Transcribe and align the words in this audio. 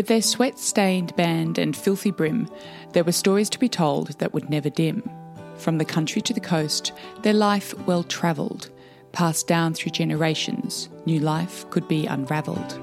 With 0.00 0.06
their 0.06 0.22
sweat 0.22 0.58
stained 0.58 1.14
band 1.14 1.58
and 1.58 1.76
filthy 1.76 2.10
brim, 2.10 2.48
there 2.94 3.04
were 3.04 3.12
stories 3.12 3.50
to 3.50 3.58
be 3.58 3.68
told 3.68 4.18
that 4.18 4.32
would 4.32 4.48
never 4.48 4.70
dim. 4.70 5.02
From 5.56 5.76
the 5.76 5.84
country 5.84 6.22
to 6.22 6.32
the 6.32 6.40
coast, 6.40 6.92
their 7.20 7.34
life 7.34 7.74
well 7.86 8.02
travelled, 8.02 8.70
passed 9.12 9.46
down 9.46 9.74
through 9.74 9.92
generations, 9.92 10.88
new 11.04 11.20
life 11.20 11.68
could 11.68 11.86
be 11.86 12.06
unravelled. 12.06 12.80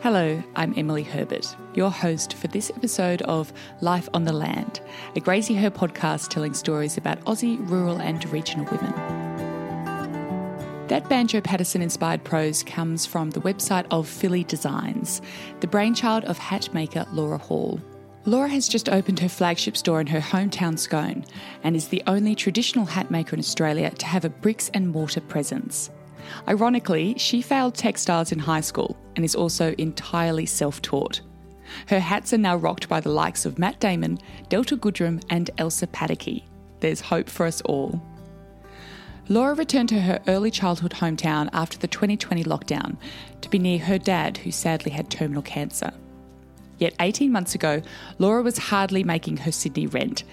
Hello, 0.00 0.42
I'm 0.56 0.74
Emily 0.76 1.04
Herbert, 1.04 1.56
your 1.74 1.92
host 1.92 2.34
for 2.34 2.48
this 2.48 2.70
episode 2.70 3.22
of 3.22 3.52
Life 3.80 4.08
on 4.14 4.24
the 4.24 4.32
Land, 4.32 4.80
a 5.14 5.20
Graziher 5.20 5.70
podcast 5.70 6.30
telling 6.30 6.54
stories 6.54 6.96
about 6.96 7.20
Aussie 7.20 7.56
rural 7.70 8.00
and 8.00 8.28
regional 8.32 8.64
women. 8.64 9.21
That 10.92 11.08
Banjo 11.08 11.40
Paterson 11.40 11.80
inspired 11.80 12.22
prose 12.22 12.62
comes 12.62 13.06
from 13.06 13.30
the 13.30 13.40
website 13.40 13.86
of 13.90 14.06
Filly 14.06 14.44
Designs, 14.44 15.22
the 15.60 15.66
brainchild 15.66 16.22
of 16.24 16.36
hat 16.36 16.68
maker 16.74 17.06
Laura 17.14 17.38
Hall. 17.38 17.80
Laura 18.26 18.46
has 18.50 18.68
just 18.68 18.90
opened 18.90 19.18
her 19.20 19.28
flagship 19.30 19.74
store 19.74 20.02
in 20.02 20.06
her 20.08 20.20
hometown 20.20 20.78
Scone 20.78 21.24
and 21.64 21.74
is 21.74 21.88
the 21.88 22.02
only 22.06 22.34
traditional 22.34 22.84
hat 22.84 23.10
maker 23.10 23.34
in 23.34 23.40
Australia 23.40 23.88
to 23.88 24.04
have 24.04 24.26
a 24.26 24.28
bricks 24.28 24.70
and 24.74 24.86
mortar 24.86 25.22
presence. 25.22 25.90
Ironically, 26.46 27.14
she 27.16 27.40
failed 27.40 27.74
textiles 27.74 28.30
in 28.30 28.38
high 28.38 28.60
school 28.60 28.94
and 29.16 29.24
is 29.24 29.34
also 29.34 29.74
entirely 29.78 30.44
self 30.44 30.82
taught. 30.82 31.22
Her 31.86 32.00
hats 32.00 32.34
are 32.34 32.38
now 32.38 32.56
rocked 32.56 32.90
by 32.90 33.00
the 33.00 33.08
likes 33.08 33.46
of 33.46 33.58
Matt 33.58 33.80
Damon, 33.80 34.18
Delta 34.50 34.76
Goodrem, 34.76 35.24
and 35.30 35.50
Elsa 35.56 35.86
Pataky. 35.86 36.44
There's 36.80 37.00
hope 37.00 37.30
for 37.30 37.46
us 37.46 37.62
all. 37.62 37.98
Laura 39.28 39.54
returned 39.54 39.88
to 39.88 40.00
her 40.00 40.20
early 40.26 40.50
childhood 40.50 40.92
hometown 40.92 41.48
after 41.52 41.78
the 41.78 41.86
2020 41.86 42.42
lockdown 42.44 42.96
to 43.40 43.48
be 43.48 43.58
near 43.58 43.78
her 43.78 43.98
dad, 43.98 44.38
who 44.38 44.50
sadly 44.50 44.90
had 44.90 45.10
terminal 45.10 45.42
cancer. 45.42 45.92
Yet 46.78 46.94
18 46.98 47.30
months 47.30 47.54
ago, 47.54 47.82
Laura 48.18 48.42
was 48.42 48.58
hardly 48.58 49.04
making 49.04 49.38
her 49.38 49.52
Sydney 49.52 49.86
rent. 49.86 50.24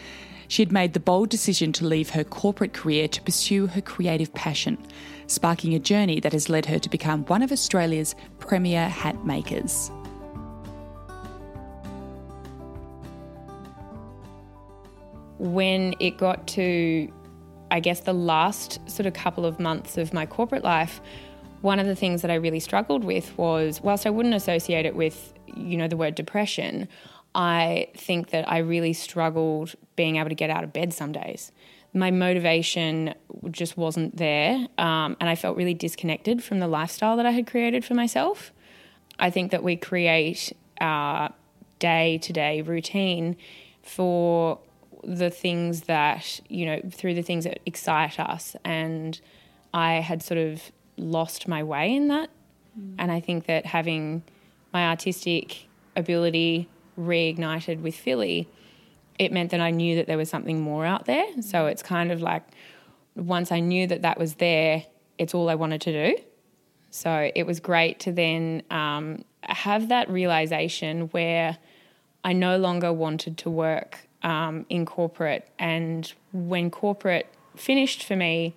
She 0.48 0.64
had 0.64 0.72
made 0.72 0.94
the 0.94 1.00
bold 1.00 1.30
decision 1.30 1.72
to 1.74 1.86
leave 1.86 2.10
her 2.10 2.24
corporate 2.24 2.74
career 2.74 3.08
to 3.08 3.22
pursue 3.22 3.68
her 3.68 3.82
creative 3.82 4.34
passion, 4.34 4.80
sparking 5.28 5.76
a 5.76 5.80
journey 5.80 6.20
that 6.22 6.34
has 6.34 6.50
led 6.50 6.66
her 6.66 6.80
to 6.80 6.90
become 6.90 7.24
one 7.26 7.44
of 7.44 7.52
Australia's 7.52 8.16
premier 8.40 8.90
hat 8.90 9.24
makers. 9.24 9.92
When 15.38 15.94
it 16.00 16.18
got 16.18 16.48
to 16.48 17.14
I 17.72 17.80
guess, 17.80 18.02
the 18.02 18.14
last 18.14 18.80
sort 18.90 19.06
of 19.06 19.14
couple 19.14 19.46
of 19.46 19.60
months 19.60 19.98
of 19.98 20.14
my 20.14 20.26
corporate 20.26 20.64
life, 20.64 21.02
one 21.62 21.80
of 21.80 21.86
the 21.86 21.96
things 21.96 22.22
that 22.22 22.32
I 22.32 22.36
really 22.36 22.60
struggled 22.60 23.04
with 23.04 23.38
was, 23.38 23.82
whilst 23.82 24.08
I 24.08 24.10
wouldn't 24.10 24.36
associate 24.36 24.86
it 24.86 24.96
with, 24.96 25.34
you 25.48 25.78
know, 25.78 25.88
the 25.88 25.98
word 25.98 26.16
depression, 26.16 26.88
I 27.36 27.88
think 27.96 28.30
that 28.32 28.50
I 28.50 28.60
really 28.60 28.94
struggled 28.94 29.76
being 29.96 30.16
able 30.18 30.30
to 30.30 30.36
get 30.36 30.50
out 30.50 30.64
of 30.64 30.74
bed 30.74 30.94
some 30.94 31.12
days. 31.12 31.52
My 31.94 32.12
motivation 32.12 33.14
just 33.52 33.76
wasn't 33.76 34.18
there, 34.18 34.68
um, 34.78 35.18
and 35.20 35.30
I 35.30 35.36
felt 35.36 35.58
really 35.58 35.74
disconnected 35.74 36.44
from 36.44 36.60
the 36.60 36.68
lifestyle 36.68 37.18
that 37.18 37.26
I 37.26 37.32
had 37.32 37.48
created 37.48 37.84
for 37.84 37.94
myself. 37.94 38.54
I 39.20 39.30
think 39.30 39.52
that 39.52 39.64
we 39.64 39.76
create 39.76 40.54
our 40.80 41.34
day 41.80 42.20
to 42.20 42.34
day 42.34 42.62
routine 42.62 43.36
for 43.82 44.60
the 45.04 45.30
things 45.30 45.82
that, 45.82 46.40
you 46.50 46.66
know, 46.66 46.82
through 46.92 47.14
the 47.14 47.22
things 47.22 47.44
that 47.46 47.60
excite 47.66 48.20
us. 48.20 48.56
And 48.64 49.20
I 49.74 49.96
had 49.96 50.22
sort 50.22 50.40
of 50.40 50.62
lost 50.98 51.48
my 51.48 51.64
way 51.64 51.96
in 51.96 52.08
that. 52.10 52.30
Mm. 52.80 52.96
And 53.00 53.12
I 53.12 53.20
think 53.20 53.46
that 53.46 53.66
having 53.66 54.24
my 54.74 54.88
artistic 54.88 55.68
ability 55.96 56.68
reignited 56.98 57.82
with 57.82 57.96
Filly, 57.96 58.48
it 59.18 59.32
meant 59.32 59.52
that 59.52 59.62
I 59.62 59.72
knew 59.72 59.96
that 59.96 60.08
there 60.08 60.18
was 60.18 60.30
something 60.30 60.62
more 60.62 60.86
out 60.86 61.06
there. 61.06 61.26
So 61.42 61.68
it's 61.68 61.84
kind 61.84 62.12
of 62.12 62.22
like 62.22 62.44
once 63.16 63.52
I 63.52 63.60
knew 63.60 63.88
that 63.88 64.02
that 64.02 64.18
was 64.18 64.36
there, 64.36 64.86
it's 65.18 65.34
all 65.34 65.50
I 65.50 65.56
wanted 65.56 65.82
to 65.82 66.12
do. 66.12 66.24
So 66.92 67.30
it 67.36 67.46
was 67.46 67.60
great 67.60 68.00
to 68.02 68.12
then 68.12 68.64
um, 68.72 69.24
have 69.44 69.90
that 69.90 70.10
realization 70.10 71.08
where 71.10 71.58
I 72.24 72.34
no 72.34 72.58
longer 72.58 72.92
wanted 72.92 73.38
to 73.40 73.50
work 73.50 74.09
um, 74.24 74.66
in 74.70 74.86
corporate. 74.86 75.48
And 75.58 76.12
when 76.34 76.70
corporate 76.70 77.28
finished 77.56 78.04
for 78.04 78.16
me, 78.16 78.56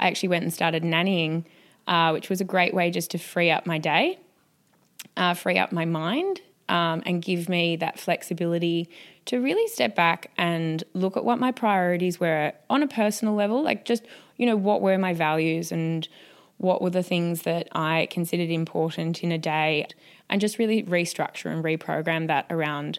I 0.00 0.08
actually 0.08 0.30
went 0.30 0.44
and 0.44 0.52
started 0.52 0.82
nannying, 0.82 1.44
uh, 1.86 2.10
which 2.10 2.28
was 2.28 2.40
a 2.40 2.44
great 2.44 2.74
way 2.74 2.90
just 2.90 3.10
to 3.12 3.18
free 3.18 3.50
up 3.50 3.66
my 3.66 3.78
day, 3.78 4.18
uh, 5.16 5.34
free 5.34 5.58
up 5.58 5.72
my 5.72 5.84
mind, 5.84 6.40
um, 6.68 7.02
and 7.04 7.20
give 7.22 7.48
me 7.48 7.76
that 7.76 7.98
flexibility 7.98 8.88
to 9.26 9.38
really 9.38 9.68
step 9.68 9.94
back 9.94 10.30
and 10.36 10.82
look 10.94 11.16
at 11.16 11.24
what 11.24 11.38
my 11.38 11.52
priorities 11.52 12.18
were 12.18 12.52
on 12.70 12.82
a 12.82 12.88
personal 12.88 13.34
level, 13.34 13.62
like 13.62 13.84
just, 13.84 14.04
you 14.36 14.46
know, 14.46 14.56
what 14.56 14.80
were 14.80 14.98
my 14.98 15.12
values 15.12 15.70
and 15.70 16.08
what 16.58 16.80
were 16.80 16.90
the 16.90 17.02
things 17.02 17.42
that 17.42 17.68
I 17.72 18.08
considered 18.10 18.50
important 18.50 19.22
in 19.22 19.32
a 19.32 19.38
day, 19.38 19.86
and 20.28 20.40
just 20.40 20.58
really 20.58 20.82
restructure 20.84 21.50
and 21.50 21.62
reprogram 21.62 22.28
that 22.28 22.46
around 22.50 22.98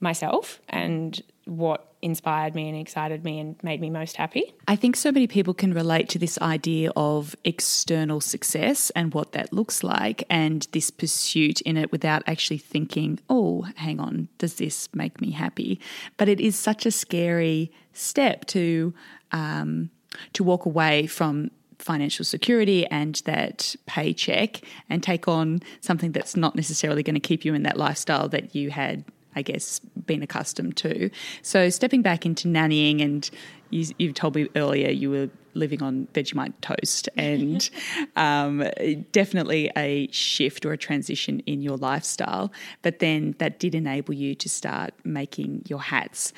myself 0.00 0.60
and 0.68 1.20
what 1.44 1.88
inspired 2.02 2.54
me 2.54 2.68
and 2.68 2.78
excited 2.78 3.24
me 3.24 3.40
and 3.40 3.56
made 3.62 3.80
me 3.80 3.90
most 3.90 4.16
happy. 4.16 4.54
I 4.68 4.76
think 4.76 4.94
so 4.94 5.10
many 5.10 5.26
people 5.26 5.54
can 5.54 5.74
relate 5.74 6.08
to 6.10 6.18
this 6.18 6.38
idea 6.40 6.92
of 6.94 7.34
external 7.44 8.20
success 8.20 8.90
and 8.90 9.12
what 9.12 9.32
that 9.32 9.52
looks 9.52 9.82
like 9.82 10.24
and 10.30 10.66
this 10.72 10.90
pursuit 10.90 11.60
in 11.62 11.76
it 11.76 11.90
without 11.90 12.22
actually 12.26 12.58
thinking, 12.58 13.18
oh, 13.28 13.66
hang 13.76 13.98
on, 13.98 14.28
does 14.38 14.56
this 14.56 14.88
make 14.94 15.20
me 15.20 15.32
happy? 15.32 15.80
But 16.16 16.28
it 16.28 16.40
is 16.40 16.56
such 16.56 16.86
a 16.86 16.90
scary 16.90 17.72
step 17.92 18.44
to 18.46 18.94
um, 19.32 19.90
to 20.32 20.44
walk 20.44 20.64
away 20.64 21.06
from 21.06 21.50
financial 21.78 22.24
security 22.24 22.86
and 22.86 23.16
that 23.24 23.76
paycheck 23.86 24.62
and 24.88 25.02
take 25.02 25.28
on 25.28 25.60
something 25.80 26.12
that's 26.12 26.36
not 26.36 26.56
necessarily 26.56 27.02
going 27.02 27.14
to 27.14 27.20
keep 27.20 27.44
you 27.44 27.54
in 27.54 27.62
that 27.62 27.76
lifestyle 27.76 28.28
that 28.28 28.54
you 28.54 28.70
had 28.70 29.04
I 29.36 29.42
guess, 29.42 29.78
been 30.06 30.22
accustomed 30.22 30.76
to. 30.78 31.10
So 31.42 31.70
stepping 31.70 32.02
back 32.02 32.26
into 32.26 32.48
nannying, 32.48 33.02
and 33.02 33.28
you, 33.70 33.86
you 33.98 34.12
told 34.12 34.34
me 34.34 34.48
earlier 34.56 34.90
you 34.90 35.10
were 35.10 35.30
living 35.54 35.82
on 35.82 36.08
Vegemite 36.14 36.54
toast, 36.60 37.08
and 37.16 37.68
um, 38.16 38.64
definitely 39.12 39.70
a 39.76 40.08
shift 40.10 40.64
or 40.64 40.72
a 40.72 40.78
transition 40.78 41.40
in 41.40 41.62
your 41.62 41.76
lifestyle. 41.76 42.52
But 42.82 42.98
then 42.98 43.34
that 43.38 43.58
did 43.58 43.74
enable 43.74 44.14
you 44.14 44.34
to 44.36 44.48
start 44.48 44.92
making 45.04 45.64
your 45.68 45.82
hats. 45.82 46.32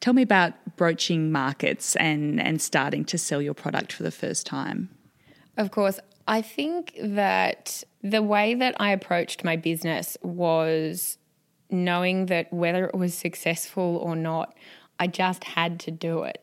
Tell 0.00 0.12
me 0.12 0.22
about 0.22 0.54
broaching 0.76 1.30
markets 1.30 1.94
and, 1.96 2.40
and 2.40 2.60
starting 2.60 3.04
to 3.06 3.18
sell 3.18 3.40
your 3.40 3.54
product 3.54 3.92
for 3.92 4.02
the 4.02 4.10
first 4.10 4.46
time. 4.46 4.90
Of 5.56 5.70
course, 5.70 6.00
I 6.26 6.42
think 6.42 6.96
that 7.00 7.84
the 8.02 8.22
way 8.22 8.54
that 8.54 8.74
I 8.80 8.90
approached 8.90 9.44
my 9.44 9.56
business 9.56 10.16
was 10.22 11.18
knowing 11.72 12.26
that 12.26 12.52
whether 12.52 12.86
it 12.86 12.94
was 12.94 13.14
successful 13.14 13.96
or 13.96 14.14
not, 14.14 14.54
I 14.98 15.06
just 15.06 15.44
had 15.44 15.80
to 15.80 15.90
do 15.90 16.22
it. 16.22 16.38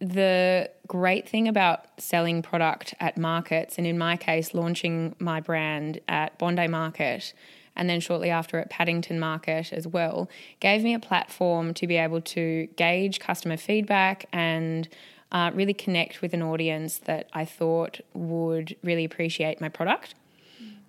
The 0.00 0.70
great 0.86 1.28
thing 1.28 1.46
about 1.46 1.86
selling 1.98 2.42
product 2.42 2.94
at 2.98 3.16
markets, 3.16 3.78
and 3.78 3.86
in 3.86 3.96
my 3.96 4.16
case, 4.16 4.54
launching 4.54 5.14
my 5.18 5.40
brand 5.40 6.00
at 6.08 6.36
Bondi 6.38 6.66
Market 6.66 7.32
and 7.76 7.88
then 7.88 8.00
shortly 8.00 8.30
after 8.30 8.58
at 8.58 8.70
Paddington 8.70 9.18
Market 9.18 9.72
as 9.72 9.86
well, 9.86 10.28
gave 10.60 10.82
me 10.82 10.94
a 10.94 10.98
platform 10.98 11.74
to 11.74 11.86
be 11.86 11.96
able 11.96 12.20
to 12.20 12.68
gauge 12.76 13.18
customer 13.18 13.56
feedback 13.56 14.26
and 14.32 14.88
uh, 15.32 15.50
really 15.54 15.74
connect 15.74 16.22
with 16.22 16.32
an 16.32 16.42
audience 16.42 16.98
that 16.98 17.28
I 17.32 17.44
thought 17.44 18.00
would 18.12 18.76
really 18.82 19.04
appreciate 19.04 19.60
my 19.60 19.68
product. 19.68 20.14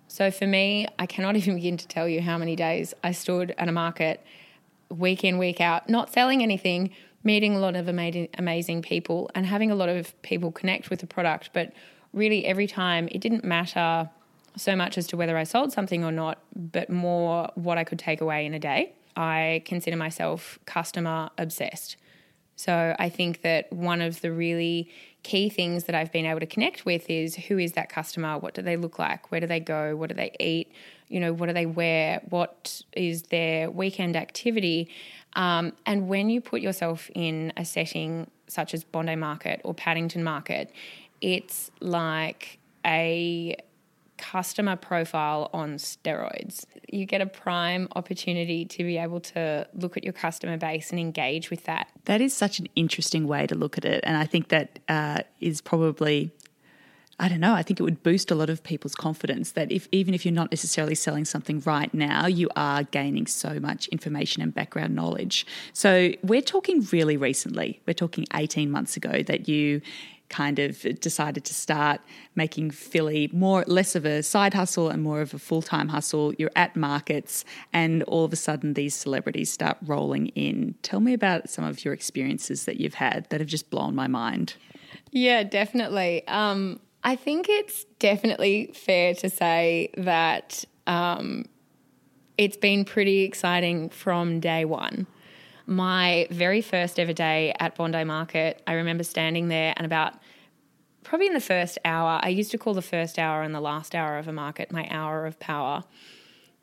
So 0.08 0.30
for 0.30 0.46
me, 0.46 0.86
I 0.98 1.06
cannot 1.06 1.36
even 1.40 1.56
begin 1.56 1.76
to 1.76 1.88
tell 1.88 2.08
you 2.08 2.20
how 2.20 2.38
many 2.38 2.56
days 2.56 2.94
I 3.02 3.12
stood 3.12 3.54
at 3.58 3.68
a 3.68 3.72
market 3.72 4.24
week 4.88 5.24
in, 5.24 5.38
week 5.38 5.60
out, 5.60 5.88
not 5.88 6.12
selling 6.12 6.42
anything, 6.42 6.90
meeting 7.24 7.56
a 7.56 7.58
lot 7.58 7.74
of 7.74 7.88
amazing, 7.88 8.28
amazing 8.38 8.82
people 8.82 9.30
and 9.34 9.44
having 9.46 9.70
a 9.70 9.74
lot 9.74 9.88
of 9.88 10.20
people 10.22 10.52
connect 10.52 10.90
with 10.90 11.00
the 11.00 11.06
product. 11.06 11.50
But 11.52 11.72
really, 12.12 12.46
every 12.46 12.66
time 12.66 13.08
it 13.10 13.20
didn't 13.20 13.44
matter 13.44 14.08
so 14.56 14.74
much 14.74 14.96
as 14.96 15.06
to 15.08 15.16
whether 15.16 15.36
I 15.36 15.44
sold 15.44 15.72
something 15.72 16.04
or 16.04 16.12
not, 16.12 16.38
but 16.54 16.88
more 16.88 17.50
what 17.54 17.78
I 17.78 17.84
could 17.84 17.98
take 17.98 18.20
away 18.20 18.46
in 18.46 18.54
a 18.54 18.58
day. 18.58 18.92
I 19.16 19.62
consider 19.64 19.96
myself 19.96 20.58
customer 20.66 21.30
obsessed. 21.36 21.96
So 22.54 22.96
I 22.98 23.10
think 23.10 23.42
that 23.42 23.70
one 23.70 24.00
of 24.00 24.22
the 24.22 24.32
really 24.32 24.90
key 25.26 25.48
things 25.48 25.84
that 25.84 25.94
I've 25.96 26.12
been 26.12 26.24
able 26.24 26.38
to 26.38 26.46
connect 26.46 26.86
with 26.86 27.10
is 27.10 27.34
who 27.34 27.58
is 27.58 27.72
that 27.72 27.88
customer? 27.88 28.38
What 28.38 28.54
do 28.54 28.62
they 28.62 28.76
look 28.76 28.96
like? 28.96 29.32
Where 29.32 29.40
do 29.40 29.48
they 29.48 29.58
go? 29.58 29.96
What 29.96 30.08
do 30.10 30.14
they 30.14 30.30
eat? 30.38 30.70
You 31.08 31.18
know, 31.18 31.32
what 31.32 31.48
do 31.48 31.52
they 31.52 31.66
wear? 31.66 32.22
What 32.28 32.82
is 32.92 33.22
their 33.22 33.68
weekend 33.68 34.14
activity? 34.14 34.88
Um, 35.34 35.72
and 35.84 36.06
when 36.06 36.30
you 36.30 36.40
put 36.40 36.60
yourself 36.60 37.10
in 37.12 37.52
a 37.56 37.64
setting 37.64 38.30
such 38.46 38.72
as 38.72 38.84
Bondi 38.84 39.16
Market 39.16 39.60
or 39.64 39.74
Paddington 39.74 40.22
Market, 40.22 40.70
it's 41.20 41.72
like 41.80 42.60
a 42.84 43.56
customer 44.18 44.76
profile 44.76 45.50
on 45.52 45.76
steroids. 45.76 46.64
You 46.88 47.06
get 47.06 47.20
a 47.20 47.26
prime 47.26 47.88
opportunity 47.96 48.64
to 48.64 48.84
be 48.84 48.98
able 48.98 49.20
to 49.20 49.66
look 49.74 49.96
at 49.96 50.04
your 50.04 50.12
customer 50.12 50.56
base 50.56 50.90
and 50.90 51.00
engage 51.00 51.50
with 51.50 51.64
that. 51.64 51.88
That 52.04 52.20
is 52.20 52.32
such 52.34 52.58
an 52.58 52.68
interesting 52.76 53.26
way 53.26 53.46
to 53.46 53.54
look 53.54 53.78
at 53.78 53.84
it. 53.84 54.00
And 54.04 54.16
I 54.16 54.24
think 54.24 54.48
that 54.48 54.78
uh, 54.88 55.20
is 55.40 55.60
probably 55.60 56.32
I 57.18 57.28
don't 57.30 57.40
know. 57.40 57.54
I 57.54 57.62
think 57.62 57.80
it 57.80 57.82
would 57.82 58.02
boost 58.02 58.30
a 58.30 58.34
lot 58.34 58.50
of 58.50 58.62
people's 58.62 58.94
confidence 58.94 59.52
that 59.52 59.72
if 59.72 59.88
even 59.90 60.12
if 60.12 60.26
you're 60.26 60.34
not 60.34 60.50
necessarily 60.50 60.94
selling 60.94 61.24
something 61.24 61.62
right 61.64 61.92
now, 61.94 62.26
you 62.26 62.50
are 62.56 62.82
gaining 62.82 63.26
so 63.26 63.58
much 63.58 63.88
information 63.88 64.42
and 64.42 64.54
background 64.54 64.94
knowledge. 64.94 65.46
So 65.72 66.12
we're 66.22 66.42
talking 66.42 66.86
really 66.92 67.16
recently. 67.16 67.80
We're 67.86 67.94
talking 67.94 68.26
18 68.34 68.70
months 68.70 68.98
ago 68.98 69.22
that 69.22 69.48
you 69.48 69.80
kind 70.28 70.58
of 70.58 70.84
decided 71.00 71.44
to 71.44 71.54
start 71.54 72.00
making 72.34 72.70
Filly 72.70 73.30
more 73.32 73.64
less 73.66 73.94
of 73.94 74.04
a 74.04 74.22
side 74.22 74.54
hustle 74.54 74.88
and 74.88 75.02
more 75.02 75.20
of 75.20 75.34
a 75.34 75.38
full-time 75.38 75.88
hustle. 75.88 76.34
You're 76.34 76.50
at 76.56 76.76
markets 76.76 77.44
and 77.72 78.02
all 78.04 78.24
of 78.24 78.32
a 78.32 78.36
sudden 78.36 78.74
these 78.74 78.94
celebrities 78.94 79.50
start 79.50 79.76
rolling 79.84 80.28
in. 80.28 80.74
Tell 80.82 81.00
me 81.00 81.12
about 81.12 81.48
some 81.48 81.64
of 81.64 81.84
your 81.84 81.94
experiences 81.94 82.64
that 82.64 82.80
you've 82.80 82.94
had 82.94 83.26
that 83.30 83.40
have 83.40 83.48
just 83.48 83.70
blown 83.70 83.94
my 83.94 84.08
mind. 84.08 84.54
Yeah, 85.12 85.42
definitely. 85.44 86.26
Um, 86.28 86.80
I 87.04 87.16
think 87.16 87.48
it's 87.48 87.84
definitely 87.98 88.72
fair 88.74 89.14
to 89.14 89.30
say 89.30 89.90
that 89.96 90.64
um, 90.86 91.46
it's 92.36 92.56
been 92.56 92.84
pretty 92.84 93.20
exciting 93.20 93.90
from 93.90 94.40
day 94.40 94.64
one. 94.64 95.06
My 95.66 96.28
very 96.30 96.62
first 96.62 97.00
ever 97.00 97.12
day 97.12 97.52
at 97.58 97.74
Bondi 97.74 98.04
Market, 98.04 98.62
I 98.68 98.74
remember 98.74 99.02
standing 99.02 99.48
there 99.48 99.74
and 99.76 99.84
about 99.84 100.14
probably 101.02 101.26
in 101.26 101.34
the 101.34 101.40
first 101.40 101.78
hour, 101.84 102.20
I 102.22 102.28
used 102.28 102.52
to 102.52 102.58
call 102.58 102.72
the 102.72 102.82
first 102.82 103.18
hour 103.18 103.42
and 103.42 103.54
the 103.54 103.60
last 103.60 103.94
hour 103.94 104.16
of 104.18 104.28
a 104.28 104.32
market 104.32 104.70
my 104.70 104.86
hour 104.90 105.26
of 105.26 105.40
power 105.40 105.82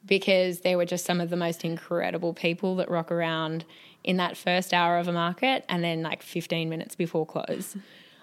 because 0.05 0.61
there 0.61 0.77
were 0.77 0.85
just 0.85 1.05
some 1.05 1.19
of 1.21 1.29
the 1.29 1.35
most 1.35 1.63
incredible 1.63 2.33
people 2.33 2.75
that 2.77 2.89
rock 2.89 3.11
around 3.11 3.65
in 4.03 4.17
that 4.17 4.37
first 4.37 4.73
hour 4.73 4.97
of 4.97 5.07
a 5.07 5.13
market 5.13 5.65
and 5.69 5.83
then 5.83 6.01
like 6.01 6.21
15 6.21 6.69
minutes 6.69 6.95
before 6.95 7.25
close. 7.25 7.75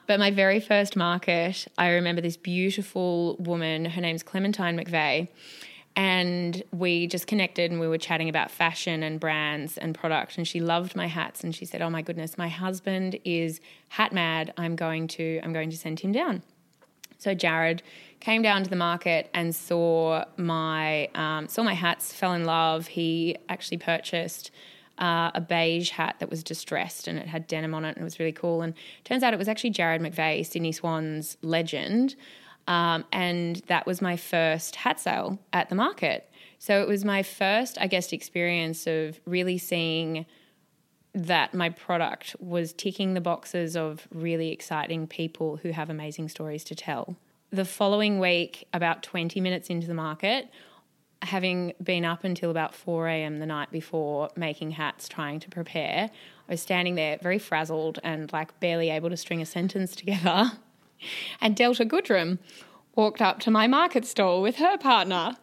But 0.07 0.19
my 0.19 0.31
very 0.31 0.61
first 0.61 0.97
market, 0.97 1.69
I 1.79 1.91
remember 1.91 2.21
this 2.21 2.37
beautiful 2.37 3.37
woman, 3.39 3.85
her 3.85 4.01
name's 4.01 4.23
Clementine 4.23 4.77
McVeigh, 4.77 5.29
and 6.01 6.63
we 6.73 7.07
just 7.07 7.27
connected 7.27 7.71
and 7.71 7.79
we 7.79 7.87
were 7.87 7.99
chatting 7.99 8.31
about 8.31 8.51
fashion 8.51 9.03
and 9.03 9.21
brands 9.21 9.77
and 9.77 9.95
product 9.95 10.39
and 10.39 10.49
she 10.49 10.59
loved 10.59 10.97
my 10.97 11.07
hats 11.07 11.45
and 11.45 11.55
she 11.55 11.67
said, 11.67 11.83
"Oh 11.83 11.91
my 11.91 12.01
goodness, 12.01 12.39
my 12.39 12.49
husband 12.49 13.19
is 13.27 13.61
hat 13.91 14.11
mad. 14.11 14.55
I'm 14.57 14.77
going 14.77 15.09
to 15.09 15.41
I'm 15.43 15.53
going 15.53 15.69
to 15.69 15.77
send 15.77 16.01
him 16.01 16.11
down." 16.11 16.43
So 17.19 17.35
Jarrad 17.35 17.81
came 18.19 18.41
down 18.41 18.65
to 18.65 18.71
the 18.71 18.77
market 18.77 19.29
and 19.35 19.55
saw 19.55 20.25
my 20.39 21.09
um, 21.15 21.49
saw 21.49 21.63
my 21.65 21.75
hats, 21.75 22.15
fell 22.15 22.33
in 22.33 22.47
love. 22.47 22.87
He 22.87 23.37
actually 23.51 23.77
purchased 23.77 24.51
uh, 24.97 25.31
a 25.35 25.41
beige 25.43 25.91
hat 25.91 26.17
that 26.21 26.31
was 26.31 26.43
distressed 26.43 27.09
and 27.09 27.19
it 27.19 27.27
had 27.27 27.47
denim 27.47 27.75
on 27.75 27.85
it 27.85 27.91
and 27.91 27.99
it 27.99 28.05
was 28.05 28.19
really 28.19 28.33
cool. 28.33 28.63
And 28.63 28.73
turns 29.05 29.23
out 29.23 29.35
it 29.35 29.39
was 29.39 29.49
actually 29.49 29.73
Jarrad 29.73 30.01
McVeigh, 30.01 30.47
Sydney 30.47 30.73
Swans 30.73 31.37
legend. 31.43 32.17
Um, 32.71 33.05
and 33.11 33.57
that 33.67 33.85
was 33.85 34.01
my 34.01 34.17
first 34.17 34.77
hat 34.77 35.01
sale 35.01 35.41
at 35.53 35.71
the 35.71 35.75
market. 35.75 36.31
So 36.61 36.81
it 36.81 36.87
was 36.87 37.05
my 37.05 37.25
first, 37.25 37.77
I 37.81 37.89
guess, 37.89 38.13
experience 38.13 38.87
of 38.87 39.19
really 39.27 39.59
seeing 39.59 40.25
that 41.13 41.53
my 41.53 41.71
product 41.71 42.37
was 42.39 42.73
ticking 42.73 43.15
the 43.15 43.21
boxes 43.21 43.77
of 43.77 44.07
really 44.13 44.53
exciting 44.53 45.09
people 45.09 45.57
who 45.57 45.73
have 45.73 45.91
amazing 45.91 46.29
stories 46.29 46.63
to 46.63 46.77
tell. 46.77 47.17
The 47.51 47.65
following 47.65 48.21
week, 48.21 48.69
about 48.73 49.03
20 49.03 49.41
minutes 49.41 49.69
into 49.69 49.89
the 49.89 49.95
market, 49.95 50.49
having 51.23 51.73
been 51.83 52.05
up 52.05 52.23
until 52.23 52.53
about 52.53 52.73
4 52.73 53.09
a.m. 53.09 53.41
the 53.41 53.47
night 53.47 53.73
before 53.73 54.31
making 54.37 54.71
hats, 54.71 55.09
trying 55.09 55.41
to 55.41 55.49
prepare, 55.49 56.09
I 56.49 56.53
was 56.53 56.63
standing 56.63 56.95
there 56.95 57.19
very 57.21 57.41
frazzled 57.41 57.99
and 58.05 58.33
like 58.33 58.61
barely 58.61 58.91
able 58.91 59.11
to 59.11 59.17
string 59.17 59.43
a 59.43 59.47
sentence 59.47 59.97
together. 59.97 60.53
And 61.41 61.57
Delta 61.57 61.85
Goodrem 61.85 62.39
walked 62.95 63.23
up 63.23 63.41
to 63.41 63.51
my 63.51 63.67
market 63.67 64.05
stall 64.05 64.43
with 64.43 64.57
her 64.57 64.77
partner. 64.79 65.37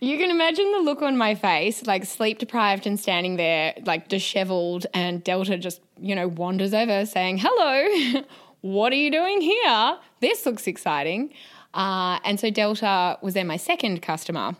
You 0.00 0.16
can 0.16 0.30
imagine 0.30 0.72
the 0.72 0.78
look 0.78 1.02
on 1.02 1.18
my 1.18 1.34
face, 1.34 1.86
like 1.86 2.06
sleep 2.06 2.38
deprived 2.38 2.86
and 2.86 2.98
standing 2.98 3.36
there, 3.36 3.74
like 3.84 4.08
disheveled. 4.08 4.86
And 4.94 5.22
Delta 5.22 5.58
just, 5.58 5.82
you 6.00 6.14
know, 6.14 6.26
wanders 6.26 6.72
over 6.72 7.04
saying, 7.04 7.38
Hello, 7.42 8.22
what 8.62 8.92
are 8.92 8.96
you 8.96 9.10
doing 9.10 9.40
here? 9.40 9.98
This 10.20 10.46
looks 10.46 10.66
exciting. 10.66 11.34
Uh, 11.74 12.18
and 12.24 12.40
so 12.40 12.50
Delta 12.50 13.18
was 13.20 13.34
then 13.34 13.46
my 13.46 13.56
second 13.58 14.00
customer. 14.00 14.56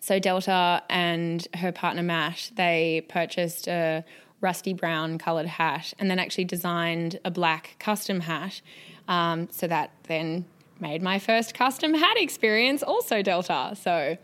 So 0.00 0.18
Delta 0.18 0.82
and 0.88 1.46
her 1.54 1.72
partner 1.72 2.02
Matt, 2.02 2.52
they 2.54 3.04
purchased 3.08 3.68
a 3.68 4.04
rusty 4.40 4.72
brown 4.72 5.18
coloured 5.18 5.46
hat 5.46 5.92
and 5.98 6.10
then 6.10 6.18
actually 6.18 6.44
designed 6.44 7.18
a 7.24 7.30
black 7.30 7.76
custom 7.78 8.20
hat. 8.20 8.60
Um, 9.08 9.48
so 9.50 9.66
that 9.66 9.90
then 10.04 10.44
made 10.78 11.02
my 11.02 11.18
first 11.18 11.54
custom 11.54 11.94
hat 11.94 12.16
experience 12.16 12.82
also 12.82 13.22
Delta. 13.22 13.74
So 13.74 14.16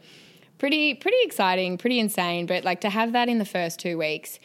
pretty 0.59 0.95
pretty 0.95 1.17
exciting, 1.23 1.79
pretty 1.79 1.99
insane. 1.99 2.47
But 2.47 2.65
like 2.65 2.81
to 2.83 2.91
have 2.91 3.13
that 3.13 3.29
in 3.29 3.39
the 3.39 3.45
first 3.45 3.81
two 3.81 3.99
weeks 3.99 4.39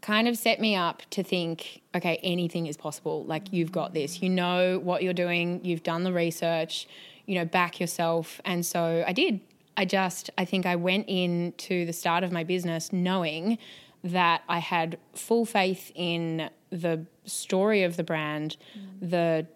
kind 0.00 0.26
of 0.26 0.36
set 0.36 0.60
me 0.60 0.74
up 0.74 1.02
to 1.10 1.22
think, 1.22 1.80
okay, 1.94 2.18
anything 2.22 2.66
is 2.66 2.76
possible. 2.76 3.24
Like 3.24 3.52
you've 3.52 3.72
got 3.72 3.94
this. 3.94 4.20
You 4.20 4.28
know 4.28 4.80
what 4.80 5.02
you're 5.02 5.14
doing. 5.14 5.64
You've 5.64 5.84
done 5.84 6.02
the 6.02 6.12
research. 6.12 6.88
You 7.26 7.36
know, 7.36 7.44
back 7.44 7.78
yourself. 7.78 8.40
And 8.44 8.66
so 8.66 9.04
I 9.06 9.12
did. 9.12 9.40
I 9.76 9.84
just, 9.84 10.28
I 10.36 10.44
think 10.44 10.66
I 10.66 10.76
went 10.76 11.08
into 11.08 11.86
the 11.86 11.92
start 11.92 12.24
of 12.24 12.32
my 12.32 12.42
business 12.42 12.92
knowing 12.92 13.58
that 14.04 14.42
I 14.48 14.58
had 14.58 14.98
full 15.14 15.46
faith 15.46 15.92
in 15.94 16.50
the 16.70 17.06
story 17.24 17.84
of 17.84 17.96
the 17.96 18.02
brand, 18.02 18.56
mm. 18.76 19.10
the 19.10 19.46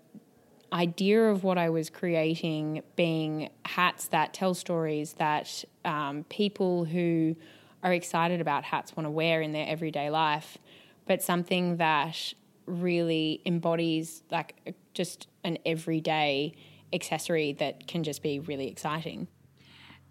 idea 0.72 1.30
of 1.30 1.44
what 1.44 1.58
I 1.58 1.70
was 1.70 1.90
creating 1.90 2.82
being 2.96 3.50
hats 3.64 4.08
that 4.08 4.34
tell 4.34 4.54
stories 4.54 5.14
that 5.14 5.64
um, 5.84 6.24
people 6.28 6.84
who 6.84 7.36
are 7.82 7.92
excited 7.92 8.40
about 8.40 8.64
hats 8.64 8.96
want 8.96 9.06
to 9.06 9.10
wear 9.10 9.42
in 9.42 9.52
their 9.52 9.66
everyday 9.66 10.10
life, 10.10 10.58
but 11.06 11.22
something 11.22 11.76
that 11.76 12.34
really 12.66 13.40
embodies 13.46 14.22
like 14.30 14.74
just 14.92 15.28
an 15.44 15.58
everyday 15.64 16.54
accessory 16.92 17.52
that 17.52 17.86
can 17.86 18.02
just 18.02 18.22
be 18.22 18.40
really 18.40 18.68
exciting 18.68 19.28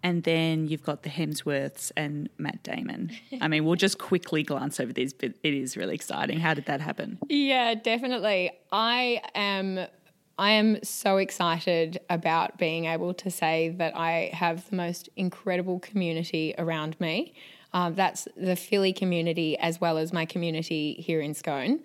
and 0.05 0.21
then 0.21 0.67
you've 0.67 0.83
got 0.83 1.01
the 1.01 1.09
Hemsworths 1.09 1.91
and 1.97 2.29
Matt 2.37 2.61
Damon. 2.61 3.09
I 3.41 3.47
mean, 3.47 3.65
we'll 3.65 3.75
just 3.75 3.97
quickly 3.97 4.43
glance 4.43 4.79
over 4.79 4.93
these, 4.93 5.13
but 5.13 5.33
it 5.41 5.53
is 5.55 5.75
really 5.75 5.95
exciting. 5.95 6.39
How 6.39 6.53
did 6.53 6.67
that 6.67 6.79
happen? 6.79 7.17
Yeah, 7.27 7.73
definitely. 7.73 8.51
I 8.71 9.23
am 9.33 9.87
I 10.37 10.51
am 10.51 10.83
so 10.83 11.17
excited 11.17 11.99
about 12.09 12.57
being 12.57 12.85
able 12.85 13.13
to 13.15 13.31
say 13.31 13.69
that 13.77 13.95
I 13.95 14.31
have 14.33 14.69
the 14.69 14.75
most 14.75 15.07
incredible 15.15 15.79
community 15.79 16.53
around 16.57 16.99
me. 16.99 17.33
Um, 17.73 17.95
that's 17.95 18.27
the 18.35 18.55
Filly 18.55 18.91
community 18.91 19.57
as 19.57 19.79
well 19.79 19.97
as 19.97 20.11
my 20.11 20.25
community 20.25 20.93
here 20.93 21.21
in 21.21 21.33
Scone. 21.33 21.81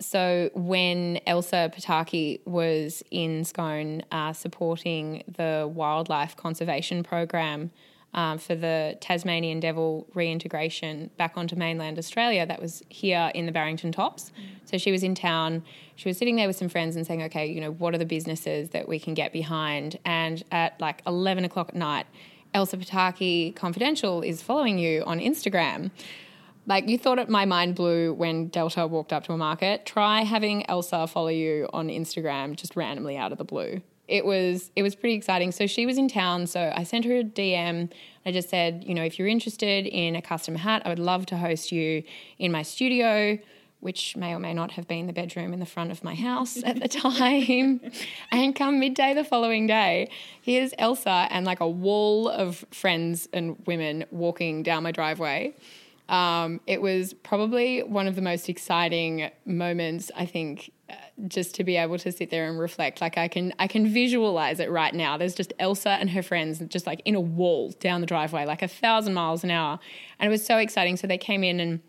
So 0.00 0.50
when 0.54 1.20
Elsa 1.26 1.72
Pataky 1.74 2.44
was 2.46 3.02
in 3.10 3.44
Scone 3.44 4.02
uh, 4.10 4.32
supporting 4.32 5.22
the 5.28 5.70
wildlife 5.72 6.36
conservation 6.36 7.02
program 7.02 7.70
um, 8.14 8.38
for 8.38 8.54
the 8.54 8.96
Tasmanian 9.00 9.60
devil 9.60 10.06
reintegration 10.14 11.10
back 11.16 11.36
onto 11.36 11.56
mainland 11.56 11.98
Australia, 11.98 12.44
that 12.46 12.60
was 12.60 12.82
here 12.88 13.30
in 13.34 13.46
the 13.46 13.52
Barrington 13.52 13.92
Tops. 13.92 14.30
Mm. 14.30 14.68
So 14.68 14.78
she 14.78 14.92
was 14.92 15.02
in 15.02 15.14
town. 15.14 15.62
She 15.96 16.08
was 16.08 16.18
sitting 16.18 16.36
there 16.36 16.46
with 16.46 16.56
some 16.56 16.68
friends 16.68 16.96
and 16.96 17.06
saying, 17.06 17.22
"Okay, 17.24 17.46
you 17.46 17.60
know, 17.60 17.72
what 17.72 17.94
are 17.94 17.98
the 17.98 18.06
businesses 18.06 18.70
that 18.70 18.88
we 18.88 18.98
can 18.98 19.14
get 19.14 19.32
behind?" 19.32 19.98
And 20.04 20.42
at 20.50 20.78
like 20.80 21.02
eleven 21.06 21.44
o'clock 21.44 21.70
at 21.70 21.74
night, 21.74 22.06
Elsa 22.54 22.76
Pataky 22.76 23.54
Confidential 23.54 24.22
is 24.22 24.42
following 24.42 24.78
you 24.78 25.02
on 25.04 25.18
Instagram. 25.18 25.90
Like 26.66 26.88
you 26.88 26.98
thought 26.98 27.18
it, 27.18 27.28
my 27.28 27.44
mind 27.44 27.74
blew 27.74 28.12
when 28.12 28.48
Delta 28.48 28.86
walked 28.86 29.12
up 29.12 29.24
to 29.24 29.32
a 29.32 29.36
market. 29.36 29.84
Try 29.84 30.22
having 30.22 30.68
Elsa 30.68 31.06
follow 31.06 31.28
you 31.28 31.68
on 31.72 31.88
Instagram 31.88 32.54
just 32.56 32.76
randomly 32.76 33.16
out 33.16 33.32
of 33.32 33.38
the 33.38 33.44
blue. 33.44 33.82
It 34.12 34.26
was 34.26 34.70
it 34.76 34.82
was 34.82 34.94
pretty 34.94 35.14
exciting. 35.14 35.52
So 35.52 35.66
she 35.66 35.86
was 35.86 35.96
in 35.96 36.06
town, 36.06 36.46
so 36.46 36.70
I 36.76 36.82
sent 36.82 37.06
her 37.06 37.16
a 37.16 37.24
DM. 37.24 37.90
I 38.26 38.30
just 38.30 38.50
said, 38.50 38.84
you 38.86 38.94
know, 38.94 39.02
if 39.02 39.18
you're 39.18 39.26
interested 39.26 39.86
in 39.86 40.14
a 40.16 40.20
custom 40.20 40.54
hat, 40.56 40.82
I 40.84 40.90
would 40.90 40.98
love 40.98 41.24
to 41.26 41.38
host 41.38 41.72
you 41.72 42.02
in 42.38 42.52
my 42.52 42.60
studio, 42.60 43.38
which 43.80 44.14
may 44.14 44.34
or 44.34 44.38
may 44.38 44.52
not 44.52 44.72
have 44.72 44.86
been 44.86 45.06
the 45.06 45.14
bedroom 45.14 45.54
in 45.54 45.60
the 45.60 45.66
front 45.66 45.90
of 45.90 46.04
my 46.04 46.14
house 46.14 46.62
at 46.62 46.78
the 46.78 46.88
time. 47.10 47.80
and 48.30 48.54
come 48.54 48.78
midday 48.78 49.14
the 49.14 49.24
following 49.24 49.66
day, 49.66 50.10
here's 50.42 50.74
Elsa 50.76 51.26
and 51.30 51.46
like 51.46 51.60
a 51.60 51.68
wall 51.68 52.28
of 52.28 52.66
friends 52.70 53.30
and 53.32 53.56
women 53.66 54.04
walking 54.10 54.62
down 54.62 54.82
my 54.82 54.92
driveway 54.92 55.54
Um, 56.10 56.60
it 56.66 56.82
was 56.82 57.14
probably 57.14 57.82
one 57.82 58.06
of 58.06 58.14
the 58.14 58.22
most 58.22 58.50
exciting 58.50 59.30
moments, 59.46 60.10
I 60.14 60.26
think, 60.26 60.70
just 61.28 61.54
to 61.56 61.64
be 61.64 61.76
able 61.76 61.98
to 61.98 62.12
sit 62.12 62.30
there 62.30 62.48
and 62.48 62.58
reflect. 62.58 63.00
Like 63.00 63.18
I 63.18 63.28
can, 63.28 63.52
I 63.58 63.66
can 63.66 63.86
visualize 63.86 64.60
it 64.60 64.70
right 64.70 64.94
now. 64.94 65.16
There's 65.16 65.34
just 65.34 65.52
Elsa 65.58 65.90
and 65.90 66.10
her 66.10 66.22
friends 66.22 66.60
just 66.68 66.86
like 66.86 67.02
in 67.04 67.14
a 67.14 67.20
wall 67.20 67.72
down 67.80 68.00
the 68.00 68.06
driveway, 68.06 68.44
like 68.44 68.62
a 68.62 68.68
thousand 68.68 69.14
miles 69.14 69.44
an 69.44 69.50
hour, 69.50 69.78
and 70.18 70.26
it 70.26 70.30
was 70.30 70.44
so 70.44 70.58
exciting. 70.58 70.96
So 70.96 71.06
they 71.06 71.18
came 71.18 71.44
in 71.44 71.60
and 71.60 71.80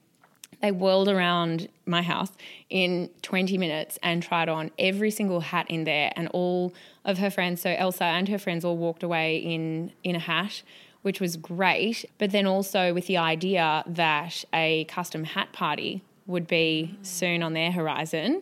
they 0.63 0.71
whirled 0.71 1.09
around 1.09 1.67
my 1.85 2.01
house 2.01 2.31
in 2.69 3.09
20 3.21 3.57
minutes 3.57 3.99
and 4.01 4.23
tried 4.23 4.47
on 4.47 4.71
every 4.79 5.11
single 5.11 5.41
hat 5.41 5.69
in 5.69 5.83
there 5.83 6.13
and 6.15 6.29
all 6.29 6.73
of 7.03 7.17
her 7.17 7.29
friends 7.29 7.61
so 7.61 7.75
Elsa 7.77 8.05
and 8.05 8.29
her 8.29 8.39
friends 8.39 8.63
all 8.63 8.77
walked 8.77 9.03
away 9.03 9.37
in 9.37 9.91
in 10.05 10.15
a 10.15 10.19
hat 10.19 10.63
which 11.01 11.19
was 11.19 11.35
great 11.35 12.05
but 12.17 12.31
then 12.31 12.47
also 12.47 12.93
with 12.93 13.07
the 13.07 13.17
idea 13.17 13.83
that 13.85 14.45
a 14.53 14.85
custom 14.85 15.25
hat 15.25 15.51
party 15.51 16.01
would 16.27 16.47
be 16.47 16.97
soon 17.01 17.43
on 17.43 17.51
their 17.51 17.71
horizon 17.71 18.41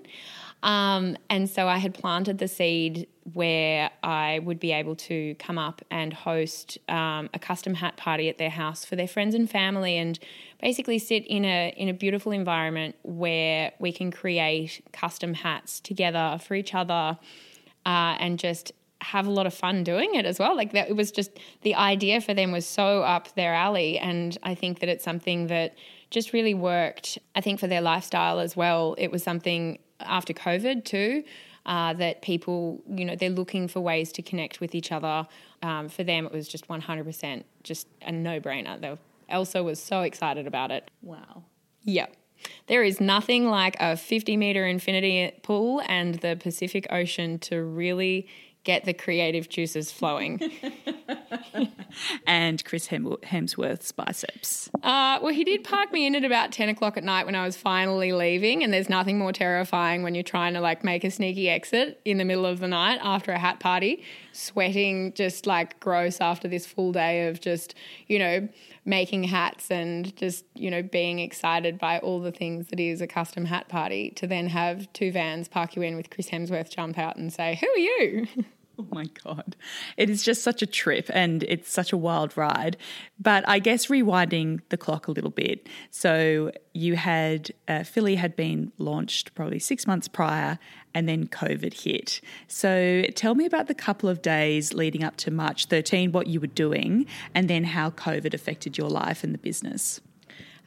um, 0.63 1.18
and 1.30 1.50
so 1.50 1.68
I 1.68 1.77
had 1.77 1.94
planted 1.94 2.38
the 2.38 2.48
seed 2.48 3.08
where 3.34 3.89
I 4.03 4.39
would 4.39 4.60
be 4.60 4.72
able 4.72 4.96
to 4.96 5.36
come 5.36 5.58
up 5.58 5.82
and 5.91 6.12
host 6.12 6.77
um, 6.89 7.30
a 7.34 7.39
custom 7.39 7.75
hat 7.75 7.98
party 7.98 8.30
at 8.30 8.38
their 8.38 8.50
house 8.50 8.84
for 8.84 8.96
their 8.96 9.08
friends 9.08 9.36
and 9.36 9.50
family, 9.50 9.98
and 9.98 10.20
basically 10.62 11.00
sit 11.00 11.25
in 11.25 11.46
a 11.46 11.74
in 11.77 11.89
a 11.89 11.94
beautiful 11.94 12.32
environment 12.32 12.96
where 13.03 13.72
we 13.80 13.91
can 13.91 14.12
create 14.12 14.84
custom 14.91 15.34
hats 15.34 15.80
together 15.80 16.39
for 16.46 16.56
each 16.56 16.74
other, 16.75 17.18
uh, 17.86 18.15
and 18.20 18.38
just 18.38 18.72
have 19.01 19.25
a 19.25 19.32
lot 19.32 19.48
of 19.48 19.53
fun 19.53 19.84
doing 19.84 20.13
it 20.13 20.25
as 20.25 20.38
well. 20.38 20.56
Like 20.56 20.74
that, 20.74 20.89
it 20.89 20.96
was 20.96 21.12
just 21.12 21.32
the 21.63 21.74
idea 21.74 22.22
for 22.22 22.36
them 22.36 22.51
was 22.51 22.68
so 22.68 23.01
up 23.01 23.34
their 23.36 23.53
alley, 23.53 23.98
and 23.98 24.38
I 24.44 24.53
think 24.53 24.80
that 24.80 24.89
it's 24.89 25.03
something 25.03 25.48
that 25.48 25.75
just 26.12 26.34
really 26.34 26.53
worked. 26.53 27.18
I 27.36 27.41
think 27.41 27.60
for 27.60 27.68
their 27.68 27.82
lifestyle 27.82 28.39
as 28.39 28.56
well, 28.56 28.96
it 28.98 29.12
was 29.12 29.24
something 29.24 29.80
after 30.05 30.34
COVID 30.34 30.86
too. 30.86 31.24
Uh, 31.63 31.93
that 31.93 32.24
people, 32.24 32.81
you 32.88 33.05
know, 33.05 33.15
they're 33.15 33.29
looking 33.29 33.67
for 33.67 33.81
ways 33.81 34.12
to 34.12 34.24
connect 34.24 34.60
with 34.60 34.74
each 34.74 34.91
other. 34.91 35.27
Um, 35.62 35.89
for 35.89 36.03
them, 36.03 36.25
it 36.25 36.31
was 36.31 36.48
just 36.48 36.67
100% 36.67 37.43
just 37.62 37.86
a 38.01 38.12
no 38.12 38.39
brainer. 38.39 38.98
Elsa 39.29 39.62
was 39.63 39.79
so 39.79 40.01
excited 40.01 40.48
about 40.48 40.72
it. 40.72 40.89
Wow. 41.03 41.43
Yep. 41.84 42.15
There 42.67 42.84
is 42.84 43.00
nothing 43.00 43.48
like 43.48 43.75
a 43.79 43.96
50 43.96 44.38
meter 44.38 44.65
infinity 44.65 45.34
pool 45.43 45.81
and 45.88 46.15
the 46.15 46.36
Pacific 46.36 46.88
Ocean 46.89 47.39
to 47.39 47.62
really 47.62 48.27
get 48.63 48.86
the 48.86 48.94
creative 48.94 49.50
juices 49.50 49.91
flowing. 49.91 50.39
and 52.27 52.63
Chris 52.63 52.88
Hemsworth's 52.88 53.91
biceps. 53.91 54.70
Uh, 54.84 55.20
well, 55.22 55.34
he 55.34 55.44
did 55.44 55.63
park 55.63 55.91
me 55.91 56.06
in 56.06 56.15
at 56.15 56.24
about 56.24 56.51
10 56.51 56.70
o'clock 56.70 56.98
at 56.98 57.03
night 57.03 57.25
when 57.25 57.36
I 57.36 57.46
was 57.46 57.58
finally 57.58 58.13
leaving. 58.13 58.63
And 58.63 58.72
there's 58.74 58.89
nothing 58.89 59.18
more 59.18 59.34
terrifying 59.34 60.03
when 60.03 60.15
you're 60.15 60.24
trying 60.24 60.53
to 60.53 60.62
like 60.62 60.84
make 60.84 61.03
a 61.03 61.12
sneaky 61.12 61.50
exit 61.50 62.00
in 62.06 62.18
the 62.18 62.25
middle 62.25 62.46
of 62.46 62.60
the 62.60 62.68
night 62.68 63.00
after 63.01 63.32
a 63.32 63.39
hat 63.39 63.60
party, 63.60 64.03
sweating 64.31 65.13
just 65.13 65.45
like 65.45 65.79
gross 65.79 66.19
after 66.21 66.47
this 66.47 66.65
full 66.65 66.91
day 66.91 67.27
of 67.27 67.41
just, 67.41 67.75
you 68.07 68.19
know, 68.19 68.47
making 68.85 69.23
hats 69.23 69.69
and 69.69 70.15
just, 70.15 70.45
you 70.55 70.71
know, 70.71 70.81
being 70.81 71.19
excited 71.19 71.77
by 71.77 72.00
all 72.00 72.19
the 72.19 72.31
things 72.31 72.67
that 72.67 72.79
is 72.79 73.01
a 73.01 73.07
custom 73.07 73.45
hat 73.45 73.67
party 73.67 74.11
to 74.11 74.27
then 74.27 74.47
have 74.47 74.91
two 74.93 75.11
vans 75.11 75.47
park 75.47 75.75
you 75.75 75.81
in 75.81 75.95
with 75.95 76.09
Chris 76.09 76.29
Hemsworth 76.29 76.69
jump 76.69 76.97
out 76.97 77.17
and 77.17 77.31
say, 77.31 77.57
Who 77.61 77.67
are 77.67 77.77
you? 77.77 78.27
Oh 78.91 78.95
my 78.95 79.05
God. 79.23 79.55
It 79.95 80.09
is 80.09 80.23
just 80.23 80.43
such 80.43 80.61
a 80.61 80.65
trip 80.65 81.09
and 81.13 81.43
it's 81.43 81.71
such 81.71 81.93
a 81.93 81.97
wild 81.97 82.35
ride. 82.35 82.77
But 83.19 83.47
I 83.47 83.59
guess 83.59 83.88
rewinding 83.88 84.61
the 84.69 84.77
clock 84.77 85.07
a 85.07 85.11
little 85.11 85.29
bit. 85.29 85.67
So 85.91 86.51
you 86.73 86.95
had, 86.95 87.51
uh, 87.67 87.83
Philly 87.83 88.15
had 88.15 88.35
been 88.35 88.71
launched 88.77 89.35
probably 89.35 89.59
six 89.59 89.85
months 89.85 90.07
prior 90.07 90.57
and 90.93 91.07
then 91.07 91.27
COVID 91.27 91.83
hit. 91.83 92.21
So 92.47 93.03
tell 93.15 93.35
me 93.35 93.45
about 93.45 93.67
the 93.67 93.75
couple 93.75 94.09
of 94.09 94.21
days 94.21 94.73
leading 94.73 95.03
up 95.03 95.15
to 95.17 95.31
March 95.31 95.67
13, 95.67 96.11
what 96.11 96.27
you 96.27 96.39
were 96.39 96.47
doing, 96.47 97.05
and 97.33 97.50
then 97.50 97.63
how 97.63 97.91
COVID 97.91 98.33
affected 98.33 98.77
your 98.77 98.89
life 98.89 99.23
and 99.23 99.33
the 99.33 99.38
business. 99.38 100.01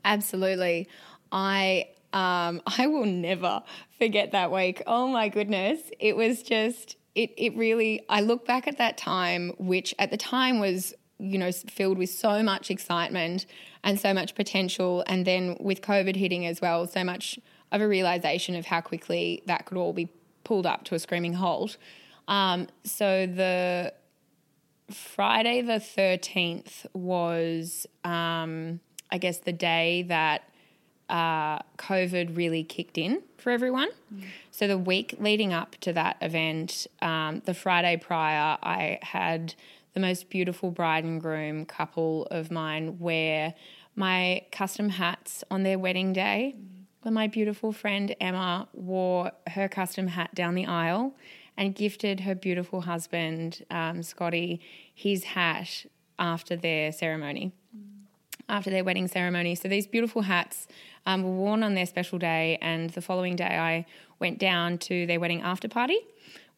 Absolutely. 0.05 0.89
I 1.33 1.89
um, 2.13 2.63
I 2.79 2.87
will 2.87 3.07
never 3.07 3.63
forget 3.99 4.33
that 4.33 4.51
week. 4.51 4.83
Oh 4.87 5.09
my 5.09 5.29
goodness. 5.29 5.81
It 5.99 6.17
was 6.17 6.43
just 6.43 6.97
it 7.15 7.33
it 7.37 7.57
really 7.57 8.03
I 8.09 8.21
look 8.21 8.47
back 8.47 8.67
at 8.67 8.79
that 8.79 8.97
time, 8.99 9.53
which 9.59 9.95
at 9.99 10.11
the 10.11 10.17
time 10.17 10.61
was 10.61 10.95
you 11.19 11.39
know 11.39 11.53
filled 11.53 11.99
with 11.99 12.11
so 12.11 12.43
much 12.43 12.71
excitement 12.71 13.47
and 13.83 14.01
so 14.01 14.13
much 14.15 14.35
potential, 14.35 15.05
and 15.07 15.25
then 15.27 15.57
with 15.61 15.81
COVID 15.81 16.17
hitting 16.17 16.47
as 16.47 16.61
well, 16.61 16.87
so 16.87 17.05
much 17.05 17.39
of 17.73 17.81
a 17.81 17.89
realization 17.89 18.55
of 18.55 18.67
how 18.67 18.81
quickly 18.81 19.43
that 19.47 19.67
could 19.67 19.79
all 19.79 19.93
be 19.93 20.09
pulled 20.45 20.67
up 20.67 20.85
to 20.85 20.95
a 20.95 20.99
screaming 20.99 21.35
halt. 21.35 21.77
Um, 22.29 22.69
so 22.85 23.27
the 23.27 23.93
Friday 24.91 25.61
the 25.63 25.81
thirteenth 25.81 26.87
was, 26.93 27.87
um, 28.05 28.81
I 29.11 29.19
guess, 29.19 29.39
the 29.39 29.53
day 29.53 30.05
that 30.09 30.49
uh, 31.09 31.59
COVID 31.79 32.37
really 32.37 32.65
kicked 32.65 32.99
in 32.99 33.23
for 33.37 33.51
everyone. 33.51 33.91
Mm. 34.15 34.25
So 34.51 34.67
the 34.67 34.79
week 34.79 35.17
leading 35.19 35.53
up 35.53 35.77
to 35.83 35.93
that 35.93 36.17
event, 36.21 36.87
um, 37.03 37.43
the 37.45 37.55
Friday 37.55 37.97
prior, 37.97 38.59
I 38.63 38.99
had 39.03 39.55
the 39.93 40.01
most 40.01 40.29
beautiful 40.29 40.71
bride 40.71 41.05
and 41.05 41.21
groom 41.21 41.67
couple 41.67 42.27
of 42.31 42.51
mine 42.51 42.99
wear 42.99 43.55
my 43.95 44.43
custom 44.51 44.89
hats 44.89 45.45
on 45.51 45.63
their 45.63 45.79
wedding 45.79 46.13
day. 46.13 46.55
Mm. 46.57 46.85
When 47.03 47.15
my 47.15 47.27
beautiful 47.27 47.71
friend 47.71 48.17
Emma 48.21 48.67
wore 48.73 49.33
her 49.49 49.69
custom 49.69 50.09
hat 50.09 50.35
down 50.35 50.55
the 50.55 50.67
aisle 50.67 51.15
and 51.57 51.75
gifted 51.75 52.21
her 52.21 52.35
beautiful 52.35 52.83
husband, 52.83 53.65
um, 53.71 54.03
Scotty, 54.03 54.61
his 54.93 55.25
hat 55.25 55.87
after 56.19 56.57
their 56.57 56.93
ceremony. 56.93 57.53
After 58.49 58.71
their 58.71 58.85
wedding 58.85 59.09
ceremony. 59.09 59.55
So 59.55 59.69
these 59.69 59.87
beautiful 59.87 60.23
hats 60.23 60.67
um, 61.07 61.23
were 61.23 61.33
worn 61.33 61.63
on 61.63 61.75
their 61.75 61.87
special 61.87 62.19
day. 62.19 62.59
And 62.61 62.91
the 62.91 63.03
following 63.03 63.37
day, 63.37 63.57
I 63.57 63.87
went 64.19 64.39
down 64.39 64.79
to 64.79 65.07
their 65.07 65.21
wedding 65.21 65.43
after 65.43 65.69
party, 65.69 65.99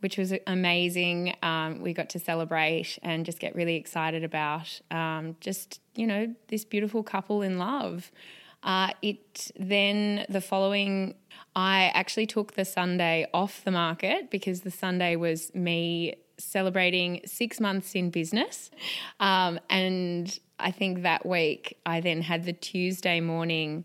which 0.01 0.19
was 0.19 0.33
amazing. 0.47 1.35
Um, 1.43 1.81
we 1.81 1.93
got 1.93 2.11
to 2.11 2.19
celebrate 2.19 2.99
and 3.03 3.25
just 3.25 3.39
get 3.39 3.55
really 3.55 3.77
excited 3.77 4.25
about 4.25 4.81
um, 4.91 5.37
just, 5.41 5.81
you 5.95 6.07
know, 6.07 6.35
this 6.49 6.65
beautiful 6.65 7.03
couple 7.03 7.43
in 7.43 7.59
love. 7.59 8.11
Uh, 8.63 8.91
it 9.01 9.53
then 9.59 10.27
the 10.29 10.41
following, 10.41 11.15
I 11.55 11.93
actually 11.95 12.27
took 12.27 12.55
the 12.55 12.65
Sunday 12.65 13.27
off 13.33 13.63
the 13.65 13.71
market 13.71 14.31
because 14.31 14.63
the 14.63 14.71
Sunday 14.71 15.15
was 15.15 15.55
me 15.55 16.17
celebrating 16.39 17.21
six 17.25 17.61
months 17.61 17.95
in 17.95 18.11
business. 18.11 18.71
Um, 19.21 19.61
and 19.71 20.39
I 20.59 20.71
think 20.71 21.03
that 21.03 21.27
week 21.27 21.79
I 21.85 22.01
then 22.01 22.23
had 22.23 22.45
the 22.45 22.53
Tuesday 22.53 23.21
morning 23.21 23.85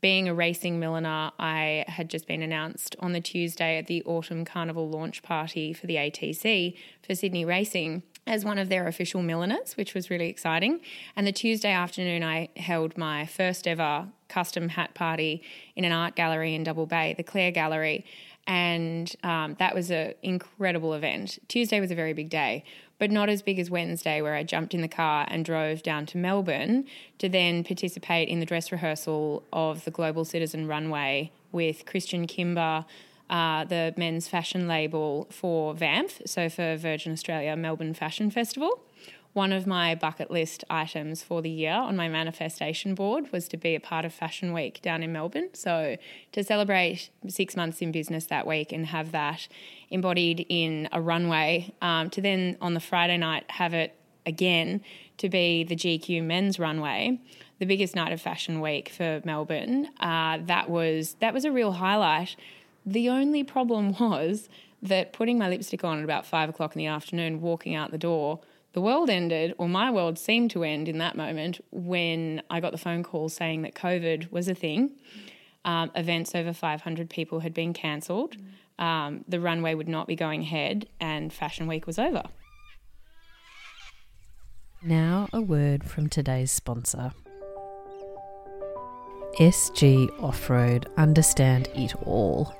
being 0.00 0.28
a 0.28 0.34
racing 0.34 0.80
milliner, 0.80 1.30
I 1.38 1.84
had 1.86 2.08
just 2.08 2.26
been 2.26 2.42
announced 2.42 2.96
on 3.00 3.12
the 3.12 3.20
Tuesday 3.20 3.76
at 3.76 3.86
the 3.86 4.02
Autumn 4.04 4.44
Carnival 4.44 4.88
launch 4.88 5.22
party 5.22 5.72
for 5.72 5.86
the 5.86 5.96
ATC 5.96 6.74
for 7.02 7.14
Sydney 7.14 7.44
Racing 7.44 8.02
as 8.26 8.44
one 8.44 8.58
of 8.58 8.68
their 8.68 8.86
official 8.86 9.22
milliners, 9.22 9.76
which 9.76 9.94
was 9.94 10.10
really 10.10 10.28
exciting. 10.28 10.80
And 11.16 11.26
the 11.26 11.32
Tuesday 11.32 11.72
afternoon, 11.72 12.22
I 12.22 12.48
held 12.56 12.96
my 12.96 13.26
first 13.26 13.66
ever 13.66 14.08
custom 14.28 14.70
hat 14.70 14.94
party 14.94 15.42
in 15.74 15.84
an 15.84 15.92
art 15.92 16.16
gallery 16.16 16.54
in 16.54 16.64
Double 16.64 16.86
Bay, 16.86 17.14
the 17.16 17.22
Clare 17.22 17.50
Gallery. 17.50 18.04
And 18.46 19.14
um, 19.22 19.56
that 19.58 19.74
was 19.74 19.90
an 19.90 20.14
incredible 20.22 20.94
event. 20.94 21.38
Tuesday 21.48 21.80
was 21.80 21.90
a 21.90 21.94
very 21.94 22.12
big 22.12 22.30
day, 22.30 22.64
but 23.00 23.10
not 23.10 23.28
as 23.30 23.40
big 23.42 23.58
as 23.58 23.70
Wednesday, 23.70 24.20
where 24.20 24.34
I 24.34 24.44
jumped 24.44 24.74
in 24.74 24.82
the 24.82 24.88
car 24.88 25.26
and 25.28 25.44
drove 25.44 25.82
down 25.82 26.06
to 26.06 26.18
Melbourne 26.18 26.84
to 27.18 27.28
then 27.28 27.64
participate 27.64 28.28
in 28.28 28.38
the 28.38 28.46
dress 28.46 28.70
rehearsal 28.70 29.42
of 29.52 29.84
the 29.84 29.90
Global 29.90 30.24
Citizen 30.24 30.68
Runway 30.68 31.32
with 31.50 31.86
Christian 31.86 32.26
Kimber, 32.26 32.84
uh, 33.30 33.64
the 33.64 33.94
men's 33.96 34.28
fashion 34.28 34.68
label 34.68 35.26
for 35.30 35.74
VAMF, 35.74 36.28
so 36.28 36.50
for 36.50 36.76
Virgin 36.76 37.12
Australia 37.12 37.56
Melbourne 37.56 37.94
Fashion 37.94 38.30
Festival 38.30 38.80
one 39.32 39.52
of 39.52 39.66
my 39.66 39.94
bucket 39.94 40.30
list 40.30 40.64
items 40.68 41.22
for 41.22 41.40
the 41.40 41.50
year 41.50 41.72
on 41.72 41.96
my 41.96 42.08
manifestation 42.08 42.94
board 42.94 43.30
was 43.32 43.46
to 43.48 43.56
be 43.56 43.74
a 43.74 43.80
part 43.80 44.04
of 44.04 44.12
Fashion 44.12 44.52
Week 44.52 44.82
down 44.82 45.02
in 45.02 45.12
Melbourne. 45.12 45.50
So 45.52 45.96
to 46.32 46.42
celebrate 46.42 47.10
six 47.28 47.54
months 47.54 47.80
in 47.80 47.92
business 47.92 48.26
that 48.26 48.46
week 48.46 48.72
and 48.72 48.86
have 48.86 49.12
that 49.12 49.46
embodied 49.88 50.46
in 50.48 50.88
a 50.90 51.00
runway, 51.00 51.72
um, 51.80 52.10
to 52.10 52.20
then 52.20 52.56
on 52.60 52.74
the 52.74 52.80
Friday 52.80 53.18
night 53.18 53.48
have 53.52 53.72
it 53.72 53.94
again 54.26 54.80
to 55.18 55.28
be 55.28 55.62
the 55.62 55.76
GQ 55.76 56.24
men's 56.24 56.58
runway, 56.58 57.20
the 57.60 57.66
biggest 57.66 57.94
night 57.94 58.12
of 58.12 58.20
Fashion 58.20 58.60
Week 58.60 58.88
for 58.88 59.20
Melbourne. 59.24 59.90
Uh, 60.00 60.38
that 60.46 60.68
was 60.68 61.14
that 61.20 61.32
was 61.32 61.44
a 61.44 61.52
real 61.52 61.72
highlight. 61.72 62.34
The 62.84 63.08
only 63.08 63.44
problem 63.44 63.92
was 64.00 64.48
that 64.82 65.12
putting 65.12 65.38
my 65.38 65.48
lipstick 65.48 65.84
on 65.84 65.98
at 65.98 66.04
about 66.04 66.26
five 66.26 66.48
o'clock 66.48 66.74
in 66.74 66.78
the 66.80 66.86
afternoon, 66.86 67.40
walking 67.40 67.76
out 67.76 67.92
the 67.92 67.98
door 67.98 68.40
the 68.72 68.80
world 68.80 69.10
ended, 69.10 69.54
or 69.58 69.68
my 69.68 69.90
world 69.90 70.18
seemed 70.18 70.50
to 70.52 70.62
end 70.62 70.88
in 70.88 70.98
that 70.98 71.16
moment 71.16 71.60
when 71.70 72.42
I 72.50 72.60
got 72.60 72.72
the 72.72 72.78
phone 72.78 73.02
call 73.02 73.28
saying 73.28 73.62
that 73.62 73.74
COVID 73.74 74.30
was 74.30 74.48
a 74.48 74.54
thing. 74.54 74.92
Um, 75.64 75.90
events 75.94 76.34
over 76.34 76.52
500 76.52 77.10
people 77.10 77.40
had 77.40 77.52
been 77.52 77.72
cancelled. 77.72 78.36
Um, 78.78 79.24
the 79.28 79.40
runway 79.40 79.74
would 79.74 79.88
not 79.88 80.06
be 80.06 80.16
going 80.16 80.42
ahead, 80.42 80.88
and 81.00 81.32
Fashion 81.32 81.66
Week 81.66 81.86
was 81.86 81.98
over. 81.98 82.22
Now, 84.82 85.28
a 85.32 85.42
word 85.42 85.84
from 85.84 86.08
today's 86.08 86.50
sponsor. 86.50 87.12
SG 89.38 90.08
Offroad 90.20 90.86
understand 90.96 91.68
it 91.74 91.94
all. 92.06 92.54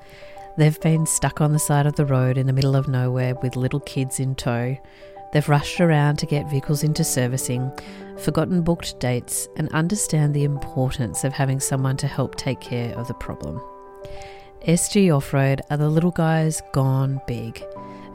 They've 0.58 0.80
been 0.80 1.06
stuck 1.06 1.40
on 1.40 1.52
the 1.52 1.58
side 1.58 1.86
of 1.86 1.96
the 1.96 2.04
road 2.04 2.36
in 2.36 2.46
the 2.46 2.52
middle 2.52 2.76
of 2.76 2.88
nowhere 2.88 3.34
with 3.36 3.56
little 3.56 3.80
kids 3.80 4.20
in 4.20 4.34
tow. 4.34 4.76
They've 5.32 5.48
rushed 5.48 5.80
around 5.80 6.18
to 6.18 6.26
get 6.26 6.50
vehicles 6.50 6.82
into 6.82 7.04
servicing, 7.04 7.70
forgotten 8.18 8.62
booked 8.62 8.98
dates, 8.98 9.48
and 9.56 9.68
understand 9.70 10.34
the 10.34 10.44
importance 10.44 11.24
of 11.24 11.32
having 11.32 11.60
someone 11.60 11.96
to 11.98 12.06
help 12.06 12.34
take 12.34 12.60
care 12.60 12.96
of 12.96 13.06
the 13.08 13.14
problem. 13.14 13.60
SG 14.66 15.06
Offroad 15.06 15.60
are 15.70 15.76
the 15.76 15.88
little 15.88 16.10
guys 16.10 16.60
gone 16.72 17.20
big. 17.26 17.64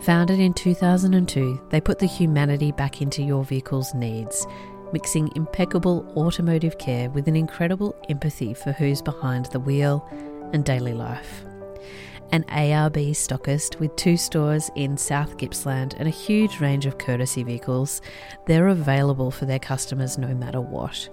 Founded 0.02 0.40
in 0.40 0.54
2002, 0.54 1.68
they 1.70 1.82
put 1.82 2.00
the 2.00 2.06
humanity 2.06 2.72
back 2.72 3.02
into 3.02 3.24
your 3.24 3.44
vehicle's 3.44 3.94
needs, 3.96 4.46
mixing 4.94 5.32
impeccable 5.36 6.06
automotive 6.16 6.78
care 6.78 7.10
with 7.10 7.28
an 7.28 7.36
incredible 7.36 7.96
empathy 8.10 8.54
for 8.54 8.72
who's 8.74 9.02
behind 9.02 9.46
the 9.48 9.60
wheel 9.60 10.08
and 10.54 10.64
daily 10.64 10.94
life. 10.94 11.44
An 12.36 12.44
ARB 12.50 13.12
stockist 13.12 13.80
with 13.80 13.96
two 13.96 14.18
stores 14.18 14.70
in 14.76 14.98
South 14.98 15.38
Gippsland 15.38 15.96
and 15.98 16.06
a 16.06 16.12
huge 16.12 16.60
range 16.60 16.86
of 16.86 16.98
courtesy 16.98 17.44
vehicles, 17.44 18.02
they're 18.46 18.68
available 18.68 19.32
for 19.32 19.46
their 19.46 19.58
customers 19.58 20.18
no 20.18 20.36
matter 20.36 20.60
what. 20.60 21.08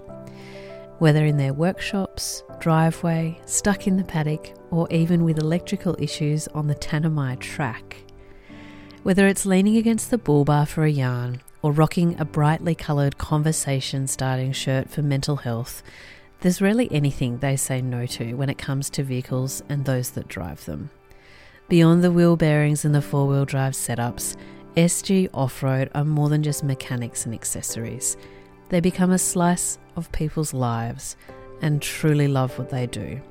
Whether 0.99 1.25
in 1.25 1.37
their 1.37 1.53
workshops, 1.53 2.43
driveway, 2.59 3.39
stuck 3.45 3.87
in 3.87 3.95
the 3.95 4.03
paddock, 4.03 4.53
or 4.69 4.91
even 4.91 5.23
with 5.23 5.39
electrical 5.39 5.95
issues 5.97 6.49
on 6.49 6.67
the 6.67 6.75
Tanami 6.75 7.39
track. 7.39 8.03
Whether 9.03 9.25
it's 9.25 9.45
leaning 9.45 9.77
against 9.77 10.11
the 10.11 10.17
bull 10.17 10.43
bar 10.43 10.65
for 10.65 10.83
a 10.83 10.91
yarn 10.91 11.41
or 11.61 11.71
rocking 11.71 12.19
a 12.19 12.25
brightly 12.25 12.75
coloured 12.75 13.17
conversation 13.17 14.07
starting 14.07 14.51
shirt 14.51 14.89
for 14.89 15.01
mental 15.01 15.37
health, 15.37 15.83
there's 16.41 16.61
rarely 16.61 16.91
anything 16.91 17.37
they 17.37 17.55
say 17.55 17.81
no 17.81 18.05
to 18.07 18.33
when 18.33 18.49
it 18.49 18.57
comes 18.57 18.89
to 18.89 19.03
vehicles 19.03 19.63
and 19.69 19.85
those 19.85 20.09
that 20.09 20.27
drive 20.27 20.65
them. 20.65 20.89
Beyond 21.69 22.03
the 22.03 22.11
wheel 22.11 22.35
bearings 22.35 22.85
and 22.85 22.93
the 22.93 23.01
four 23.01 23.27
wheel 23.27 23.45
drive 23.45 23.73
setups, 23.73 24.35
SG 24.75 25.29
Offroad 25.31 25.89
are 25.95 26.03
more 26.03 26.29
than 26.29 26.43
just 26.43 26.63
mechanics 26.63 27.25
and 27.25 27.33
accessories. 27.33 28.17
They 28.69 28.79
become 28.79 29.11
a 29.11 29.17
slice 29.17 29.77
of 29.95 30.11
people's 30.11 30.53
lives 30.53 31.15
and 31.61 31.81
truly 31.81 32.27
love 32.27 32.57
what 32.57 32.69
they 32.69 32.87
do. 32.87 33.21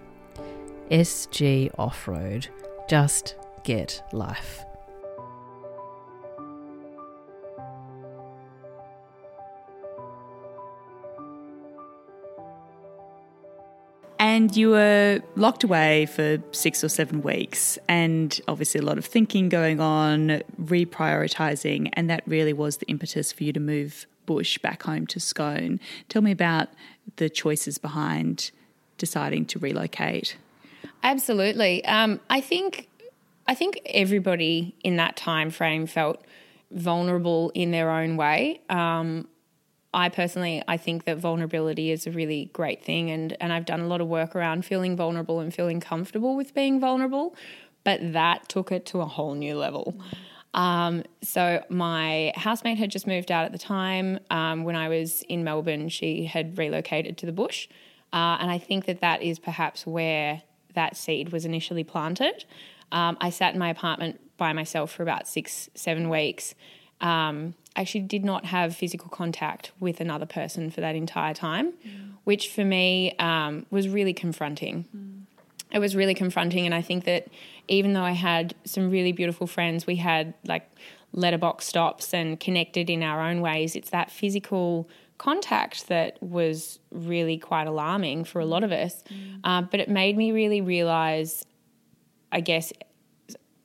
SG 0.91 1.75
Offroad, 1.77 2.49
just 2.89 3.37
get 3.65 4.03
life. 4.12 4.65
And 14.33 14.57
you 14.57 14.71
were 14.71 15.21
locked 15.37 15.62
away 15.62 16.07
for 16.07 16.39
six 16.53 16.83
or 16.83 16.89
seven 16.89 17.21
weeks, 17.21 17.79
and 17.87 18.41
obviously 18.49 18.81
a 18.81 18.83
lot 18.83 18.97
of 18.97 19.05
thinking 19.05 19.51
going 19.51 19.79
on, 19.79 20.41
reprioritizing, 20.59 21.91
and 21.93 22.09
that 22.09 22.23
really 22.27 22.55
was 22.55 22.79
the 22.79 22.87
impetus 22.87 23.31
for 23.31 23.45
you 23.45 23.53
to 23.53 23.61
move 23.61 24.07
bush 24.25 24.57
back 24.57 24.85
home 24.85 25.07
to 25.09 25.21
Scone. 25.21 25.81
Tell 26.09 26.23
me 26.23 26.31
about 26.31 26.71
the 27.17 27.29
choices 27.29 27.77
behind 27.77 28.53
deciding 28.97 29.45
to 29.45 29.59
relocate. 29.59 30.39
Absolutely. 31.03 31.85
Um, 31.85 32.19
I 32.31 32.41
think 32.41 32.89
I 33.47 33.55
think 33.55 33.83
everybody 33.85 34.75
in 34.83 34.97
that 34.97 35.15
time 35.15 35.51
frame 35.51 35.87
felt 35.87 36.25
vulnerable 36.71 37.52
in 37.54 37.71
their 37.71 37.91
own 37.91 38.17
way. 38.17 38.63
Um, 38.71 39.28
I 39.95 40.09
personally, 40.09 40.63
I 40.67 40.76
think 40.76 41.05
that 41.05 41.19
vulnerability 41.19 41.91
is 41.91 42.07
a 42.07 42.11
really 42.11 42.50
great 42.52 42.83
thing, 42.83 43.11
and 43.11 43.37
and 43.41 43.52
I've 43.52 43.67
done 43.67 43.81
a 43.81 43.87
lot 43.87 44.00
of 44.00 44.09
work 44.09 44.35
around 44.35 44.65
feeling 44.65 44.97
vulnerable 44.97 45.41
and 45.41 45.52
feeling 45.52 45.81
comfortable 45.81 46.35
with 46.37 46.55
being 46.55 46.81
vulnerable, 46.81 47.37
but 47.85 48.13
that 48.13 48.49
took 48.49 48.73
it 48.73 48.87
to 48.87 49.00
a 49.00 49.07
whole 49.07 49.35
new 49.35 49.57
level. 49.57 49.95
Um, 50.55 51.05
so 51.23 51.65
my 51.69 52.33
housemate 52.37 52.78
had 52.78 52.91
just 52.91 53.07
moved 53.07 53.31
out 53.31 53.45
at 53.45 53.52
the 53.52 53.59
time. 53.59 54.19
Um, 54.31 54.65
when 54.65 54.76
I 54.76 54.89
was 54.89 55.23
in 55.23 55.45
Melbourne, 55.45 55.89
she 55.89 56.25
had 56.25 56.59
relocated 56.59 57.19
to 57.19 57.26
the 57.26 57.33
bush, 57.33 57.69
uh, 58.13 58.37
and 58.41 58.50
I 58.50 58.59
think 58.59 58.87
that 58.87 59.00
that 59.00 59.23
is 59.23 59.39
perhaps 59.39 59.87
where 59.87 60.43
that 60.75 60.97
seed 60.97 61.33
was 61.33 61.45
initially 61.45 61.85
planted. 61.85 62.45
Um, 62.93 63.17
I 63.21 63.31
sat 63.31 63.52
in 63.52 63.59
my 63.59 63.71
apartment 63.71 64.21
by 64.37 64.52
myself 64.52 64.91
for 64.91 65.02
about 65.02 65.28
six, 65.28 65.69
seven 65.75 66.09
weeks. 66.09 66.55
Um, 67.02 67.54
actually 67.75 68.02
did 68.02 68.25
not 68.25 68.45
have 68.45 68.76
physical 68.76 69.08
contact 69.08 69.73
with 69.80 70.00
another 70.00 70.26
person 70.26 70.71
for 70.71 70.80
that 70.80 70.95
entire 70.95 71.34
time, 71.34 71.73
mm. 71.73 72.12
which 72.25 72.50
for 72.50 72.65
me 72.65 73.15
um, 73.19 73.67
was 73.71 73.88
really 73.88 74.12
confronting. 74.12 74.86
Mm. 74.95 75.23
It 75.73 75.78
was 75.78 75.97
really 75.97 76.15
confronting, 76.15 76.67
and 76.67 76.75
I 76.75 76.82
think 76.82 77.04
that 77.04 77.28
even 77.69 77.95
though 77.95 78.02
I 78.02 78.12
had 78.12 78.54
some 78.65 78.91
really 78.91 79.12
beautiful 79.12 79.47
friends, 79.47 79.86
we 79.86 79.97
had 79.97 80.34
like 80.47 80.69
letterbox 81.12 81.67
stops 81.67 82.12
and 82.12 82.38
connected 82.38 82.91
in 82.91 83.02
our 83.02 83.21
own 83.21 83.41
ways. 83.41 83.75
It's 83.75 83.91
that 83.91 84.10
physical 84.10 84.88
contact 85.19 85.88
that 85.88 86.23
was 86.23 86.78
really 86.91 87.38
quite 87.38 87.67
alarming 87.67 88.25
for 88.25 88.41
a 88.41 88.45
lot 88.45 88.65
of 88.65 88.73
us. 88.73 89.02
Mm. 89.04 89.41
Uh, 89.45 89.62
but 89.62 89.80
it 89.80 89.88
made 89.88 90.17
me 90.17 90.32
really 90.32 90.60
realize, 90.60 91.45
I 92.30 92.41
guess, 92.41 92.73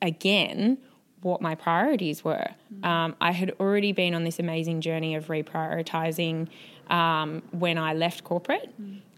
again, 0.02 0.78
what 1.22 1.42
my 1.42 1.56
priorities 1.56 2.24
were. 2.24 2.48
Um, 2.84 3.16
I 3.20 3.32
had 3.32 3.54
already 3.60 3.92
been 3.92 4.14
on 4.14 4.24
this 4.24 4.40
amazing 4.40 4.82
journey 4.82 5.16
of 5.16 5.28
reprioritizing 5.28 6.48
um, 6.90 7.42
when 7.52 7.78
I 7.78 7.94
left 7.94 8.24
corporate. 8.24 8.74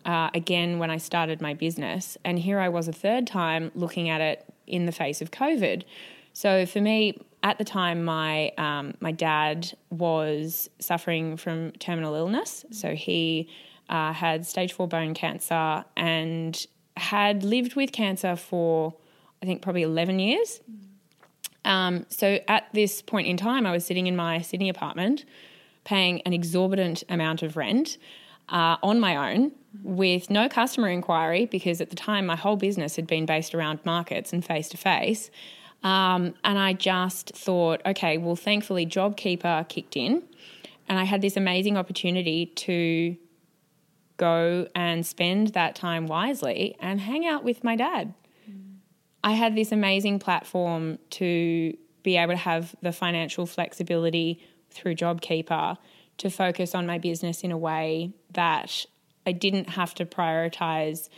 Uh, 0.05 0.29
again, 0.33 0.79
when 0.79 0.89
I 0.89 0.97
started 0.97 1.41
my 1.41 1.53
business, 1.53 2.17
and 2.23 2.39
here 2.39 2.59
I 2.59 2.69
was 2.69 2.87
a 2.87 2.93
third 2.93 3.27
time 3.27 3.71
looking 3.75 4.09
at 4.09 4.21
it 4.21 4.45
in 4.65 4.85
the 4.85 4.91
face 4.91 5.21
of 5.21 5.29
COVID. 5.31 5.83
So 6.33 6.65
for 6.65 6.79
me, 6.79 7.19
at 7.43 7.57
the 7.57 7.63
time, 7.63 8.03
my 8.03 8.49
um, 8.57 8.93
my 8.99 9.11
dad 9.11 9.71
was 9.89 10.69
suffering 10.79 11.37
from 11.37 11.71
terminal 11.73 12.15
illness. 12.15 12.65
So 12.71 12.95
he 12.95 13.49
uh, 13.89 14.13
had 14.13 14.45
stage 14.45 14.73
four 14.73 14.87
bone 14.87 15.13
cancer 15.13 15.85
and 15.95 16.65
had 16.97 17.43
lived 17.43 17.75
with 17.75 17.91
cancer 17.91 18.35
for 18.35 18.93
I 19.41 19.45
think 19.45 19.61
probably 19.61 19.83
eleven 19.83 20.19
years. 20.19 20.61
Mm. 20.69 20.88
Um, 21.65 22.05
so 22.09 22.39
at 22.47 22.67
this 22.73 23.01
point 23.01 23.27
in 23.27 23.37
time, 23.37 23.65
I 23.65 23.71
was 23.71 23.85
sitting 23.85 24.07
in 24.07 24.15
my 24.15 24.41
Sydney 24.41 24.69
apartment, 24.69 25.25
paying 25.83 26.21
an 26.21 26.33
exorbitant 26.33 27.03
amount 27.09 27.43
of 27.43 27.57
rent 27.57 27.97
uh, 28.49 28.77
on 28.81 28.99
my 28.99 29.33
own 29.33 29.51
with 29.83 30.29
no 30.29 30.49
customer 30.49 30.87
inquiry 30.87 31.45
because 31.45 31.79
at 31.81 31.89
the 31.89 31.95
time 31.95 32.25
my 32.25 32.35
whole 32.35 32.55
business 32.55 32.95
had 32.95 33.05
been 33.05 33.25
based 33.25 33.53
around 33.53 33.79
markets 33.85 34.33
and 34.33 34.43
face 34.43 34.69
to 34.69 34.77
face. 34.77 35.29
And 35.83 36.33
I 36.43 36.73
just 36.73 37.29
thought, 37.35 37.81
okay, 37.85 38.17
well, 38.17 38.35
thankfully, 38.35 38.85
JobKeeper 38.85 39.67
kicked 39.69 39.95
in, 39.95 40.23
and 40.87 40.99
I 40.99 41.03
had 41.03 41.21
this 41.21 41.37
amazing 41.37 41.77
opportunity 41.77 42.47
to 42.47 43.15
go 44.17 44.67
and 44.75 45.05
spend 45.05 45.49
that 45.49 45.75
time 45.75 46.07
wisely 46.07 46.75
and 46.79 46.99
hang 46.99 47.25
out 47.25 47.43
with 47.43 47.63
my 47.63 47.75
dad. 47.75 48.13
I 49.23 49.33
had 49.33 49.55
this 49.55 49.71
amazing 49.71 50.19
platform 50.19 50.99
to 51.11 51.75
be 52.03 52.17
able 52.17 52.33
to 52.33 52.37
have 52.37 52.75
the 52.81 52.91
financial 52.91 53.45
flexibility 53.45 54.41
through 54.71 54.95
JobKeeper 54.95 55.77
to 56.17 56.29
focus 56.29 56.75
on 56.75 56.85
my 56.85 56.97
business 56.97 57.41
in 57.41 57.51
a 57.51 57.57
way 57.57 58.13
that 58.33 58.85
I 59.25 59.31
didn't 59.31 59.69
have 59.69 59.93
to 59.95 60.05
prioritize 60.05 61.09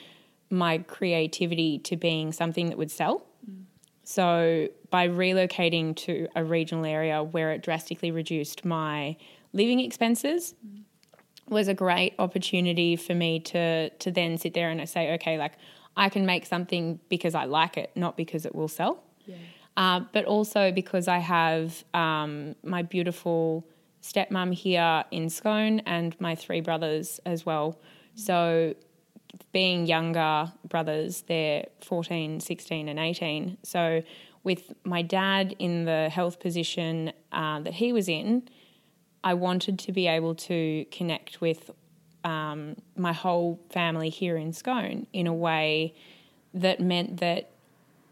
my 0.50 0.80
creativity 0.80 1.80
to 1.80 1.96
being 1.96 2.32
something 2.32 2.70
that 2.70 2.78
would 2.78 2.92
sell. 2.92 3.26
Mm. 3.50 3.64
So, 4.04 4.68
by 4.90 5.08
relocating 5.08 5.96
to 5.98 6.28
a 6.36 6.44
regional 6.44 6.86
area 6.86 7.24
where 7.24 7.52
it 7.52 7.64
drastically 7.64 8.12
reduced 8.12 8.66
my 8.66 9.16
living 9.54 9.80
expenses, 9.80 10.54
mm. 10.66 10.84
was 11.50 11.68
a 11.68 11.74
great 11.74 12.14
opportunity 12.20 12.96
for 12.96 13.16
me 13.16 13.40
to 13.40 13.90
to 13.90 14.12
then 14.12 14.38
sit 14.38 14.54
there 14.54 14.70
and 14.70 14.88
say, 14.90 15.14
okay, 15.14 15.38
like 15.38 15.54
I 15.96 16.10
can 16.10 16.26
make 16.26 16.46
something 16.46 17.00
because 17.10 17.36
I 17.36 17.46
like 17.46 17.78
it, 17.78 17.92
not 17.96 18.18
because 18.18 18.46
it 18.46 18.56
will 18.56 18.68
sell. 18.68 19.04
Yeah. 19.26 19.36
Uh, 19.78 20.02
but 20.14 20.26
also 20.26 20.72
because 20.72 21.08
I 21.08 21.20
have 21.20 21.84
um, 21.94 22.56
my 22.64 22.82
beautiful 22.82 23.66
stepmom 24.02 24.54
here 24.54 25.04
in 25.12 25.30
Scone 25.30 25.82
and 25.82 26.20
my 26.20 26.36
three 26.36 26.62
brothers 26.62 27.20
as 27.26 27.46
well. 27.46 27.80
So, 28.16 28.76
being 29.54 29.86
younger 29.86 30.52
brothers, 30.68 31.24
they're 31.28 31.66
14, 31.82 32.42
16, 32.42 32.90
and 32.90 33.00
18. 33.00 33.58
So, 33.64 34.02
with 34.44 34.74
my 34.84 35.02
dad 35.02 35.56
in 35.60 35.86
the 35.86 36.10
health 36.10 36.40
position 36.40 37.14
uh, 37.32 37.60
that 37.62 37.76
he 37.76 37.94
was 37.94 38.10
in, 38.10 38.50
I 39.24 39.36
wanted 39.36 39.78
to 39.80 39.92
be 39.92 40.08
able 40.08 40.36
to 40.36 40.86
connect 40.92 41.42
with 41.42 41.72
um, 42.24 42.76
my 42.96 43.14
whole 43.14 43.60
family 43.70 44.10
here 44.10 44.38
in 44.38 44.54
Scone 44.54 45.08
in 45.14 45.28
a 45.28 45.34
way 45.34 45.94
that 46.54 46.80
meant 46.80 47.20
that, 47.20 47.52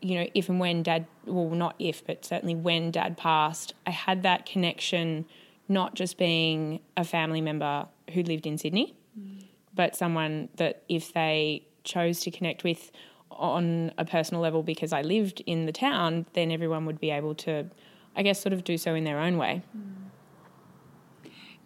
you 0.01 0.15
know, 0.15 0.27
if 0.33 0.49
and 0.49 0.59
when 0.59 0.83
dad, 0.83 1.05
well, 1.25 1.49
not 1.49 1.75
if, 1.79 2.05
but 2.05 2.25
certainly 2.25 2.55
when 2.55 2.91
dad 2.91 3.17
passed, 3.17 3.73
I 3.85 3.91
had 3.91 4.23
that 4.23 4.45
connection, 4.45 5.25
not 5.67 5.95
just 5.95 6.17
being 6.17 6.79
a 6.97 7.03
family 7.03 7.41
member 7.41 7.87
who 8.13 8.23
lived 8.23 8.47
in 8.47 8.57
Sydney, 8.57 8.95
mm. 9.19 9.43
but 9.73 9.95
someone 9.95 10.49
that 10.55 10.83
if 10.89 11.13
they 11.13 11.65
chose 11.83 12.21
to 12.21 12.31
connect 12.31 12.63
with 12.63 12.91
on 13.31 13.91
a 13.97 14.05
personal 14.05 14.41
level 14.41 14.63
because 14.63 14.91
I 14.91 15.01
lived 15.01 15.41
in 15.45 15.65
the 15.65 15.71
town, 15.71 16.25
then 16.33 16.51
everyone 16.51 16.85
would 16.85 16.99
be 16.99 17.11
able 17.11 17.35
to, 17.35 17.69
I 18.15 18.23
guess, 18.23 18.41
sort 18.41 18.53
of 18.53 18.63
do 18.63 18.77
so 18.77 18.95
in 18.95 19.03
their 19.03 19.19
own 19.19 19.37
way. 19.37 19.61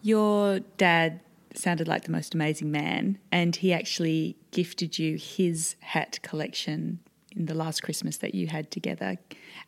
Your 0.02 0.60
dad 0.76 1.20
sounded 1.54 1.88
like 1.88 2.04
the 2.04 2.12
most 2.12 2.34
amazing 2.34 2.70
man, 2.70 3.18
and 3.32 3.56
he 3.56 3.72
actually 3.72 4.36
gifted 4.50 4.98
you 4.98 5.16
his 5.16 5.76
hat 5.80 6.18
collection 6.22 7.00
in 7.34 7.46
the 7.46 7.54
last 7.54 7.82
Christmas 7.82 8.18
that 8.18 8.34
you 8.34 8.46
had 8.46 8.70
together. 8.70 9.16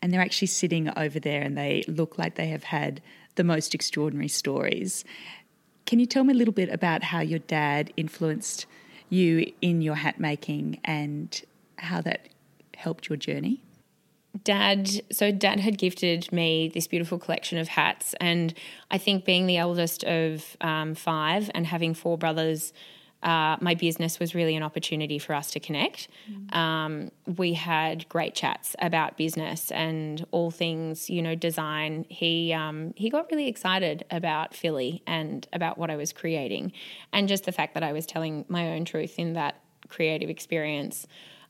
And 0.00 0.12
they're 0.12 0.20
actually 0.20 0.48
sitting 0.48 0.90
over 0.96 1.18
there 1.18 1.42
and 1.42 1.56
they 1.56 1.84
look 1.88 2.18
like 2.18 2.36
they 2.36 2.48
have 2.48 2.64
had 2.64 3.00
the 3.34 3.44
most 3.44 3.74
extraordinary 3.74 4.28
stories. 4.28 5.04
Can 5.84 5.98
you 5.98 6.06
tell 6.06 6.24
me 6.24 6.32
a 6.32 6.36
little 6.36 6.54
bit 6.54 6.68
about 6.68 7.02
how 7.02 7.20
your 7.20 7.38
dad 7.40 7.92
influenced 7.96 8.66
you 9.08 9.52
in 9.60 9.82
your 9.82 9.94
hat 9.96 10.18
making 10.20 10.80
and 10.84 11.42
how 11.78 12.00
that 12.02 12.28
helped 12.76 13.08
your 13.08 13.16
journey? 13.16 13.62
Dad, 14.42 14.90
so 15.12 15.30
dad 15.30 15.60
had 15.60 15.78
gifted 15.78 16.32
me 16.32 16.68
this 16.68 16.86
beautiful 16.86 17.18
collection 17.18 17.58
of 17.58 17.68
hats, 17.68 18.14
and 18.20 18.52
I 18.90 18.98
think 18.98 19.24
being 19.24 19.46
the 19.46 19.56
eldest 19.56 20.04
of 20.04 20.56
um, 20.60 20.94
five 20.94 21.50
and 21.54 21.66
having 21.66 21.94
four 21.94 22.18
brothers, 22.18 22.72
uh, 23.22 23.56
my 23.60 23.74
business 23.74 24.18
was 24.18 24.34
really 24.34 24.54
an 24.54 24.62
opportunity 24.62 25.18
for 25.18 25.34
us 25.34 25.50
to 25.52 25.60
connect. 25.60 26.08
Mm. 26.30 26.54
Um, 26.54 27.10
we 27.36 27.54
had 27.54 28.08
great 28.08 28.34
chats 28.34 28.76
about 28.78 29.16
business 29.16 29.70
and 29.72 30.26
all 30.30 30.50
things, 30.50 31.08
you 31.08 31.22
know, 31.22 31.34
design. 31.34 32.04
He 32.08 32.52
um, 32.52 32.92
he 32.96 33.10
got 33.10 33.30
really 33.30 33.48
excited 33.48 34.04
about 34.10 34.54
Filly 34.54 35.02
and 35.06 35.46
about 35.52 35.78
what 35.78 35.90
I 35.90 35.96
was 35.96 36.12
creating, 36.12 36.72
and 37.12 37.28
just 37.28 37.44
the 37.44 37.52
fact 37.52 37.74
that 37.74 37.82
I 37.82 37.92
was 37.92 38.06
telling 38.06 38.44
my 38.48 38.70
own 38.74 38.84
truth 38.84 39.18
in 39.18 39.32
that 39.32 39.60
creative 39.88 40.30
experience. 40.30 41.06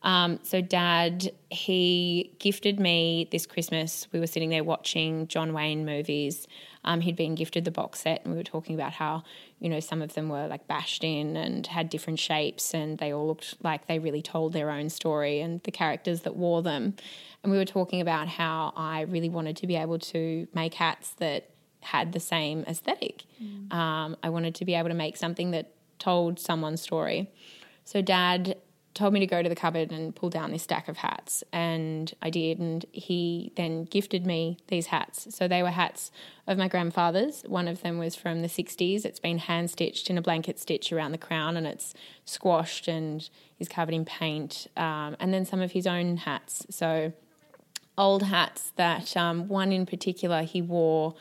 Um, 0.06 0.38
so, 0.44 0.60
dad, 0.60 1.32
he 1.50 2.32
gifted 2.38 2.78
me 2.78 3.28
this 3.32 3.44
Christmas. 3.44 4.06
We 4.12 4.20
were 4.20 4.28
sitting 4.28 4.50
there 4.50 4.62
watching 4.62 5.26
John 5.26 5.52
Wayne 5.52 5.84
movies. 5.84 6.46
Um, 6.84 7.00
he'd 7.00 7.16
been 7.16 7.34
gifted 7.34 7.64
the 7.64 7.72
box 7.72 8.02
set, 8.02 8.22
and 8.22 8.32
we 8.32 8.38
were 8.38 8.44
talking 8.44 8.76
about 8.76 8.92
how, 8.92 9.24
you 9.58 9.68
know, 9.68 9.80
some 9.80 10.00
of 10.02 10.14
them 10.14 10.28
were 10.28 10.46
like 10.46 10.68
bashed 10.68 11.02
in 11.02 11.36
and 11.36 11.66
had 11.66 11.90
different 11.90 12.20
shapes, 12.20 12.72
and 12.72 12.98
they 12.98 13.12
all 13.12 13.26
looked 13.26 13.56
like 13.64 13.88
they 13.88 13.98
really 13.98 14.22
told 14.22 14.52
their 14.52 14.70
own 14.70 14.90
story 14.90 15.40
and 15.40 15.60
the 15.64 15.72
characters 15.72 16.20
that 16.20 16.36
wore 16.36 16.62
them. 16.62 16.94
And 17.42 17.50
we 17.50 17.58
were 17.58 17.64
talking 17.64 18.00
about 18.00 18.28
how 18.28 18.72
I 18.76 19.00
really 19.00 19.28
wanted 19.28 19.56
to 19.56 19.66
be 19.66 19.74
able 19.74 19.98
to 19.98 20.46
make 20.54 20.74
hats 20.74 21.14
that 21.18 21.50
had 21.80 22.12
the 22.12 22.20
same 22.20 22.62
aesthetic. 22.68 23.24
Mm. 23.42 23.72
Um, 23.72 24.16
I 24.22 24.28
wanted 24.28 24.54
to 24.56 24.64
be 24.64 24.74
able 24.76 24.88
to 24.88 24.94
make 24.94 25.16
something 25.16 25.50
that 25.50 25.72
told 25.98 26.38
someone's 26.38 26.80
story. 26.80 27.28
So, 27.84 28.02
dad 28.02 28.56
told 28.96 29.12
me 29.12 29.20
to 29.20 29.26
go 29.26 29.42
to 29.42 29.48
the 29.48 29.54
cupboard 29.54 29.92
and 29.92 30.16
pull 30.16 30.30
down 30.30 30.50
this 30.50 30.64
stack 30.64 30.88
of 30.88 30.96
hats. 30.96 31.44
And 31.52 32.12
I 32.20 32.30
did. 32.30 32.58
And 32.58 32.84
he 32.90 33.52
then 33.56 33.84
gifted 33.84 34.26
me 34.26 34.58
these 34.68 34.86
hats. 34.86 35.34
So 35.34 35.46
they 35.46 35.62
were 35.62 35.70
hats 35.70 36.10
of 36.46 36.58
my 36.58 36.66
grandfather's. 36.66 37.42
One 37.42 37.68
of 37.68 37.82
them 37.82 37.98
was 37.98 38.16
from 38.16 38.42
the 38.42 38.48
60s. 38.48 39.04
It's 39.04 39.20
been 39.20 39.38
hand 39.38 39.70
stitched 39.70 40.10
in 40.10 40.18
a 40.18 40.22
blanket 40.22 40.58
stitch 40.58 40.92
around 40.92 41.12
the 41.12 41.18
crown 41.18 41.56
and 41.56 41.66
it's 41.66 41.94
squashed 42.24 42.88
and 42.88 43.28
is 43.58 43.68
covered 43.68 43.94
in 43.94 44.04
paint. 44.04 44.66
Um, 44.76 45.16
and 45.20 45.32
then 45.32 45.44
some 45.44 45.60
of 45.60 45.72
his 45.72 45.86
own 45.86 46.16
hats. 46.16 46.66
So 46.70 47.12
old 47.98 48.24
hats 48.24 48.72
that 48.76 49.16
um, 49.16 49.48
one 49.48 49.72
in 49.72 49.86
particular 49.86 50.42
he 50.42 50.62
wore 50.62 51.14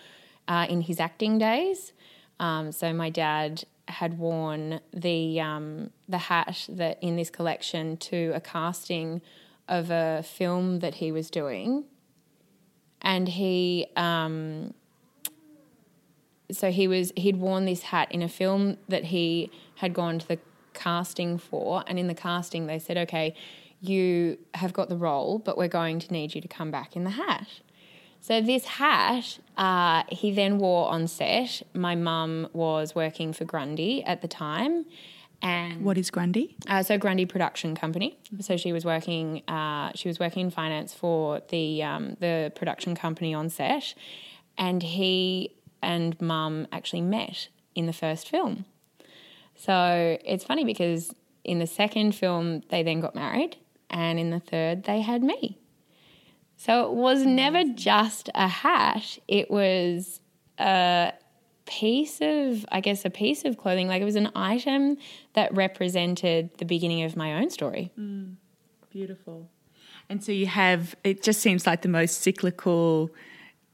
uh, 0.48 0.66
in 0.70 0.82
his 0.82 1.00
acting 1.00 1.38
days. 1.38 1.94
Um, 2.40 2.72
so 2.72 2.94
my 2.94 3.10
dad 3.10 3.64
had 3.88 4.17
worn 4.17 4.80
the 4.93 5.39
um, 5.39 5.91
the 6.10 6.17
hat 6.17 6.65
that 6.69 6.98
in 7.02 7.15
this 7.15 7.30
collection 7.30 7.98
to 7.98 8.32
a 8.34 8.41
casting 8.41 9.21
of 9.67 9.89
a 9.89 10.24
film 10.24 10.80
that 10.80 10.95
he 10.95 11.12
was 11.12 11.30
doing, 11.30 11.86
and 13.02 13.30
he 13.30 13.88
um, 13.95 14.74
so 16.52 16.71
he 16.71 16.88
was 16.88 17.12
he'd 17.15 17.38
worn 17.38 17.65
this 17.65 17.84
hat 17.84 18.12
in 18.12 18.21
a 18.21 18.30
film 18.30 18.78
that 18.88 19.06
he 19.06 19.52
had 19.76 19.93
gone 19.93 20.19
to 20.19 20.28
the 20.28 20.39
casting 20.74 21.38
for, 21.38 21.84
and 21.88 21.98
in 22.00 22.08
the 22.08 22.15
casting 22.15 22.67
they 22.67 22.80
said, 22.80 22.98
okay, 22.98 23.34
you 23.82 24.38
have 24.54 24.74
got 24.74 24.89
the 24.89 24.98
role, 24.98 25.39
but 25.39 25.58
we're 25.58 25.67
going 25.67 26.00
to 26.00 26.12
need 26.12 26.36
you 26.36 26.41
to 26.41 26.48
come 26.48 26.71
back 26.71 26.95
in 26.95 27.04
the 27.04 27.12
hat. 27.12 27.48
So 28.26 28.42
this 28.42 28.66
hat, 28.66 29.38
uh, 29.56 30.02
he 30.10 30.32
then 30.32 30.58
wore 30.58 30.90
on 30.90 31.08
set. 31.08 31.62
My 31.76 31.94
mum 31.94 32.48
was 32.54 32.96
working 32.96 33.34
for 33.34 33.46
Grundy 33.46 34.04
at 34.04 34.24
the 34.24 34.28
time. 34.28 34.88
And 35.44 35.86
what 35.86 35.96
is 35.96 36.10
Grundy? 36.10 36.56
Uh, 36.68 36.82
so 36.82 36.98
Grundy 36.98 37.28
Production 37.28 37.76
Company. 37.76 38.18
So 38.40 38.58
she 38.58 38.74
was 38.74 38.84
working. 38.84 39.44
Uh, 39.48 39.92
she 39.94 40.08
was 40.08 40.18
working 40.20 40.48
in 40.48 40.50
finance 40.50 40.92
for 40.92 41.44
the 41.50 41.84
um, 41.84 42.18
the 42.20 42.52
production 42.56 42.96
company 42.96 43.32
on 43.36 43.48
set, 43.48 43.94
and 44.58 44.82
he 44.82 45.52
and 45.84 46.20
Mum 46.20 46.66
actually 46.72 47.02
met 47.02 47.50
in 47.76 47.86
the 47.86 47.94
first 47.94 48.28
film. 48.28 48.66
So 49.56 50.18
it's 50.26 50.44
funny 50.44 50.66
because 50.66 51.14
in 51.44 51.60
the 51.60 51.68
second 51.68 52.16
film 52.16 52.64
they 52.70 52.82
then 52.82 53.02
got 53.02 53.14
married, 53.14 53.58
and 53.92 54.18
in 54.18 54.32
the 54.32 54.40
third 54.40 54.86
they 54.86 55.02
had 55.02 55.22
me. 55.22 55.60
So 56.58 56.86
it 56.86 56.94
was 56.94 57.26
never 57.26 57.63
just 57.63 58.30
a 58.34 58.48
hat, 58.48 59.20
it 59.28 59.52
was 59.52 60.22
a 60.58 61.13
piece 61.65 62.20
of, 62.22 62.65
I 62.72 62.80
guess, 62.80 63.06
a 63.06 63.10
piece 63.10 63.44
of 63.46 63.58
clothing. 63.58 63.88
Like 63.88 64.02
it 64.02 64.06
was 64.06 64.15
an 64.15 64.32
item 64.36 64.98
that 65.34 65.54
represented 65.54 66.52
the 66.58 66.65
beginning 66.65 67.04
of 67.04 67.15
my 67.15 67.34
own 67.34 67.50
story. 67.50 67.91
Mm, 68.00 68.36
beautiful. 68.89 69.50
And 70.10 70.24
so 70.24 70.32
you 70.32 70.46
have, 70.46 70.96
it 71.04 71.24
just 71.24 71.41
seems 71.41 71.65
like 71.65 71.82
the 71.82 71.89
most 71.89 72.22
cyclical, 72.22 73.10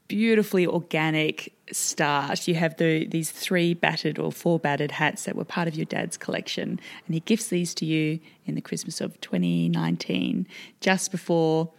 beautifully 0.08 0.66
organic 0.66 1.52
start. 1.70 2.48
You 2.48 2.54
have 2.54 2.76
the 2.76 3.06
these 3.06 3.30
three 3.30 3.74
battered 3.74 4.18
or 4.18 4.32
four 4.32 4.58
battered 4.58 4.92
hats 4.92 5.24
that 5.24 5.36
were 5.36 5.44
part 5.44 5.68
of 5.68 5.74
your 5.74 5.84
dad's 5.84 6.16
collection, 6.16 6.80
and 7.06 7.14
he 7.14 7.20
gifts 7.20 7.48
these 7.48 7.74
to 7.76 7.86
you 7.86 8.20
in 8.46 8.54
the 8.54 8.60
Christmas 8.60 9.00
of 9.00 9.20
2019, 9.20 10.46
just 10.80 11.10
before 11.10 11.70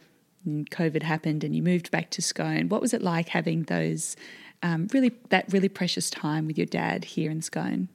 COVID 0.47 1.03
happened 1.03 1.43
and 1.43 1.55
you 1.55 1.61
moved 1.63 1.91
back 1.91 2.09
to 2.11 2.21
Scone. 2.21 2.69
What 2.69 2.81
was 2.81 2.93
it 2.93 3.01
like 3.01 3.29
having 3.29 3.63
those 3.63 4.15
um, 4.61 4.87
really 4.93 5.11
that 5.29 5.51
really 5.51 5.69
precious 5.69 6.09
time 6.09 6.47
with 6.47 6.57
your 6.57 6.65
dad 6.65 7.05
here 7.05 7.29
in 7.29 7.41
Scone? 7.41 7.89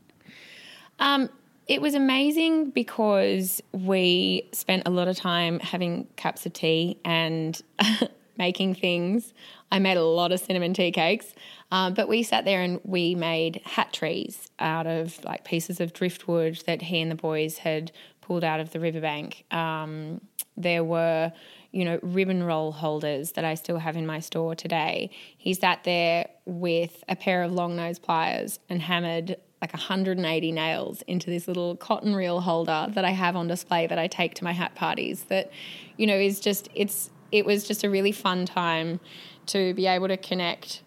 Um, 0.98 1.28
it 1.66 1.82
was 1.82 1.94
amazing 1.94 2.70
because 2.70 3.62
we 3.72 4.48
spent 4.52 4.84
a 4.86 4.90
lot 4.90 5.06
of 5.06 5.16
time 5.16 5.60
having 5.60 6.06
cups 6.16 6.46
of 6.46 6.52
tea 6.54 6.98
and 7.04 7.60
making 8.38 8.74
things. 8.74 9.34
I 9.70 9.78
made 9.78 9.98
a 9.98 10.04
lot 10.04 10.32
of 10.32 10.40
cinnamon 10.40 10.72
tea 10.72 10.92
cakes, 10.92 11.34
um, 11.70 11.92
but 11.92 12.08
we 12.08 12.22
sat 12.22 12.46
there 12.46 12.62
and 12.62 12.80
we 12.84 13.14
made 13.14 13.60
hat 13.64 13.92
trees 13.92 14.50
out 14.58 14.86
of 14.86 15.22
like 15.24 15.44
pieces 15.44 15.78
of 15.80 15.92
driftwood 15.92 16.62
that 16.66 16.80
he 16.80 17.00
and 17.00 17.10
the 17.10 17.16
boys 17.16 17.58
had 17.58 17.92
pulled 18.28 18.44
out 18.44 18.60
of 18.60 18.70
the 18.70 18.78
riverbank. 18.78 19.44
Um, 19.50 20.20
there 20.56 20.84
were 20.84 21.32
you 21.70 21.84
know, 21.84 21.98
ribbon 22.02 22.42
roll 22.42 22.72
holders 22.72 23.32
that 23.32 23.44
I 23.44 23.54
still 23.54 23.78
have 23.78 23.96
in 23.96 24.06
my 24.06 24.20
store 24.20 24.54
today. 24.54 25.10
He 25.36 25.52
sat 25.52 25.84
there 25.84 26.28
with 26.46 27.04
a 27.08 27.16
pair 27.16 27.42
of 27.42 27.52
long 27.52 27.76
nose 27.76 27.98
pliers 27.98 28.58
and 28.70 28.80
hammered 28.80 29.36
like 29.60 29.72
180 29.72 30.52
nails 30.52 31.02
into 31.02 31.30
this 31.30 31.48
little 31.48 31.76
cotton 31.76 32.14
reel 32.14 32.40
holder 32.40 32.86
that 32.90 33.04
I 33.04 33.10
have 33.10 33.36
on 33.36 33.48
display 33.48 33.86
that 33.86 33.98
I 33.98 34.06
take 34.06 34.34
to 34.34 34.44
my 34.44 34.52
hat 34.52 34.74
parties. 34.76 35.24
That, 35.24 35.50
you 35.96 36.06
know, 36.06 36.16
is 36.16 36.40
just, 36.40 36.68
it's, 36.74 37.10
it 37.32 37.44
was 37.44 37.66
just 37.66 37.84
a 37.84 37.90
really 37.90 38.12
fun 38.12 38.46
time 38.46 39.00
to 39.46 39.74
be 39.74 39.86
able 39.86 40.08
to 40.08 40.16
connect 40.16 40.82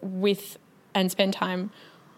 with 0.00 0.58
and 0.94 1.10
spend 1.10 1.32
time 1.32 1.70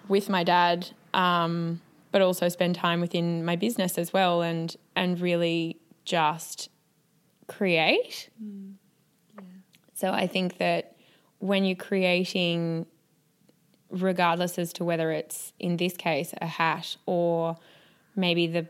with 0.09 0.29
my 0.29 0.45
dad, 0.45 0.91
um, 1.15 1.81
but 2.17 2.23
also 2.23 2.49
spend 2.49 2.75
time 2.75 3.03
within 3.03 3.45
my 3.45 3.57
business 3.57 3.99
as 3.99 4.11
well 4.11 4.41
and, 4.41 4.75
and 4.97 5.21
really 5.21 5.79
just 6.07 6.71
create. 7.47 8.31
Mm. 8.43 8.77
Yeah. 9.35 9.45
So 9.93 10.13
I 10.13 10.27
think 10.27 10.57
that 10.57 10.97
when 11.41 11.67
you're 11.67 11.77
creating, 11.77 12.87
regardless 13.91 14.59
as 14.59 14.73
to 14.73 14.85
whether 14.85 15.11
it's 15.13 15.53
in 15.59 15.77
this 15.77 15.95
case 15.95 16.33
a 16.41 16.47
hat 16.47 16.97
or 17.05 17.59
maybe 18.15 18.47
the 18.47 18.67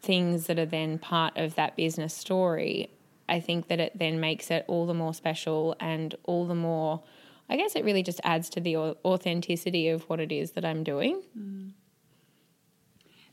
things 0.00 0.46
that 0.46 0.56
are 0.56 0.64
then 0.64 1.00
part 1.00 1.36
of 1.36 1.56
that 1.56 1.74
business 1.76 2.14
story, 2.14 2.88
I 3.28 3.40
think 3.40 3.66
that 3.66 3.80
it 3.80 3.98
then 3.98 4.20
makes 4.20 4.48
it 4.48 4.64
all 4.68 4.86
the 4.86 4.94
more 4.94 5.12
special 5.12 5.74
and 5.80 6.14
all 6.22 6.46
the 6.46 6.54
more, 6.54 7.02
I 7.48 7.56
guess 7.56 7.74
it 7.74 7.84
really 7.84 8.04
just 8.04 8.20
adds 8.22 8.48
to 8.50 8.60
the 8.60 8.76
authenticity 8.76 9.88
of 9.88 10.04
what 10.04 10.20
it 10.20 10.30
is 10.30 10.52
that 10.52 10.64
I'm 10.64 10.84
doing. 10.84 11.20
Mm. 11.36 11.72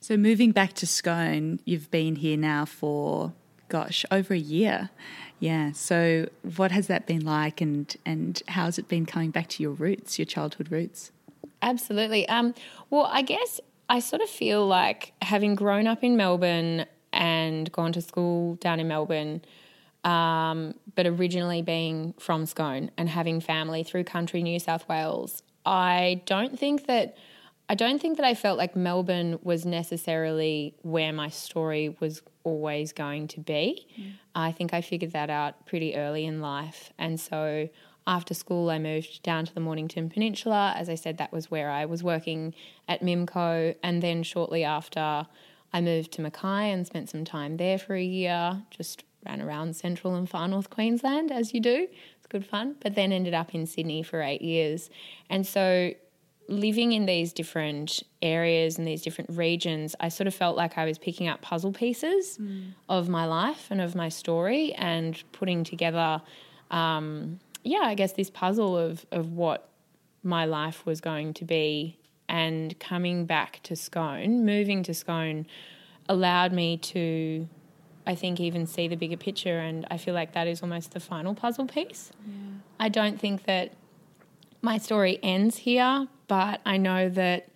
So, 0.08 0.16
moving 0.16 0.54
back 0.54 0.72
to 0.76 0.88
Scone, 0.88 1.60
you've 1.66 1.92
been 1.92 2.16
here 2.16 2.38
now 2.38 2.64
for, 2.64 3.34
gosh, 3.68 4.06
over 4.10 4.34
a 4.34 4.40
year. 4.40 4.90
Yeah. 5.42 5.74
So, 5.74 6.30
what 6.56 6.72
has 6.72 6.88
that 6.88 7.06
been 7.06 7.26
like, 7.26 7.60
and 7.60 7.94
and 8.06 8.42
how's 8.48 8.80
it 8.80 8.88
been 8.88 9.06
coming 9.06 9.32
back 9.32 9.50
to 9.50 9.64
your 9.64 9.74
roots, 9.74 10.18
your 10.18 10.26
childhood 10.26 10.72
roots? 10.72 11.12
Absolutely. 11.62 12.26
Um, 12.30 12.54
well, 12.90 13.10
I 13.12 13.22
guess 13.22 13.60
I 13.90 14.00
sort 14.00 14.22
of 14.22 14.30
feel 14.30 14.66
like 14.66 15.12
having 15.22 15.56
grown 15.56 15.88
up 15.88 16.06
in 16.06 16.16
Melbourne 16.16 16.86
and 17.12 17.70
gone 17.74 17.92
to 17.92 18.02
school 18.02 18.56
down 18.62 18.80
in 18.80 18.88
Melbourne, 18.88 19.42
um, 20.06 20.74
but 20.96 21.06
originally 21.06 21.62
being 21.62 22.14
from 22.18 22.46
Scone 22.46 22.92
and 22.98 23.10
having 23.10 23.42
family 23.42 23.84
through 23.84 24.06
country 24.06 24.42
New 24.42 24.60
South 24.60 24.88
Wales, 24.88 25.44
I 25.66 26.22
don't 26.26 26.58
think 26.58 26.88
that 26.88 27.18
I 27.70 27.76
don't 27.76 28.02
think 28.02 28.18
that 28.18 28.26
I 28.26 28.34
felt 28.34 28.58
like 28.58 28.76
Melbourne 28.76 29.40
was 29.44 29.66
necessarily 29.66 30.74
where 30.84 31.12
my 31.12 31.30
story 31.30 31.96
was 32.00 32.22
always 32.44 32.94
going 32.94 33.28
to 33.30 33.42
be. 33.42 33.86
Mm. 34.00 34.14
I 34.36 34.52
think 34.54 34.74
I 34.74 34.82
figured 34.82 35.12
that 35.12 35.30
out 35.30 35.66
pretty 35.66 35.96
early 35.96 36.26
in 36.26 36.40
life. 36.40 36.94
And 36.98 37.20
so 37.20 37.68
after 38.06 38.34
school, 38.34 38.70
I 38.70 38.80
moved 38.80 39.22
down 39.22 39.46
to 39.46 39.54
the 39.54 39.60
Mornington 39.60 40.10
Peninsula. 40.10 40.74
As 40.78 40.88
I 40.88 40.96
said, 40.96 41.18
that 41.18 41.34
was 41.34 41.52
where 41.52 41.70
I 41.70 41.84
was 41.86 42.04
working 42.04 42.56
at 42.88 43.02
Mimco. 43.02 43.76
And 43.84 44.02
then 44.02 44.24
shortly 44.24 44.64
after, 44.64 45.28
I 45.74 45.82
moved 45.82 46.14
to 46.14 46.22
Mackay 46.22 46.72
and 46.72 46.88
spent 46.88 47.10
some 47.10 47.26
time 47.26 47.58
there 47.58 47.78
for 47.78 47.96
a 47.96 48.04
year, 48.04 48.64
just 48.70 49.04
ran 49.26 49.42
around 49.42 49.76
central 49.76 50.16
and 50.16 50.30
far 50.30 50.48
north 50.48 50.70
Queensland, 50.70 51.34
as 51.34 51.54
you 51.54 51.60
do. 51.60 51.90
It's 52.18 52.28
good 52.30 52.46
fun. 52.46 52.78
But 52.80 52.96
then 52.96 53.12
ended 53.12 53.34
up 53.34 53.54
in 53.54 53.66
Sydney 53.66 54.04
for 54.04 54.22
eight 54.22 54.42
years. 54.42 54.90
And 55.30 55.46
so 55.46 55.92
living 56.48 56.94
in 56.94 57.06
these 57.06 57.34
different 57.34 58.04
areas 58.22 58.78
and 58.78 58.88
these 58.88 59.02
different 59.02 59.32
regions, 59.32 59.96
I 60.00 60.10
sort 60.10 60.28
of 60.28 60.34
felt 60.34 60.56
like 60.56 60.78
I 60.78 60.86
was 60.86 60.98
picking 60.98 61.28
up 61.28 61.42
puzzle 61.42 61.74
pieces 61.74 62.38
mm. 62.38 62.74
of 62.88 63.10
my 63.10 63.26
life 63.26 63.68
and 63.70 63.82
of 63.82 63.96
my 63.96 64.10
story 64.10 64.74
and 64.74 65.22
putting 65.32 65.64
together, 65.64 66.22
um, 66.72 67.40
yeah, 67.64 67.82
I 67.84 67.96
guess 67.96 68.14
this 68.14 68.30
puzzle 68.30 68.78
of, 68.78 69.06
of 69.12 69.34
what 69.34 69.70
my 70.24 70.46
life 70.46 70.86
was 70.86 71.02
going 71.02 71.34
to 71.36 71.46
be. 71.46 71.98
And 72.30 72.78
coming 72.80 73.26
back 73.26 73.62
to 73.64 73.76
Scone, 73.76 74.46
moving 74.46 74.84
to 74.84 74.94
Scone, 74.94 75.48
allowed 76.10 76.52
me 76.52 76.78
to, 76.78 77.48
I 78.06 78.16
think, 78.16 78.40
even 78.40 78.68
see 78.68 78.88
the 78.88 78.98
bigger 78.98 79.16
picture. 79.16 79.60
And 79.60 79.88
I 79.90 79.98
feel 79.98 80.14
like 80.14 80.34
that 80.34 80.46
is 80.48 80.62
almost 80.62 80.92
the 80.92 81.00
final 81.00 81.36
puzzle 81.36 81.68
piece. 81.68 82.12
Yeah. 82.26 82.34
I 82.80 82.90
don't 82.90 83.20
think 83.20 83.46
that 83.46 83.74
my 84.62 84.78
story 84.78 85.20
ends 85.24 85.58
here, 85.60 86.08
but 86.28 86.62
I 86.66 86.78
know 86.78 87.10
that 87.10 87.50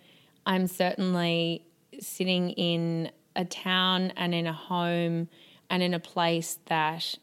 I'm 0.46 0.66
certainly 0.66 1.64
sitting 2.00 2.50
in 2.50 3.10
a 3.36 3.44
town 3.44 4.12
and 4.16 4.34
in 4.34 4.46
a 4.46 4.52
home 4.52 5.28
and 5.70 5.82
in 5.82 5.94
a 5.94 6.00
place 6.00 6.58
that 6.66 7.16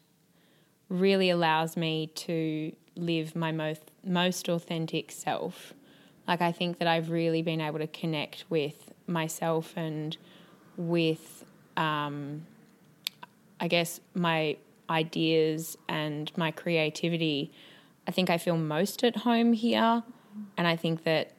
really 0.88 1.30
allows 1.30 1.76
me 1.76 2.08
to 2.08 2.72
live 2.96 3.36
my 3.36 3.52
most 3.52 3.82
most 4.02 4.48
authentic 4.48 5.10
self. 5.10 5.74
Like 6.26 6.40
I 6.40 6.52
think 6.52 6.78
that 6.78 6.88
I've 6.88 7.10
really 7.10 7.42
been 7.42 7.60
able 7.60 7.78
to 7.78 7.86
connect 7.86 8.44
with 8.48 8.92
myself 9.06 9.72
and 9.76 10.16
with 10.76 11.44
um, 11.76 12.46
I 13.60 13.68
guess 13.68 14.00
my 14.14 14.56
ideas 14.88 15.76
and 15.88 16.32
my 16.36 16.50
creativity 16.50 17.52
I 18.06 18.12
think 18.12 18.30
I 18.30 18.38
feel 18.38 18.56
most 18.56 19.04
at 19.04 19.18
home 19.18 19.52
here. 19.52 20.02
And 20.56 20.66
I 20.66 20.74
think 20.74 21.04
that 21.04 21.32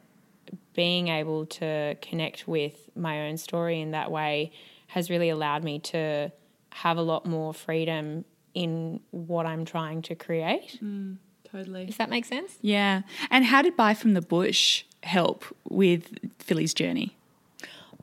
being 0.73 1.09
able 1.09 1.45
to 1.45 1.95
connect 2.01 2.47
with 2.47 2.89
my 2.95 3.27
own 3.27 3.37
story 3.37 3.81
in 3.81 3.91
that 3.91 4.11
way 4.11 4.51
has 4.87 5.09
really 5.09 5.29
allowed 5.29 5.63
me 5.63 5.79
to 5.79 6.31
have 6.71 6.97
a 6.97 7.01
lot 7.01 7.25
more 7.25 7.53
freedom 7.53 8.25
in 8.53 8.99
what 9.11 9.45
I'm 9.45 9.65
trying 9.65 10.01
to 10.03 10.15
create. 10.15 10.79
Mm, 10.83 11.17
totally. 11.49 11.85
Does 11.85 11.97
that 11.97 12.09
make 12.09 12.25
sense? 12.25 12.57
Yeah. 12.61 13.01
And 13.29 13.45
how 13.45 13.61
did 13.61 13.75
Buy 13.75 13.93
from 13.93 14.13
the 14.13 14.21
Bush 14.21 14.83
help 15.03 15.45
with 15.69 16.17
Filly's 16.39 16.73
journey? 16.73 17.15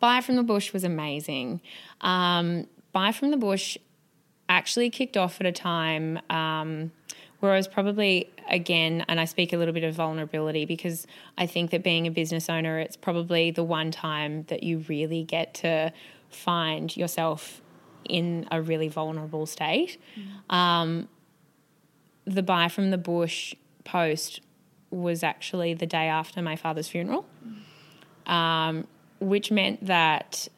Buy 0.01 0.21
from 0.21 0.37
the 0.37 0.43
Bush 0.43 0.73
was 0.73 0.85
amazing. 0.85 1.61
Um, 2.01 2.67
Buy 2.93 3.13
from 3.13 3.31
the 3.31 3.37
Bush 3.37 3.77
actually 4.49 4.91
kicked 4.91 5.17
off 5.17 5.41
at 5.41 5.47
a 5.47 5.53
time 5.53 6.19
um, 6.31 6.93
where 7.41 7.53
I 7.53 7.57
was 7.57 7.69
probably 7.69 8.31
again, 8.49 9.05
and 9.09 9.21
I 9.21 9.25
speak 9.25 9.53
a 9.53 9.57
little 9.57 9.75
bit 9.75 9.85
of 9.85 9.95
vulnerability 9.95 10.65
because 10.65 11.07
I 11.37 11.47
think 11.47 11.71
that 11.71 11.83
being 11.83 12.07
a 12.07 12.11
business 12.11 12.49
owner, 12.49 12.79
it's 12.79 12.97
probably 12.97 13.51
the 13.51 13.63
one 13.63 13.91
time 13.91 14.45
that 14.49 14.63
you 14.63 14.85
really 14.89 15.23
get 15.23 15.55
to 15.55 15.93
find 16.31 16.97
yourself 16.97 17.63
in 18.09 18.47
a 18.51 18.61
really 18.61 18.89
vulnerable 18.89 19.47
state. 19.47 19.99
Mm. 20.17 20.55
Um, 20.55 21.09
the 22.25 22.43
buy 22.43 22.69
from 22.69 22.91
the 22.91 22.99
bush 22.99 23.55
post 23.85 24.41
was 24.91 25.23
actually 25.23 25.75
the 25.75 25.87
day 25.87 26.09
after 26.09 26.43
my 26.43 26.57
father's 26.57 26.89
funeral, 26.89 27.27
mm. 27.47 28.31
um, 28.31 28.87
which 29.21 29.51
meant 29.51 29.87
that 29.87 30.49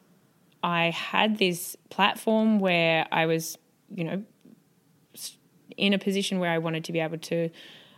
I 0.63 0.89
had 0.89 1.37
this 1.37 1.75
platform 1.89 2.59
where 2.59 3.07
I 3.11 3.25
was, 3.25 3.57
you 3.93 4.03
know, 4.03 4.23
in 5.77 5.93
a 5.93 5.99
position 5.99 6.39
where 6.39 6.51
I 6.51 6.57
wanted 6.57 6.83
to 6.85 6.91
be 6.91 6.99
able 6.99 7.17
to 7.17 7.49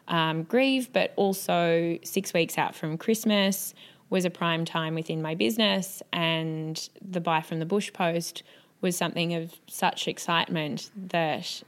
um, 0.08 0.44
grieve, 0.44 0.92
but 0.92 1.14
also 1.16 1.98
six 2.04 2.34
weeks 2.34 2.58
out 2.58 2.76
from 2.76 2.98
Christmas 2.98 3.74
was 4.10 4.26
a 4.26 4.30
prime 4.30 4.64
time 4.66 4.96
within 4.96 5.22
my 5.22 5.34
business, 5.34 6.04
and 6.12 6.90
the 7.02 7.20
buy 7.20 7.42
from 7.42 7.60
the 7.60 7.66
bush 7.66 7.92
post 7.94 8.44
was 8.82 8.96
something 8.96 9.34
of 9.34 9.54
such 9.68 10.08
excitement 10.08 10.92
that 10.96 11.64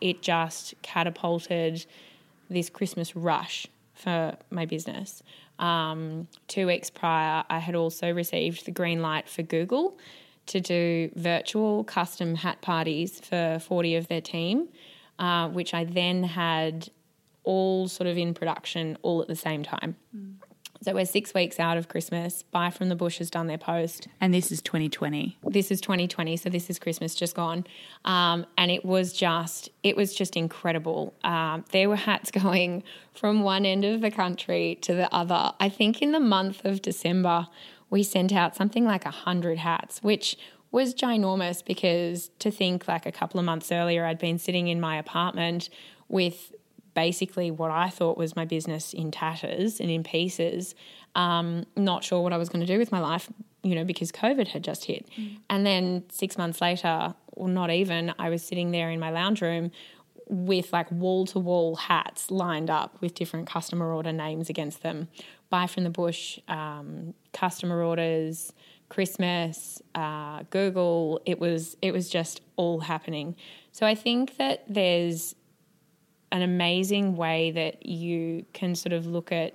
it 0.00 0.22
just 0.22 0.74
catapulted 0.82 1.84
this 2.48 2.70
Christmas 2.70 3.14
rush 3.14 3.66
for 3.94 4.36
my 4.50 4.64
business. 4.64 5.22
Um, 5.58 6.26
two 6.48 6.66
weeks 6.66 6.88
prior, 6.88 7.44
I 7.50 7.58
had 7.58 7.74
also 7.74 8.10
received 8.10 8.64
the 8.64 8.70
green 8.70 9.02
light 9.02 9.28
for 9.28 9.42
Google 9.42 9.98
to 10.46 10.60
do 10.60 11.10
virtual 11.14 11.84
custom 11.84 12.34
hat 12.34 12.60
parties 12.62 13.20
for 13.20 13.58
40 13.60 13.96
of 13.96 14.08
their 14.08 14.22
team, 14.22 14.68
uh, 15.20 15.48
which 15.48 15.72
I 15.74 15.84
then 15.84 16.24
had 16.24 16.88
all 17.44 17.86
sort 17.86 18.08
of 18.08 18.18
in 18.18 18.34
production 18.34 18.98
all 19.02 19.22
at 19.22 19.28
the 19.28 19.36
same 19.36 19.62
time. 19.62 19.96
Mm. 20.16 20.34
So 20.82 20.94
we're 20.94 21.04
six 21.04 21.34
weeks 21.34 21.60
out 21.60 21.76
of 21.76 21.88
Christmas. 21.88 22.42
Buy 22.42 22.70
from 22.70 22.88
the 22.88 22.96
Bush 22.96 23.18
has 23.18 23.28
done 23.28 23.48
their 23.48 23.58
post, 23.58 24.08
and 24.18 24.32
this 24.32 24.50
is 24.50 24.62
2020. 24.62 25.36
This 25.44 25.70
is 25.70 25.78
2020, 25.78 26.38
so 26.38 26.48
this 26.48 26.70
is 26.70 26.78
Christmas 26.78 27.14
just 27.14 27.36
gone, 27.36 27.66
um, 28.06 28.46
and 28.56 28.70
it 28.70 28.82
was 28.82 29.12
just 29.12 29.68
it 29.82 29.94
was 29.94 30.14
just 30.14 30.38
incredible. 30.38 31.12
Um, 31.22 31.66
there 31.72 31.90
were 31.90 31.96
hats 31.96 32.30
going 32.42 32.82
from 33.12 33.42
one 33.42 33.66
end 33.66 33.84
of 33.84 34.00
the 34.00 34.10
country 34.10 34.78
to 34.80 34.94
the 34.94 35.14
other. 35.14 35.52
I 35.60 35.68
think 35.68 36.00
in 36.00 36.12
the 36.12 36.20
month 36.20 36.64
of 36.64 36.80
December, 36.80 37.48
we 37.90 38.02
sent 38.02 38.32
out 38.32 38.56
something 38.56 38.86
like 38.86 39.04
a 39.04 39.10
hundred 39.10 39.58
hats, 39.58 40.02
which 40.02 40.38
was 40.72 40.94
ginormous 40.94 41.64
because 41.64 42.30
to 42.38 42.50
think 42.50 42.86
like 42.86 43.06
a 43.06 43.12
couple 43.12 43.40
of 43.40 43.46
months 43.46 43.72
earlier, 43.72 44.04
I'd 44.04 44.18
been 44.18 44.38
sitting 44.38 44.68
in 44.68 44.80
my 44.80 44.96
apartment 44.96 45.68
with 46.08 46.52
basically 46.94 47.50
what 47.50 47.70
I 47.70 47.88
thought 47.88 48.16
was 48.16 48.36
my 48.36 48.44
business 48.44 48.92
in 48.92 49.10
tatters 49.10 49.80
and 49.80 49.90
in 49.90 50.02
pieces. 50.02 50.74
Um, 51.14 51.64
not 51.76 52.04
sure 52.04 52.20
what 52.20 52.32
I 52.32 52.36
was 52.36 52.48
going 52.48 52.60
to 52.60 52.72
do 52.72 52.78
with 52.78 52.92
my 52.92 53.00
life, 53.00 53.28
you 53.62 53.74
know, 53.74 53.84
because 53.84 54.12
COVID 54.12 54.48
had 54.48 54.62
just 54.62 54.84
hit. 54.84 55.08
Mm. 55.18 55.38
And 55.48 55.66
then 55.66 56.04
six 56.10 56.38
months 56.38 56.60
later, 56.60 57.14
or 57.32 57.48
not 57.48 57.70
even, 57.70 58.14
I 58.18 58.28
was 58.28 58.42
sitting 58.42 58.70
there 58.70 58.90
in 58.90 59.00
my 59.00 59.10
lounge 59.10 59.40
room 59.40 59.70
with 60.28 60.72
like 60.72 60.90
wall 60.92 61.26
to 61.26 61.38
wall 61.40 61.74
hats 61.74 62.30
lined 62.30 62.70
up 62.70 62.96
with 63.00 63.14
different 63.14 63.48
customer 63.48 63.92
order 63.92 64.12
names 64.12 64.48
against 64.48 64.82
them. 64.82 65.08
Buy 65.48 65.66
from 65.66 65.82
the 65.82 65.90
bush, 65.90 66.38
um, 66.46 67.14
customer 67.32 67.82
orders, 67.82 68.52
Christmas, 68.90 69.80
uh, 69.94 70.42
Google. 70.50 71.22
It 71.24 71.40
was 71.40 71.76
it 71.80 71.92
was 71.92 72.10
just 72.10 72.42
all 72.56 72.80
happening. 72.80 73.36
So 73.72 73.86
I 73.86 73.94
think 73.94 74.36
that 74.36 74.64
there's 74.68 75.34
an 76.32 76.42
amazing 76.42 77.16
way 77.16 77.50
that 77.52 77.86
you 77.86 78.44
can 78.52 78.74
sort 78.74 78.92
of 78.92 79.06
look 79.06 79.32
at 79.32 79.54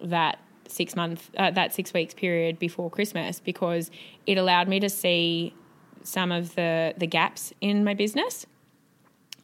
that 0.00 0.40
six 0.68 0.96
month 0.96 1.30
uh, 1.38 1.50
that 1.52 1.72
six 1.72 1.92
weeks 1.94 2.12
period 2.12 2.58
before 2.58 2.90
Christmas 2.90 3.38
because 3.38 3.90
it 4.26 4.36
allowed 4.36 4.68
me 4.68 4.80
to 4.80 4.88
see 4.88 5.54
some 6.02 6.32
of 6.32 6.54
the 6.54 6.94
the 6.96 7.06
gaps 7.06 7.52
in 7.60 7.84
my 7.84 7.94
business. 7.94 8.46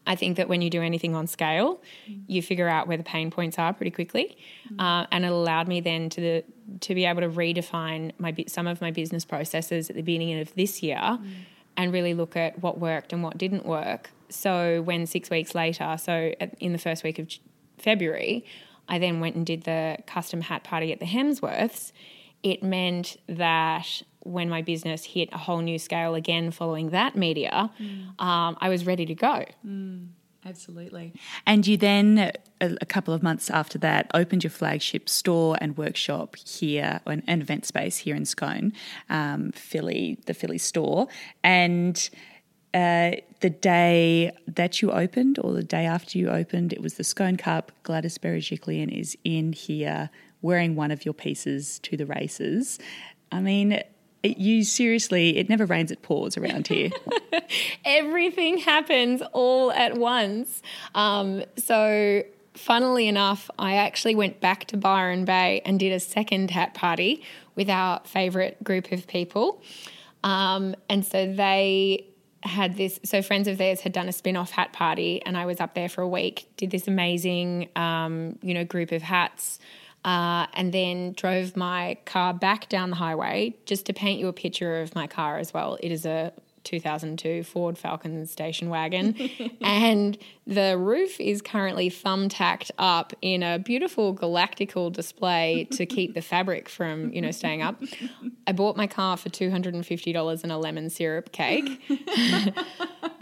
I 0.05 0.17
think 0.17 0.37
that 0.37 0.49
when 0.49 0.63
you 0.63 0.71
do 0.71 0.83
anything 0.83 1.15
on 1.15 1.29
scale, 1.29 1.81
mm. 2.11 2.23
you 2.27 2.43
figure 2.43 2.69
out 2.69 2.89
where 2.89 2.97
the 2.97 3.05
pain 3.05 3.31
points 3.31 3.57
are 3.57 3.73
pretty 3.73 3.93
quickly, 3.93 4.37
mm. 4.69 4.81
uh, 4.81 5.07
and 5.13 5.25
it 5.25 5.31
allowed 5.31 5.69
me 5.69 5.81
then 5.81 6.11
to 6.11 6.21
the, 6.21 6.45
to 6.81 6.95
be 6.95 7.05
able 7.05 7.21
to 7.21 7.29
redefine 7.29 8.13
my 8.19 8.35
some 8.47 8.67
of 8.67 8.81
my 8.81 8.91
business 8.91 9.25
processes 9.25 9.91
at 9.91 9.97
the 9.97 10.03
beginning 10.03 10.41
of 10.41 10.55
this 10.55 10.83
year, 10.83 10.99
mm. 10.99 11.33
and 11.77 11.93
really 11.93 12.15
look 12.15 12.37
at 12.37 12.61
what 12.63 12.79
worked 12.79 13.13
and 13.13 13.23
what 13.23 13.39
didn't 13.39 13.67
work, 13.67 14.11
so 14.33 14.83
when 14.83 15.07
six 15.07 15.31
weeks 15.31 15.55
later, 15.55 15.97
so 15.99 16.33
in 16.59 16.73
the 16.73 16.79
first 16.79 17.05
week 17.05 17.19
of 17.19 17.29
February, 17.79 18.45
I 18.89 18.99
then 18.99 19.21
went 19.21 19.37
and 19.37 19.47
did 19.47 19.65
the 19.65 19.99
custom 20.07 20.41
hat 20.41 20.65
party 20.65 20.93
at 20.93 21.01
the 21.01 21.07
Hemsworths, 21.07 21.93
it 22.43 22.63
meant 22.63 23.17
that 23.29 24.03
when 24.21 24.49
my 24.49 24.63
business 24.63 25.05
hit 25.05 25.29
a 25.33 25.39
whole 25.39 25.61
new 25.61 25.79
scale 25.79 26.15
again 26.15 26.51
following 26.51 26.91
that 26.91 27.17
media, 27.17 27.71
mm. 27.81 28.21
um, 28.21 28.57
I 28.61 28.69
was 28.69 28.87
ready 28.87 29.07
to 29.07 29.15
go. 29.15 29.45
Mm. 29.67 30.09
Absolutely. 30.45 31.13
And 31.47 31.67
you 31.67 31.77
then, 31.77 32.33
a, 32.61 32.87
couple 32.87 33.15
of 33.15 33.23
months 33.23 33.49
after 33.49 33.79
that, 33.79 34.11
opened 34.13 34.43
your 34.43 34.51
flagship 34.51 35.09
store 35.09 35.57
and 35.61 35.77
workshop 35.77 36.35
here, 36.37 37.01
an, 37.07 37.23
an 37.29 37.41
event 37.41 37.65
space 37.65 37.99
here 37.99 38.17
in 38.17 38.25
Scone, 38.25 38.73
um, 39.09 39.53
Filly, 39.53 40.19
the 40.27 40.35
Filly 40.35 40.59
store. 40.59 41.07
And 41.45 42.11
uh, 42.75 43.13
the 43.41 43.51
day 43.51 44.33
that 44.49 44.83
you 44.83 44.91
opened, 44.91 45.39
or 45.39 45.53
the 45.53 45.63
day 45.63 45.85
after 45.85 46.19
you 46.19 46.29
opened, 46.29 46.73
it 46.73 46.83
was 46.83 46.95
the 46.95 47.05
Scone 47.05 47.37
Cup. 47.37 47.71
Gladys 47.85 48.19
Berejiklian 48.19 48.91
is 48.91 49.17
in 49.23 49.53
here 49.53 50.11
wearing 50.41 50.75
one 50.75 50.91
of 50.91 51.05
your 51.05 51.15
pieces 51.15 51.79
to 51.81 51.97
the 51.97 52.07
races. 52.07 52.81
I 53.31 53.41
mean, 53.41 53.81
it, 54.23 54.39
you 54.39 54.65
seriously, 54.65 55.37
it 55.37 55.49
never 55.49 55.67
rains 55.67 55.91
it 55.91 56.03
pours 56.03 56.37
around 56.37 56.69
here. 56.69 56.91
Everything 57.85 58.59
happens 58.59 59.23
all 59.33 59.73
at 59.73 59.97
once. 59.97 60.63
Um, 60.95 61.45
so, 61.57 62.23
funnily 62.55 63.09
enough, 63.09 63.51
I 63.59 63.75
actually 63.77 64.15
went 64.15 64.41
back 64.41 64.67
to 64.67 64.77
Byron 64.77 65.25
Bay 65.25 65.63
and 65.65 65.79
did 65.79 65.93
a 65.93 66.01
second 66.01 66.51
hat 66.51 66.75
party 66.75 67.23
with 67.57 67.69
our 67.69 68.01
favourite 68.05 68.63
group 68.63 68.93
of 68.93 69.07
people. 69.07 69.63
Um, 70.25 70.77
and 70.89 71.05
so 71.05 71.33
they 71.33 72.07
had 72.45 72.77
this 72.77 72.99
so 73.05 73.23
friends 73.23 73.47
of 73.47 73.57
theirs 73.59 73.81
had 73.81 73.93
done 73.93 74.09
a 74.09 74.13
spin-off 74.13 74.51
hat 74.51 74.73
party 74.73 75.23
and 75.25 75.37
i 75.37 75.47
was 75.47 75.61
up 75.61 75.75
there 75.75 75.89
for 75.89 76.03
a 76.03 76.09
week 76.09 76.49
did 76.57 76.73
this 76.73 76.89
amazing 76.89 77.69
um, 77.77 78.37
you 78.43 78.53
know 78.53 78.65
group 78.65 78.91
of 78.91 79.01
hats 79.01 79.61
uh, 80.05 80.47
and 80.55 80.73
then 80.73 81.13
drove 81.13 81.57
my 81.57 81.97
car 82.05 82.35
back 82.35 82.69
down 82.69 82.91
the 82.91 82.97
highway 82.97 83.55
just 83.67 83.87
to 83.87 83.93
paint 83.93 84.19
you 84.19 84.29
a 84.29 84.33
picture 84.33 84.81
of 84.81 84.95
my 84.95 85.07
car 85.07 85.39
as 85.39 85.55
well. 85.55 85.79
It 85.81 85.93
is 85.93 86.05
a 86.05 86.33
2002 86.65 87.45
Ford 87.45 87.79
Falcon 87.79 88.25
station 88.27 88.69
wagon. 88.69 89.17
and 89.61 90.19
the 90.47 90.77
roof 90.77 91.21
is 91.21 91.41
currently 91.41 91.89
thumbtacked 91.89 92.71
up 92.79 93.13
in 93.23 93.43
a 93.43 93.59
beautiful 93.59 94.15
galactical 94.15 94.93
display 94.93 95.69
to 95.73 95.87
keep 95.87 96.15
the 96.15 96.23
fabric 96.23 96.69
from, 96.69 97.13
you 97.13 97.21
know, 97.21 97.31
staying 97.31 97.63
up. 97.63 97.81
I 98.47 98.53
bought 98.53 98.77
my 98.77 98.87
car 98.87 99.17
for 99.17 99.29
$250 99.29 100.43
and 100.43 100.53
a 100.53 100.57
lemon 100.57 100.91
syrup 100.91 101.33
cake. 101.33 101.81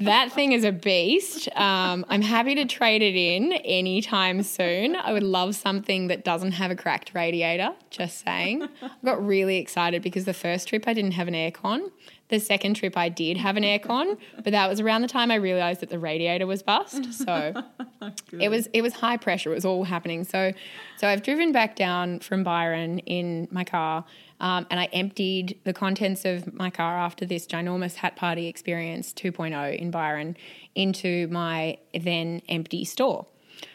that 0.00 0.33
thing 0.33 0.53
is 0.53 0.64
a 0.64 0.72
beast. 0.72 1.48
Um, 1.57 2.07
I'm 2.09 2.22
happy 2.22 2.55
to 2.55 2.64
trade 2.64 3.03
it 3.03 3.16
in 3.16 3.53
anytime 3.53 4.42
soon. 4.42 4.96
I 4.96 5.12
would 5.12 5.22
love 5.22 5.55
something 5.55 6.09
that 6.09 6.24
doesn't 6.24 6.53
have 6.53 6.70
a 6.70 6.76
cracked 6.76 7.12
radiator, 7.14 7.70
just 7.90 8.24
saying. 8.24 8.62
I 8.83 8.90
got 9.05 9.24
really 9.24 9.59
excited 9.59 10.03
because 10.03 10.24
the 10.24 10.35
first 10.35 10.68
trip 10.68 10.85
I 10.87 10.94
didn't 10.94 11.12
have 11.12 11.29
an 11.29 11.35
aircon. 11.35 11.90
The 12.31 12.40
second 12.40 12.75
trip 12.75 12.97
I 12.97 13.09
did 13.09 13.37
have 13.37 13.57
an 13.57 13.64
aircon, 13.64 14.16
but 14.43 14.53
that 14.53 14.69
was 14.69 14.81
around 14.81 15.03
the 15.03 15.09
time 15.09 15.31
I 15.31 15.35
realized 15.35 15.81
that 15.81 15.90
the 15.90 15.99
radiator 15.99 16.47
was 16.47 16.62
bust. 16.62 17.12
So 17.12 17.55
it 18.33 18.49
was 18.49 18.69
it 18.73 18.83
was 18.83 18.95
high 18.95 19.16
pressure. 19.16 19.51
It 19.51 19.57
was 19.57 19.64
all 19.64 19.85
happening. 19.85 20.25
So 20.25 20.53
so 20.97 21.09
I've 21.09 21.23
driven 21.23 21.53
back 21.53 21.77
down 21.77 22.21
from 22.21 22.43
Byron 22.45 23.01
in 23.01 23.49
my 23.51 23.64
car. 23.64 24.05
Um, 24.40 24.66
and 24.71 24.81
I 24.81 24.87
emptied 24.87 25.59
the 25.64 25.75
contents 25.75 26.25
of 26.25 26.55
my 26.55 26.71
car 26.71 26.97
after 26.99 27.27
this 27.27 27.47
ginormous 27.47 27.97
hat 27.97 28.16
party 28.16 28.47
experience 28.47 29.12
2.0 29.12 29.77
in 29.77 29.90
Byron 29.90 30.35
into 30.75 31.29
my 31.29 31.77
then 31.93 32.40
empty 32.49 32.87
store. 32.87 33.27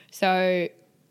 So, 0.10 0.68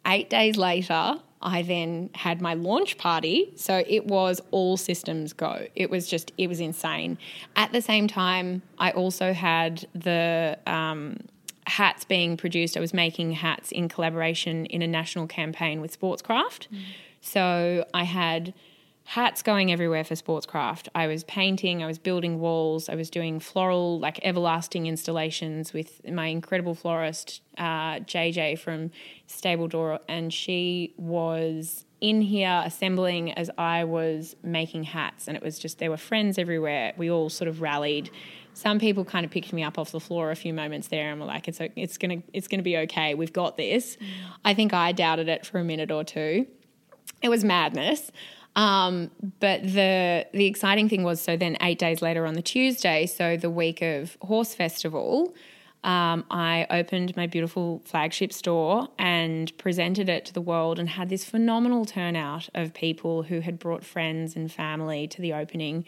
eight 0.07 0.29
days 0.29 0.57
later, 0.57 1.21
I 1.45 1.63
then 1.63 2.11
had 2.15 2.41
my 2.41 2.55
launch 2.55 2.97
party. 2.97 3.53
So 3.55 3.85
it 3.87 4.07
was 4.07 4.41
all 4.51 4.77
systems 4.77 5.33
go. 5.33 5.67
It 5.77 5.91
was 5.91 6.09
just, 6.09 6.33
it 6.39 6.49
was 6.49 6.59
insane. 6.59 7.19
At 7.55 7.73
the 7.73 7.83
same 7.83 8.09
time, 8.09 8.63
I 8.79 8.91
also 8.93 9.33
had 9.35 9.87
the 9.95 10.59
um, 10.67 11.19
hats 11.67 12.05
being 12.05 12.37
produced. 12.37 12.77
I 12.77 12.81
was 12.81 12.95
making 12.95 13.33
hats 13.33 13.71
in 13.71 13.89
collaboration 13.89 14.67
in 14.67 14.81
a 14.81 14.87
national 14.87 15.27
campaign 15.27 15.81
with 15.81 15.99
Sportscraft. 15.99 16.69
Mm. 16.69 16.81
So 17.21 17.85
I 17.93 18.05
had 18.05 18.55
hats 19.05 19.43
going 19.43 19.71
everywhere 19.71 20.03
for 20.03 20.15
Sportscraft. 20.15 20.89
I 20.95 21.07
was 21.07 21.25
painting, 21.25 21.83
I 21.83 21.87
was 21.87 21.99
building 21.99 22.41
walls, 22.41 22.89
I 22.89 22.95
was 22.95 23.11
doing 23.11 23.39
floral, 23.39 24.01
like 24.01 24.19
everlasting 24.23 24.87
installations 24.87 25.73
with 25.73 26.01
my 26.11 26.27
incredible 26.27 26.75
florist, 26.75 27.43
uh, 27.59 28.01
JJ 28.01 28.59
from 28.59 28.91
Stable 29.27 29.69
Door, 29.69 30.01
and 30.09 30.33
she 30.33 30.95
was 30.97 31.85
in 32.01 32.23
here 32.23 32.63
assembling 32.65 33.33
as 33.33 33.51
I 33.59 33.85
was 33.85 34.37
making 34.43 34.85
hats, 34.85 35.29
and 35.29 35.37
it 35.37 35.43
was 35.43 35.59
just 35.59 35.79
there 35.79 35.91
were 35.91 35.97
friends 35.99 36.39
everywhere. 36.39 36.95
We 36.97 37.11
all 37.11 37.29
sort 37.29 37.49
of 37.49 37.61
rallied. 37.61 38.11
Some 38.55 38.79
people 38.79 39.05
kind 39.05 39.25
of 39.25 39.31
picked 39.31 39.53
me 39.53 39.63
up 39.63 39.79
off 39.79 39.91
the 39.91 40.01
floor 40.01 40.31
a 40.31 40.37
few 40.37 40.55
moments 40.55 40.89
there, 40.89 41.11
and 41.11 41.21
were 41.21 41.27
like, 41.27 41.47
"It's 41.47 41.61
it's 41.77 41.99
gonna 41.99 42.23
it's 42.33 42.49
gonna 42.49 42.63
be 42.63 42.77
okay. 42.79 43.15
We've 43.15 43.33
got 43.33 43.57
this." 43.57 43.97
Mm. 43.97 44.07
I 44.45 44.55
think 44.55 44.73
I 44.73 44.93
doubted 44.93 45.29
it 45.29 45.45
for 45.47 45.59
a 45.59 45.65
minute 45.65 45.91
or 45.91 46.05
two. 46.05 46.47
It 47.23 47.29
was 47.29 47.43
madness. 47.45 48.11
Um, 48.57 49.11
but 49.41 49.63
the 49.63 50.27
the 50.33 50.47
exciting 50.47 50.89
thing 50.89 51.03
was 51.03 51.21
so 51.21 51.37
then 51.37 51.57
eight 51.61 51.79
days 51.79 52.03
later 52.03 52.25
on 52.27 52.35
the 52.35 52.43
Tuesday, 52.43 53.07
so 53.07 53.37
the 53.37 53.51
week 53.51 53.83
of 53.83 54.17
Horse 54.23 54.55
Festival, 54.55 55.35
um, 55.83 56.25
I 56.31 56.67
opened 56.71 57.17
my 57.17 57.27
beautiful 57.27 57.83
flagship 57.85 58.33
store 58.33 58.89
and 58.99 59.57
presented 59.59 60.09
it 60.09 60.25
to 60.27 60.33
the 60.33 60.41
world 60.41 60.79
and 60.79 60.89
had 60.89 61.09
this 61.09 61.25
phenomenal 61.25 61.85
turnout 61.85 62.49
of 62.55 62.73
people 62.73 63.25
who 63.25 63.41
had 63.41 63.59
brought 63.59 63.85
friends 63.85 64.37
and 64.37 64.51
family 64.51 65.07
to 65.09 65.21
the 65.21 65.33
opening. 65.33 65.85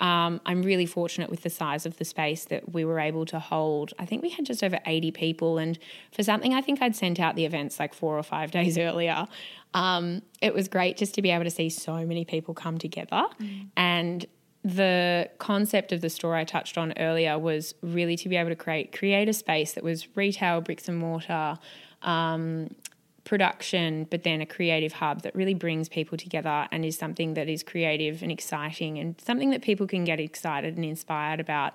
Um, 0.00 0.40
I'm 0.44 0.62
really 0.62 0.86
fortunate 0.86 1.30
with 1.30 1.42
the 1.42 1.50
size 1.50 1.86
of 1.86 1.98
the 1.98 2.04
space 2.04 2.44
that 2.46 2.72
we 2.72 2.84
were 2.84 2.98
able 2.98 3.24
to 3.26 3.38
hold. 3.38 3.92
I 3.98 4.06
think 4.06 4.22
we 4.22 4.30
had 4.30 4.44
just 4.44 4.64
over 4.64 4.78
80 4.86 5.12
people, 5.12 5.58
and 5.58 5.78
for 6.12 6.22
something 6.22 6.52
I 6.52 6.60
think 6.60 6.82
I'd 6.82 6.96
sent 6.96 7.20
out 7.20 7.36
the 7.36 7.44
events 7.44 7.78
like 7.78 7.94
four 7.94 8.18
or 8.18 8.22
five 8.22 8.50
days 8.58 8.76
earlier, 8.76 9.26
um, 9.72 10.22
it 10.40 10.54
was 10.54 10.68
great 10.68 10.96
just 10.96 11.14
to 11.14 11.22
be 11.22 11.30
able 11.30 11.44
to 11.44 11.50
see 11.50 11.68
so 11.68 12.04
many 12.06 12.24
people 12.24 12.54
come 12.54 12.78
together. 12.78 13.24
Mm. 13.40 13.68
And 13.76 14.26
the 14.64 15.28
concept 15.38 15.92
of 15.92 16.00
the 16.00 16.08
store 16.08 16.34
I 16.34 16.44
touched 16.44 16.78
on 16.78 16.94
earlier 16.96 17.38
was 17.38 17.74
really 17.82 18.16
to 18.16 18.28
be 18.28 18.36
able 18.36 18.48
to 18.48 18.56
create 18.56 18.96
create 18.96 19.28
a 19.28 19.32
space 19.34 19.74
that 19.74 19.84
was 19.84 20.16
retail, 20.16 20.62
bricks 20.62 20.88
and 20.88 20.96
mortar, 20.96 21.58
um, 22.02 22.68
production, 23.24 24.06
but 24.10 24.22
then 24.22 24.40
a 24.40 24.46
creative 24.46 24.94
hub 24.94 25.22
that 25.22 25.34
really 25.34 25.54
brings 25.54 25.88
people 25.88 26.16
together 26.16 26.68
and 26.70 26.84
is 26.84 26.96
something 26.96 27.34
that 27.34 27.48
is 27.48 27.62
creative 27.62 28.22
and 28.22 28.30
exciting 28.30 28.98
and 28.98 29.20
something 29.20 29.50
that 29.50 29.62
people 29.62 29.86
can 29.86 30.04
get 30.04 30.20
excited 30.20 30.76
and 30.76 30.84
inspired 30.84 31.40
about. 31.40 31.74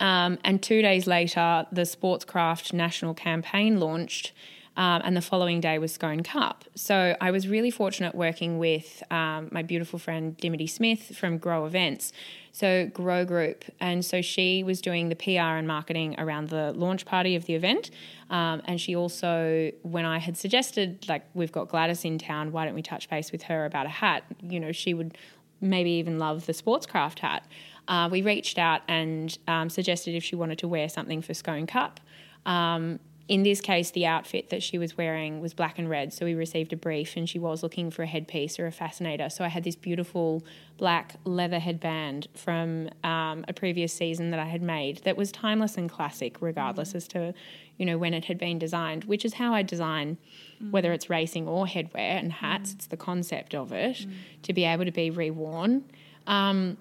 Um, 0.00 0.38
and 0.44 0.62
two 0.62 0.82
days 0.82 1.06
later, 1.06 1.66
the 1.72 1.82
Sportscraft 1.82 2.72
National 2.72 3.14
Campaign 3.14 3.80
launched 3.80 4.32
um, 4.76 5.02
and 5.04 5.16
the 5.16 5.22
following 5.22 5.60
day 5.60 5.78
was 5.78 5.92
Scone 5.92 6.22
Cup. 6.22 6.64
So 6.74 7.16
I 7.20 7.30
was 7.30 7.46
really 7.46 7.70
fortunate 7.70 8.14
working 8.14 8.58
with 8.58 9.02
um, 9.10 9.48
my 9.52 9.62
beautiful 9.62 9.98
friend 9.98 10.36
Dimity 10.36 10.66
Smith 10.66 11.16
from 11.16 11.38
Grow 11.38 11.66
Events, 11.66 12.12
so 12.52 12.86
Grow 12.86 13.24
Group, 13.24 13.64
and 13.80 14.04
so 14.04 14.20
she 14.20 14.62
was 14.62 14.80
doing 14.80 15.08
the 15.08 15.16
PR 15.16 15.56
and 15.58 15.66
marketing 15.66 16.18
around 16.18 16.48
the 16.48 16.72
launch 16.72 17.04
party 17.04 17.36
of 17.36 17.46
the 17.46 17.54
event, 17.54 17.90
um, 18.30 18.62
and 18.64 18.80
she 18.80 18.96
also, 18.96 19.70
when 19.82 20.04
I 20.04 20.18
had 20.18 20.36
suggested 20.36 21.06
like 21.08 21.24
we've 21.34 21.52
got 21.52 21.68
Gladys 21.68 22.04
in 22.04 22.18
town, 22.18 22.52
why 22.52 22.64
don't 22.64 22.74
we 22.74 22.82
touch 22.82 23.08
base 23.08 23.32
with 23.32 23.44
her 23.44 23.64
about 23.64 23.86
a 23.86 23.90
hat? 23.90 24.24
You 24.42 24.60
know, 24.60 24.72
she 24.72 24.94
would 24.94 25.16
maybe 25.60 25.90
even 25.92 26.18
love 26.18 26.46
the 26.46 26.52
sportscraft 26.52 27.20
hat. 27.20 27.46
Uh, 27.86 28.08
we 28.10 28.22
reached 28.22 28.58
out 28.58 28.82
and 28.88 29.36
um, 29.46 29.68
suggested 29.68 30.14
if 30.14 30.24
she 30.24 30.36
wanted 30.36 30.58
to 30.58 30.68
wear 30.68 30.88
something 30.88 31.22
for 31.22 31.34
Scone 31.34 31.66
Cup. 31.66 32.00
Um, 32.46 32.98
in 33.26 33.42
this 33.42 33.62
case, 33.62 33.90
the 33.90 34.04
outfit 34.04 34.50
that 34.50 34.62
she 34.62 34.76
was 34.76 34.98
wearing 34.98 35.40
was 35.40 35.54
black 35.54 35.78
and 35.78 35.88
red. 35.88 36.12
So 36.12 36.26
we 36.26 36.34
received 36.34 36.74
a 36.74 36.76
brief 36.76 37.16
and 37.16 37.28
she 37.28 37.38
was 37.38 37.62
looking 37.62 37.90
for 37.90 38.02
a 38.02 38.06
headpiece 38.06 38.58
or 38.58 38.66
a 38.66 38.72
fascinator. 38.72 39.30
So 39.30 39.44
I 39.44 39.48
had 39.48 39.64
this 39.64 39.76
beautiful 39.76 40.44
black 40.76 41.16
leather 41.24 41.58
headband 41.58 42.28
from 42.34 42.90
um, 43.02 43.44
a 43.48 43.54
previous 43.54 43.94
season 43.94 44.30
that 44.30 44.40
I 44.40 44.44
had 44.44 44.60
made 44.60 44.98
that 45.04 45.16
was 45.16 45.32
timeless 45.32 45.78
and 45.78 45.88
classic, 45.88 46.36
regardless 46.42 46.92
mm. 46.92 46.96
as 46.96 47.08
to, 47.08 47.32
you 47.78 47.86
know, 47.86 47.96
when 47.96 48.12
it 48.12 48.26
had 48.26 48.36
been 48.36 48.58
designed, 48.58 49.04
which 49.04 49.24
is 49.24 49.34
how 49.34 49.54
I 49.54 49.62
design, 49.62 50.18
mm. 50.62 50.70
whether 50.70 50.92
it's 50.92 51.08
racing 51.08 51.48
or 51.48 51.64
headwear 51.64 52.18
and 52.18 52.30
hats. 52.30 52.72
Mm. 52.72 52.74
It's 52.74 52.86
the 52.88 52.98
concept 52.98 53.54
of 53.54 53.72
it 53.72 53.96
mm. 53.96 54.12
to 54.42 54.52
be 54.52 54.64
able 54.64 54.84
to 54.84 54.92
be 54.92 55.10
reworn. 55.10 55.82
Um, 56.26 56.76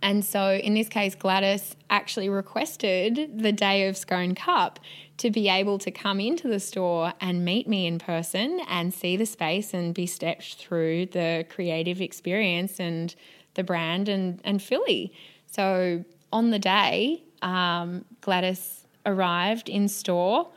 and 0.00 0.24
so 0.24 0.52
in 0.52 0.74
this 0.74 0.88
case, 0.88 1.14
Gladys 1.14 1.76
actually 1.90 2.28
requested 2.28 3.42
the 3.42 3.52
day 3.52 3.88
of 3.88 3.96
Scone 3.96 4.34
Cup 4.34 4.78
to 5.18 5.30
be 5.30 5.48
able 5.48 5.78
to 5.78 5.90
come 5.90 6.20
into 6.20 6.48
the 6.48 6.60
store 6.60 7.12
and 7.20 7.44
meet 7.44 7.68
me 7.68 7.86
in 7.86 7.98
person 7.98 8.60
and 8.68 8.94
see 8.94 9.16
the 9.16 9.26
space 9.26 9.74
and 9.74 9.94
be 9.94 10.06
stepped 10.06 10.54
through 10.54 11.06
the 11.06 11.44
creative 11.48 12.00
experience 12.00 12.80
and 12.80 13.14
the 13.54 13.64
brand 13.64 14.08
and, 14.08 14.40
and 14.44 14.62
Filly. 14.62 15.12
So 15.46 16.04
on 16.32 16.50
the 16.50 16.58
day, 16.58 17.22
um, 17.42 18.04
Gladys 18.20 18.86
arrived 19.06 19.68
in 19.68 19.88
store 19.88 20.48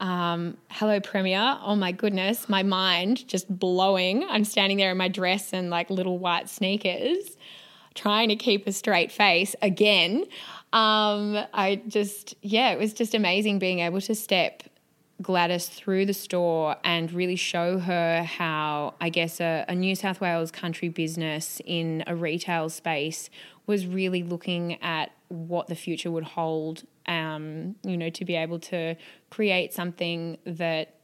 Um, 0.00 0.56
hello, 0.70 1.00
Premier. 1.00 1.58
Oh 1.60 1.74
my 1.74 1.90
goodness, 1.92 2.48
my 2.48 2.62
mind 2.62 3.26
just 3.26 3.48
blowing. 3.58 4.24
I'm 4.28 4.44
standing 4.44 4.78
there 4.78 4.92
in 4.92 4.96
my 4.96 5.08
dress 5.08 5.52
and 5.52 5.70
like 5.70 5.90
little 5.90 6.18
white 6.18 6.48
sneakers, 6.48 7.36
trying 7.94 8.28
to 8.28 8.36
keep 8.36 8.66
a 8.68 8.72
straight 8.72 9.10
face 9.10 9.56
again. 9.60 10.24
Um, 10.72 11.38
I 11.54 11.82
just, 11.88 12.34
yeah, 12.42 12.70
it 12.72 12.78
was 12.78 12.92
just 12.92 13.14
amazing 13.14 13.58
being 13.58 13.78
able 13.78 14.00
to 14.02 14.14
step 14.14 14.64
Gladys 15.22 15.66
through 15.66 16.06
the 16.06 16.14
store 16.14 16.76
and 16.84 17.10
really 17.12 17.36
show 17.36 17.78
her 17.78 18.22
how, 18.22 18.94
I 19.00 19.08
guess, 19.08 19.40
a, 19.40 19.64
a, 19.66 19.74
New 19.74 19.94
South 19.94 20.20
Wales 20.20 20.50
country 20.50 20.88
business 20.88 21.60
in 21.64 22.04
a 22.06 22.14
retail 22.14 22.68
space 22.68 23.30
was 23.66 23.86
really 23.86 24.22
looking 24.22 24.80
at 24.82 25.10
what 25.28 25.66
the 25.66 25.74
future 25.74 26.10
would 26.10 26.24
hold. 26.24 26.84
Um, 27.06 27.74
you 27.82 27.96
know, 27.96 28.10
to 28.10 28.24
be 28.24 28.36
able 28.36 28.58
to 28.60 28.94
create 29.30 29.72
something 29.72 30.36
that 30.44 30.97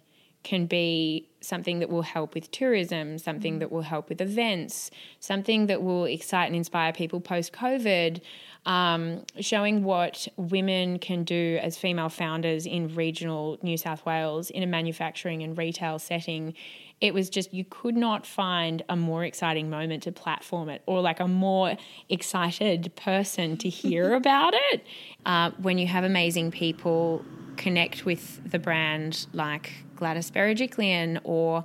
can 0.45 0.66
be 0.66 1.28
something 1.40 1.80
that 1.80 1.90
will 1.90 2.03
help 2.03 2.34
with 2.34 2.51
tourism, 2.51 3.18
something 3.18 3.59
that 3.59 3.72
will 3.72 3.82
help 3.82 4.09
with 4.09 4.20
events, 4.20 4.90
something 5.18 5.66
that 5.66 5.82
will 5.82 6.05
excite 6.05 6.47
and 6.47 6.57
inspire 6.57 6.92
people 6.92 7.20
post 7.20 7.53
COVID 7.53 8.20
um, 8.66 9.24
showing 9.40 9.84
what 9.84 10.26
women 10.36 10.99
can 10.99 11.24
do 11.24 11.59
as 11.62 11.76
female 11.76 12.09
founders 12.09 12.66
in 12.66 12.95
regional 12.95 13.59
New 13.62 13.76
South 13.76 14.05
Wales 14.07 14.51
in 14.51 14.62
a 14.62 14.66
manufacturing 14.66 15.42
and 15.42 15.57
retail 15.57 15.99
setting. 15.99 16.55
It 17.01 17.12
was 17.12 17.28
just, 17.28 17.53
you 17.53 17.64
could 17.64 17.97
not 17.97 18.26
find 18.26 18.82
a 18.88 18.97
more 18.97 19.24
exciting 19.24 19.68
moment 19.68 20.05
to 20.05 20.12
platform 20.12 20.70
it 20.70 20.82
or 20.86 21.03
like 21.03 21.20
a 21.20 21.28
more 21.28 21.76
excited 22.09 22.95
person 22.97 23.57
to 23.59 23.68
hear 23.68 24.14
about 24.22 24.55
it. 24.55 24.86
Uh, 25.26 25.51
when 25.61 25.76
you 25.76 25.86
have 25.86 26.05
amazing 26.05 26.51
people 26.51 27.24
connect 27.57 28.05
with 28.05 28.51
the 28.51 28.59
brand 28.59 29.26
like 29.32 29.84
Gladys 29.97 30.30
Berejiklian 30.30 31.20
or 31.24 31.64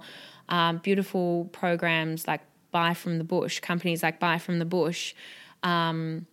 um, 0.49 0.77
beautiful 0.77 1.49
programs 1.51 2.27
like 2.27 2.41
Buy 2.71 2.93
from 2.93 3.17
the 3.17 3.23
Bush, 3.23 3.59
companies 3.59 4.03
like 4.03 4.19
Buy 4.19 4.37
from 4.37 4.59
the 4.59 4.65
Bush. 4.65 5.13
Um, 5.63 6.27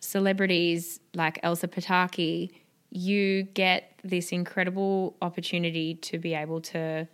celebrities 0.00 1.00
like 1.14 1.38
Elsa 1.42 1.68
Pataky, 1.68 2.50
you 2.90 3.44
get 3.44 3.98
this 4.04 4.32
incredible 4.32 5.16
opportunity 5.22 5.94
to 5.94 6.18
be 6.18 6.34
able 6.34 6.60
to 6.60 7.08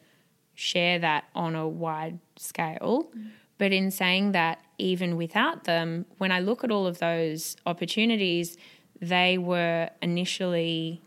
share 0.54 0.98
that 0.98 1.24
on 1.34 1.54
a 1.54 1.68
wide 1.68 2.18
scale. 2.36 3.10
Mm. 3.16 3.30
But 3.58 3.72
in 3.72 3.90
saying 3.90 4.32
that, 4.32 4.60
even 4.78 5.16
without 5.16 5.64
them, 5.64 6.06
when 6.18 6.32
I 6.32 6.40
look 6.40 6.64
at 6.64 6.70
all 6.70 6.86
of 6.86 6.98
those 6.98 7.56
opportunities, 7.66 8.56
they 9.00 9.38
were 9.38 9.90
initially, 10.00 11.00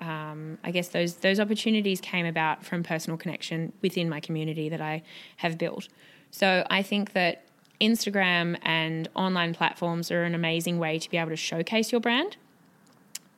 um, 0.00 0.58
I 0.64 0.70
guess 0.70 0.88
those 0.88 1.16
those 1.16 1.38
opportunities 1.40 2.00
came 2.00 2.26
about 2.26 2.64
from 2.64 2.82
personal 2.82 3.16
connection 3.16 3.72
within 3.82 4.08
my 4.08 4.20
community 4.20 4.68
that 4.68 4.80
I 4.80 5.02
have 5.36 5.58
built. 5.58 5.88
So 6.30 6.66
I 6.70 6.82
think 6.82 7.12
that 7.12 7.44
Instagram 7.80 8.58
and 8.62 9.08
online 9.14 9.54
platforms 9.54 10.10
are 10.10 10.22
an 10.22 10.34
amazing 10.34 10.78
way 10.78 10.98
to 10.98 11.10
be 11.10 11.16
able 11.16 11.30
to 11.30 11.36
showcase 11.36 11.92
your 11.92 12.00
brand. 12.00 12.36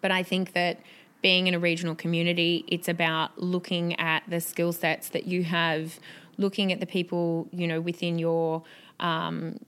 But 0.00 0.10
I 0.10 0.22
think 0.22 0.52
that 0.52 0.80
being 1.22 1.46
in 1.46 1.54
a 1.54 1.58
regional 1.58 1.94
community, 1.94 2.64
it's 2.68 2.88
about 2.88 3.38
looking 3.40 3.98
at 3.98 4.22
the 4.28 4.40
skill 4.40 4.72
sets 4.72 5.08
that 5.08 5.26
you 5.26 5.42
have, 5.44 5.98
looking 6.36 6.70
at 6.70 6.80
the 6.80 6.86
people, 6.86 7.48
you 7.50 7.66
know, 7.66 7.80
within 7.80 8.18
your 8.18 8.62
um, 9.00 9.58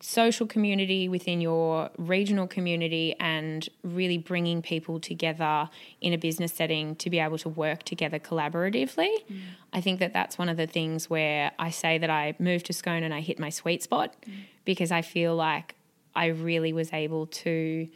social 0.00 0.46
community, 0.46 1.08
within 1.08 1.40
your 1.40 1.90
regional 1.96 2.46
community, 2.46 3.14
and 3.18 3.68
really 3.82 4.18
bringing 4.18 4.60
people 4.62 5.00
together 5.00 5.68
in 6.00 6.12
a 6.12 6.18
business 6.18 6.52
setting 6.52 6.96
to 6.96 7.08
be 7.08 7.18
able 7.18 7.38
to 7.38 7.48
work 7.48 7.82
together 7.82 8.18
collaboratively. 8.18 9.08
Mm. 9.08 9.40
I 9.72 9.80
think 9.80 10.00
that 10.00 10.12
that's 10.12 10.36
one 10.36 10.48
of 10.48 10.56
the 10.56 10.66
things 10.66 11.08
where 11.08 11.52
I 11.58 11.70
say 11.70 11.98
that 11.98 12.10
I 12.10 12.34
moved 12.38 12.66
to 12.66 12.72
Scone 12.72 13.02
and 13.02 13.14
I 13.14 13.20
hit 13.20 13.38
my 13.38 13.50
sweet 13.50 13.82
spot 13.82 14.14
mm. 14.26 14.34
because 14.64 14.92
I 14.92 15.02
feel 15.02 15.34
like 15.34 15.74
I 16.14 16.26
really 16.26 16.72
was 16.72 16.92
able 16.92 17.26
to. 17.26 17.88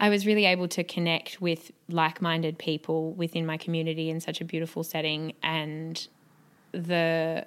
I 0.00 0.10
was 0.10 0.26
really 0.26 0.44
able 0.44 0.68
to 0.68 0.84
connect 0.84 1.40
with 1.40 1.72
like 1.88 2.22
minded 2.22 2.56
people 2.56 3.12
within 3.14 3.44
my 3.44 3.56
community 3.56 4.10
in 4.10 4.20
such 4.20 4.40
a 4.40 4.44
beautiful 4.44 4.84
setting. 4.84 5.32
And 5.42 6.06
the 6.70 7.46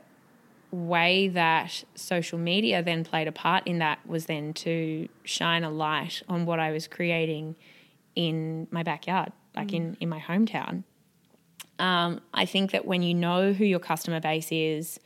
way 0.72 1.28
that 1.30 1.84
social 1.96 2.40
media 2.40 2.82
then 2.82 3.04
played 3.04 3.28
a 3.28 3.32
part 3.32 3.66
in 3.68 3.80
that 3.80 4.06
was 4.08 4.26
then 4.26 4.54
to 4.54 5.08
shine 5.24 5.64
a 5.64 5.70
light 5.70 6.22
on 6.30 6.46
what 6.46 6.60
I 6.60 6.72
was 6.72 6.88
creating 6.88 7.56
in 8.16 8.68
my 8.72 8.84
backyard, 8.84 9.32
like 9.56 9.70
mm. 9.70 9.76
in, 9.76 9.98
in 10.02 10.10
my 10.10 10.20
hometown. 10.20 10.84
Um, 11.80 12.22
I 12.34 12.46
think 12.46 12.72
that 12.72 12.86
when 12.86 13.02
you 13.02 13.14
know 13.14 13.54
who 13.54 13.66
your 13.66 13.80
customer 13.80 14.20
base 14.20 14.52
is 14.52 15.00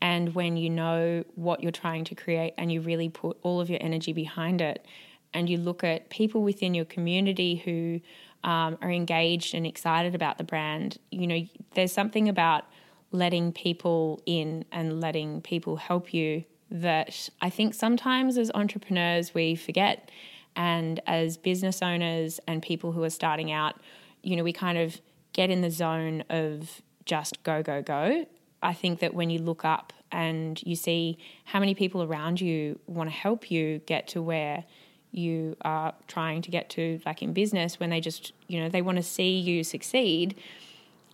and 0.00 0.34
when 0.34 0.56
you 0.56 0.68
know 0.68 1.24
what 1.36 1.62
you're 1.62 1.72
trying 1.72 2.04
to 2.04 2.14
create 2.14 2.54
and 2.58 2.70
you 2.72 2.80
really 2.80 3.08
put 3.08 3.38
all 3.42 3.60
of 3.60 3.70
your 3.70 3.78
energy 3.82 4.12
behind 4.12 4.60
it, 4.60 4.84
and 5.34 5.48
you 5.48 5.56
look 5.56 5.82
at 5.82 6.10
people 6.10 6.42
within 6.42 6.74
your 6.74 6.84
community 6.84 7.56
who 7.56 8.00
um, 8.48 8.76
are 8.82 8.90
engaged 8.90 9.54
and 9.54 9.66
excited 9.66 10.14
about 10.14 10.38
the 10.38 10.44
brand, 10.44 10.98
you 11.10 11.26
know, 11.26 11.46
there's 11.74 11.92
something 11.92 12.28
about 12.28 12.64
letting 13.12 13.52
people 13.52 14.22
in 14.26 14.64
and 14.72 15.00
letting 15.00 15.40
people 15.42 15.76
help 15.76 16.12
you 16.12 16.44
that 16.70 17.28
I 17.40 17.50
think 17.50 17.74
sometimes 17.74 18.38
as 18.38 18.50
entrepreneurs 18.54 19.34
we 19.34 19.54
forget. 19.54 20.10
And 20.56 21.00
as 21.06 21.36
business 21.36 21.82
owners 21.82 22.40
and 22.46 22.62
people 22.62 22.92
who 22.92 23.02
are 23.04 23.10
starting 23.10 23.52
out, 23.52 23.76
you 24.22 24.36
know, 24.36 24.42
we 24.42 24.52
kind 24.52 24.78
of 24.78 25.00
get 25.32 25.50
in 25.50 25.60
the 25.60 25.70
zone 25.70 26.24
of 26.28 26.82
just 27.04 27.42
go, 27.42 27.62
go, 27.62 27.82
go. 27.82 28.26
I 28.62 28.72
think 28.74 29.00
that 29.00 29.14
when 29.14 29.30
you 29.30 29.38
look 29.38 29.64
up 29.64 29.92
and 30.10 30.62
you 30.64 30.76
see 30.76 31.18
how 31.44 31.58
many 31.58 31.74
people 31.74 32.02
around 32.02 32.40
you 32.40 32.78
want 32.86 33.10
to 33.10 33.16
help 33.16 33.50
you 33.50 33.78
get 33.86 34.08
to 34.08 34.22
where 34.22 34.64
you 35.10 35.56
are 35.62 35.94
trying 36.06 36.42
to 36.42 36.50
get 36.50 36.70
to, 36.70 37.00
like 37.04 37.22
in 37.22 37.32
business, 37.32 37.78
when 37.80 37.90
they 37.90 38.00
just, 38.00 38.32
you 38.46 38.60
know, 38.60 38.68
they 38.68 38.82
want 38.82 38.96
to 38.96 39.02
see 39.02 39.38
you 39.38 39.64
succeed 39.64 40.36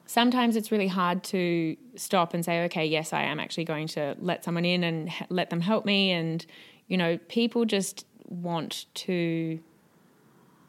sometimes 0.08 0.56
it's 0.56 0.72
really 0.72 0.88
hard 0.88 1.22
to 1.22 1.76
stop 1.94 2.32
and 2.32 2.42
say, 2.42 2.64
okay, 2.64 2.86
yes, 2.86 3.12
I 3.12 3.22
am 3.24 3.38
actually 3.38 3.64
going 3.64 3.86
to 3.88 4.16
let 4.18 4.42
someone 4.42 4.64
in 4.64 4.82
and 4.82 5.12
let 5.28 5.50
them 5.50 5.60
help 5.60 5.84
me. 5.84 6.10
And, 6.10 6.44
you 6.88 6.96
know, 6.96 7.18
people 7.28 7.66
just 7.66 8.06
want 8.24 8.86
to, 8.94 9.60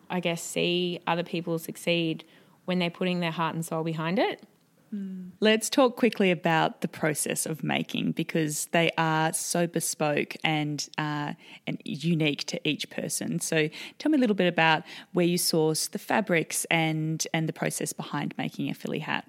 I 0.10 0.20
guess, 0.20 0.44
see 0.44 1.00
other 1.08 1.24
people 1.24 1.58
succeed 1.58 2.26
when 2.66 2.80
they're 2.80 2.90
putting 2.90 3.22
their 3.22 3.32
heart 3.32 3.56
and 3.56 3.66
soul 3.66 3.84
behind 3.84 4.20
it. 4.20 4.44
Let's 5.40 5.70
talk 5.70 5.96
quickly 5.96 6.32
about 6.32 6.82
the 6.82 6.88
process 6.88 7.46
of 7.46 7.64
making 7.64 8.14
because 8.14 8.66
they 8.68 8.92
are 8.98 9.32
so 9.34 9.68
bespoke 9.68 10.36
and 10.44 10.88
uh, 10.98 11.34
and 11.68 11.82
unique 11.86 12.44
to 12.46 12.68
each 12.68 12.90
person. 12.90 13.40
So, 13.40 13.70
tell 14.00 14.12
me 14.12 14.18
a 14.18 14.20
little 14.22 14.36
bit 14.36 14.48
about 14.48 14.84
where 15.14 15.26
you 15.26 15.38
source 15.38 15.88
the 15.88 16.00
fabrics 16.00 16.66
and 16.66 17.26
and 17.34 17.48
the 17.48 17.54
process 17.54 17.94
behind 17.94 18.34
making 18.38 18.70
a 18.70 18.74
Filly 18.74 19.00
hat. 19.00 19.26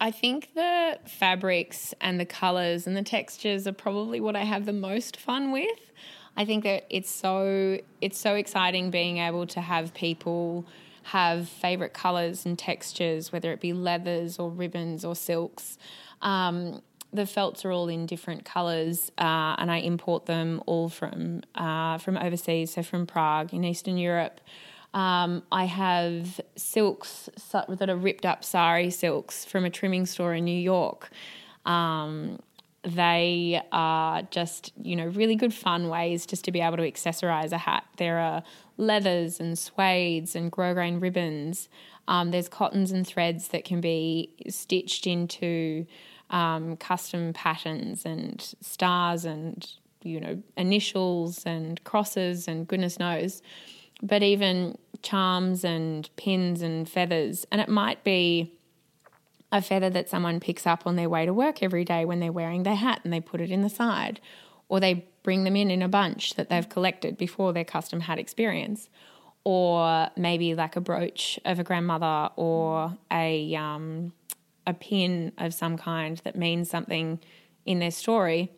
I 0.00 0.10
think 0.10 0.54
the 0.54 0.98
fabrics 1.06 1.94
and 2.00 2.20
the 2.20 2.26
colors 2.26 2.86
and 2.86 2.96
the 2.96 3.02
textures 3.02 3.66
are 3.66 3.72
probably 3.72 4.20
what 4.20 4.36
I 4.36 4.44
have 4.44 4.66
the 4.66 4.72
most 4.72 5.16
fun 5.16 5.52
with. 5.52 5.90
I 6.36 6.44
think 6.44 6.64
that 6.64 6.84
it's 6.90 7.10
so 7.10 7.78
it's 8.00 8.18
so 8.18 8.34
exciting 8.34 8.90
being 8.90 9.18
able 9.18 9.46
to 9.48 9.60
have 9.60 9.94
people 9.94 10.66
have 11.06 11.48
favorite 11.48 11.94
colors 11.94 12.44
and 12.44 12.58
textures, 12.58 13.30
whether 13.30 13.52
it 13.52 13.60
be 13.60 13.72
leathers 13.72 14.38
or 14.38 14.50
ribbons 14.50 15.04
or 15.04 15.14
silks. 15.14 15.78
Um, 16.20 16.82
the 17.12 17.26
felts 17.26 17.64
are 17.64 17.70
all 17.70 17.88
in 17.88 18.06
different 18.06 18.44
colors, 18.44 19.12
uh, 19.16 19.54
and 19.58 19.70
I 19.70 19.78
import 19.78 20.26
them 20.26 20.60
all 20.66 20.88
from 20.88 21.42
uh, 21.54 21.98
from 21.98 22.16
overseas, 22.16 22.74
so 22.74 22.82
from 22.82 23.06
Prague 23.06 23.54
in 23.54 23.64
Eastern 23.64 23.98
Europe. 23.98 24.40
Um, 24.94 25.42
I 25.52 25.66
have 25.66 26.40
silks 26.56 27.28
that 27.52 27.88
are 27.88 27.96
ripped 27.96 28.26
up 28.26 28.42
sari 28.44 28.90
silks 28.90 29.44
from 29.44 29.64
a 29.64 29.70
trimming 29.70 30.06
store 30.06 30.34
in 30.34 30.44
New 30.44 30.58
York. 30.58 31.10
Um, 31.64 32.40
they 32.82 33.60
are 33.72 34.22
just, 34.22 34.72
you 34.80 34.96
know, 34.96 35.06
really 35.06 35.34
good 35.34 35.52
fun 35.52 35.88
ways 35.88 36.24
just 36.24 36.44
to 36.44 36.52
be 36.52 36.60
able 36.60 36.76
to 36.76 36.90
accessorize 36.90 37.52
a 37.52 37.58
hat. 37.58 37.84
There 37.96 38.18
are 38.18 38.42
leathers 38.76 39.40
and 39.40 39.56
suedes 39.56 40.34
and 40.34 40.52
grosgrain 40.52 41.00
ribbons. 41.00 41.68
Um, 42.08 42.30
there's 42.30 42.48
cottons 42.48 42.92
and 42.92 43.06
threads 43.06 43.48
that 43.48 43.64
can 43.64 43.80
be 43.80 44.34
stitched 44.48 45.06
into 45.06 45.86
um, 46.30 46.76
custom 46.76 47.32
patterns 47.32 48.04
and 48.04 48.54
stars 48.60 49.24
and, 49.24 49.68
you 50.02 50.20
know, 50.20 50.42
initials 50.56 51.44
and 51.46 51.82
crosses 51.84 52.48
and 52.48 52.68
goodness 52.68 52.98
knows. 52.98 53.42
But 54.02 54.22
even 54.22 54.76
charms 55.02 55.64
and 55.64 56.08
pins 56.16 56.62
and 56.62 56.88
feathers. 56.88 57.46
And 57.50 57.60
it 57.60 57.68
might 57.68 58.04
be 58.04 58.52
a 59.52 59.62
feather 59.62 59.88
that 59.90 60.08
someone 60.08 60.40
picks 60.40 60.66
up 60.66 60.86
on 60.86 60.96
their 60.96 61.08
way 61.08 61.24
to 61.24 61.32
work 61.32 61.62
every 61.62 61.84
day 61.84 62.04
when 62.04 62.20
they're 62.20 62.32
wearing 62.32 62.64
their 62.64 62.74
hat 62.74 63.00
and 63.04 63.12
they 63.12 63.20
put 63.20 63.40
it 63.40 63.50
in 63.50 63.62
the 63.62 63.70
side, 63.70 64.20
or 64.68 64.80
they 64.80 65.06
bring 65.26 65.42
them 65.42 65.56
in 65.56 65.72
in 65.72 65.82
a 65.82 65.88
bunch 65.88 66.34
that 66.36 66.48
they've 66.48 66.68
collected 66.68 67.18
before 67.18 67.52
their 67.52 67.64
custom 67.64 68.00
hat 68.00 68.18
experience. 68.18 68.88
or 69.44 70.08
maybe 70.16 70.56
like 70.56 70.74
a 70.74 70.80
brooch 70.80 71.38
of 71.44 71.60
a 71.60 71.64
grandmother 71.64 72.30
or 72.34 72.96
a 73.12 73.54
um, 73.54 74.12
a 74.66 74.74
pin 74.74 75.30
of 75.38 75.54
some 75.54 75.76
kind 75.76 76.20
that 76.24 76.34
means 76.34 76.68
something 76.68 77.20
in 77.64 77.78
their 77.78 77.92
story. 77.92 78.50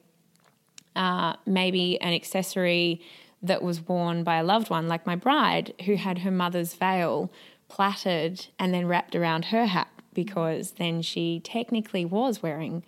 Uh, 0.96 1.34
maybe 1.44 2.00
an 2.00 2.14
accessory 2.14 3.02
that 3.42 3.62
was 3.62 3.86
worn 3.86 4.24
by 4.24 4.36
a 4.36 4.42
loved 4.42 4.70
one, 4.70 4.88
like 4.88 5.06
my 5.06 5.14
bride, 5.14 5.74
who 5.84 5.96
had 5.96 6.20
her 6.20 6.30
mother's 6.30 6.72
veil 6.72 7.30
plaited 7.68 8.46
and 8.58 8.72
then 8.72 8.86
wrapped 8.86 9.14
around 9.14 9.46
her 9.46 9.66
hat 9.66 9.88
because 10.14 10.72
then 10.72 11.02
she 11.02 11.38
technically 11.44 12.04
was 12.06 12.42
wearing 12.42 12.82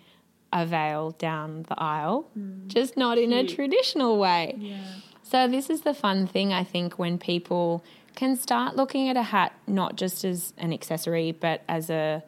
a 0.53 0.65
veil 0.65 1.11
down 1.11 1.63
the 1.63 1.79
aisle, 1.79 2.29
mm. 2.37 2.67
just 2.67 2.97
not 2.97 3.17
in 3.17 3.31
a 3.33 3.47
traditional 3.47 4.17
way. 4.17 4.55
Yeah. 4.57 4.83
So, 5.23 5.47
this 5.47 5.69
is 5.69 5.81
the 5.81 5.93
fun 5.93 6.27
thing, 6.27 6.51
I 6.51 6.63
think, 6.63 6.99
when 6.99 7.17
people 7.17 7.83
can 8.15 8.35
start 8.35 8.75
looking 8.75 9.09
at 9.09 9.15
a 9.15 9.23
hat 9.23 9.53
not 9.67 9.95
just 9.95 10.25
as 10.25 10.53
an 10.57 10.73
accessory, 10.73 11.31
but 11.31 11.61
as 11.67 11.89
a 11.89 12.23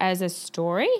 as 0.00 0.20
a 0.20 0.28
story, 0.28 0.90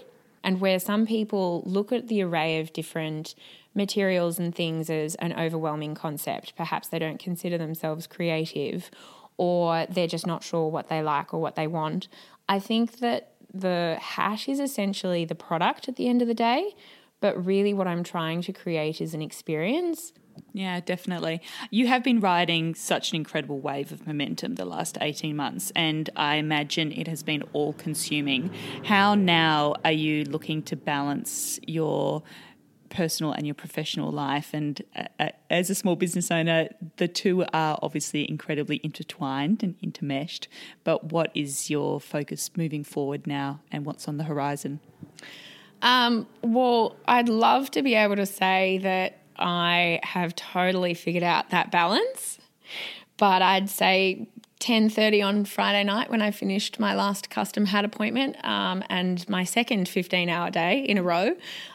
and 0.45 0.61
where 0.61 0.79
some 0.79 1.07
people 1.07 1.63
look 1.67 1.91
at 1.91 2.07
the 2.07 2.23
array 2.23 2.61
of 2.61 2.73
different 2.73 3.35
materials 3.75 4.39
and 4.39 4.55
things 4.55 4.91
as 4.91 5.15
an 5.17 5.33
overwhelming 5.33 5.95
concept. 5.95 6.55
Perhaps 6.57 6.89
they 6.89 6.99
don't 6.99 7.19
consider 7.19 7.59
themselves 7.59 8.07
creative, 8.07 8.91
or 9.37 9.87
they're 9.87 10.07
just 10.07 10.27
not 10.27 10.45
sure 10.45 10.69
what 10.69 10.89
they 10.89 11.03
like 11.03 11.35
or 11.35 11.41
what 11.41 11.57
they 11.57 11.67
want. 11.67 12.07
I 12.49 12.59
think 12.59 12.99
that 12.99 13.32
the 13.53 13.97
hash 14.01 14.49
is 14.49 14.61
essentially 14.61 15.25
the 15.25 15.35
product 15.35 15.89
at 15.89 15.97
the 15.97 16.09
end 16.09 16.23
of 16.23 16.29
the 16.29 16.35
day, 16.35 16.75
but 17.21 17.45
really 17.45 17.75
what 17.75 17.87
I'm 17.87 18.03
trying 18.03 18.43
to 18.43 18.53
create 18.53 19.01
is 19.01 19.15
an 19.15 19.23
experience. 19.23 20.13
Yeah, 20.55 20.81
definitely. 20.81 21.43
You 21.71 21.87
have 21.89 22.03
been 22.03 22.21
riding 22.21 22.75
such 22.75 23.11
an 23.11 23.17
incredible 23.17 23.61
wave 23.61 23.93
of 23.93 24.07
momentum 24.07 24.55
the 24.55 24.65
last 24.65 24.99
18 25.01 25.37
months, 25.37 25.73
and 25.77 26.09
I 26.17 26.37
imagine 26.37 26.93
it 26.93 27.07
has 27.07 27.23
been 27.23 27.43
all 27.53 27.75
consuming. 27.75 28.51
How 28.85 29.15
now 29.15 29.75
are 29.85 29.93
you 29.93 30.25
looking 30.25 30.63
to 30.65 30.77
balance 30.77 31.61
your 31.67 32.23
personal 32.93 33.33
and 33.33 33.47
your 33.47 33.55
professional 33.55 34.13
life. 34.13 34.51
And 34.53 34.83
uh, 34.95 35.05
uh, 35.19 35.29
as 35.51 35.71
a 35.71 35.75
small 35.75 35.97
business 35.97 36.31
owner, 36.31 36.69
the 36.99 37.09
two 37.09 37.45
are 37.53 37.79
obviously 37.83 38.29
incredibly 38.29 38.81
intertwined 38.85 39.63
and 39.63 39.75
intermeshed. 39.81 40.47
But 40.85 41.13
what 41.13 41.31
is 41.35 41.71
your 41.71 42.01
focus 42.01 42.51
moving 42.57 42.85
forward 42.85 43.27
now 43.27 43.61
and 43.73 43.85
what's 43.85 44.07
on 44.07 44.19
the 44.19 44.25
horizon? 44.25 44.81
Um, 45.81 46.29
well, 46.43 46.97
I'd 47.09 47.29
love 47.29 47.71
to 47.73 47.83
be 47.83 47.95
able 47.95 48.17
to 48.17 48.27
say 48.27 48.79
that 48.79 49.19
I 49.37 49.99
have 50.05 50.37
totally 50.37 50.95
figured 50.95 51.25
out 51.25 51.51
that 51.51 51.73
balance. 51.73 52.39
But 53.17 53.43
I'd 53.43 53.69
say 53.69 54.29
10.30 54.63 55.27
on 55.27 55.45
Friday 55.45 55.83
night 55.83 56.09
when 56.09 56.23
I 56.23 56.31
finished 56.31 56.79
my 56.79 56.95
last 56.95 57.29
custom 57.31 57.67
hat 57.67 57.85
appointment 57.85 58.37
um, 58.45 58.85
and 58.89 59.29
my 59.29 59.43
second 59.43 59.89
15-hour 59.89 60.51
day 60.53 60.85
in 60.85 60.99
a 60.99 61.03
row, 61.03 61.35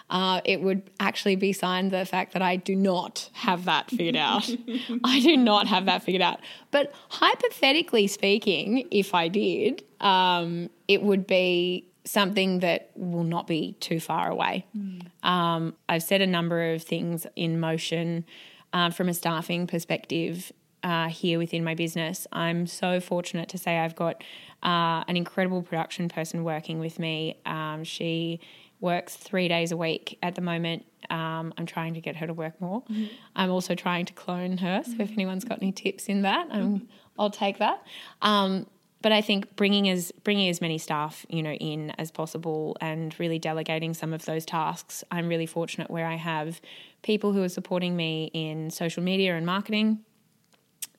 uh, 0.09 0.39
it 0.45 0.61
would 0.61 0.89
actually 0.97 1.35
be 1.35 1.51
signed 1.51 1.91
the 1.91 2.05
fact 2.05 2.31
that 2.31 2.41
I 2.41 2.55
do 2.55 2.77
not 2.77 3.29
have 3.33 3.65
that 3.65 3.89
figured 3.89 4.15
out. 4.15 4.49
I 5.03 5.19
do 5.19 5.35
not 5.35 5.67
have 5.67 5.85
that 5.85 6.03
figured 6.03 6.21
out. 6.21 6.39
But 6.71 6.93
hypothetically 7.09 8.07
speaking, 8.07 8.87
if 8.89 9.13
I 9.13 9.27
did, 9.27 9.83
um, 9.99 10.69
it 10.87 11.03
would 11.03 11.27
be 11.27 11.89
something 12.05 12.59
that 12.59 12.91
will 12.95 13.25
not 13.25 13.47
be 13.47 13.73
too 13.81 13.99
far 13.99 14.29
away. 14.29 14.65
Mm. 14.77 15.07
Um, 15.27 15.75
I've 15.89 16.03
set 16.03 16.21
a 16.21 16.27
number 16.27 16.71
of 16.71 16.83
things 16.83 17.27
in 17.35 17.59
motion 17.59 18.23
uh, 18.71 18.91
from 18.91 19.09
a 19.09 19.13
staffing 19.13 19.67
perspective 19.67 20.53
uh, 20.83 21.07
here 21.07 21.37
within 21.37 21.63
my 21.63 21.75
business. 21.75 22.27
I'm 22.31 22.67
so 22.67 22.99
fortunate 22.99 23.49
to 23.49 23.57
say 23.57 23.79
I've 23.79 23.95
got 23.95 24.23
uh, 24.63 25.03
an 25.07 25.17
incredible 25.17 25.61
production 25.61 26.09
person 26.09 26.43
working 26.43 26.79
with 26.79 26.99
me. 26.99 27.37
Um, 27.45 27.83
she 27.83 28.39
works 28.79 29.15
three 29.15 29.47
days 29.47 29.71
a 29.71 29.77
week 29.77 30.17
at 30.21 30.35
the 30.35 30.41
moment. 30.41 30.85
Um, 31.09 31.53
I'm 31.57 31.65
trying 31.65 31.93
to 31.95 32.01
get 32.01 32.17
her 32.17 32.27
to 32.27 32.33
work 32.33 32.59
more. 32.61 32.83
Mm-hmm. 32.83 33.05
I'm 33.35 33.49
also 33.49 33.75
trying 33.75 34.05
to 34.05 34.13
clone 34.13 34.57
her. 34.57 34.83
So 34.85 34.95
if 34.99 35.11
anyone's 35.11 35.45
got 35.45 35.61
any 35.61 35.71
tips 35.71 36.05
in 36.07 36.21
that, 36.23 36.49
mm-hmm. 36.49 36.85
I'll 37.17 37.31
take 37.31 37.59
that. 37.59 37.81
Um, 38.21 38.67
but 39.01 39.11
I 39.11 39.21
think 39.21 39.55
bringing 39.55 39.89
as 39.89 40.11
bringing 40.23 40.49
as 40.49 40.59
many 40.59 40.77
staff 40.77 41.25
you 41.29 41.43
know 41.43 41.53
in 41.53 41.91
as 41.91 42.11
possible 42.11 42.75
and 42.81 43.17
really 43.19 43.39
delegating 43.39 43.93
some 43.93 44.11
of 44.11 44.25
those 44.25 44.45
tasks. 44.45 45.03
I'm 45.11 45.27
really 45.27 45.45
fortunate 45.45 45.89
where 45.89 46.05
I 46.05 46.15
have 46.15 46.59
people 47.03 47.31
who 47.31 47.43
are 47.43 47.49
supporting 47.49 47.95
me 47.95 48.31
in 48.33 48.69
social 48.69 49.03
media 49.03 49.35
and 49.35 49.45
marketing 49.45 49.99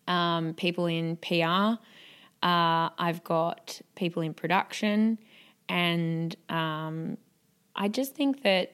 um, 0.08 0.54
people 0.54 0.86
in 0.86 1.16
PR. 1.16 1.78
Uh, 2.42 2.90
I've 2.98 3.22
got 3.22 3.80
people 3.94 4.22
in 4.22 4.34
production, 4.34 5.18
and 5.68 6.34
um, 6.48 7.18
I 7.76 7.88
just 7.88 8.14
think 8.14 8.42
that 8.42 8.72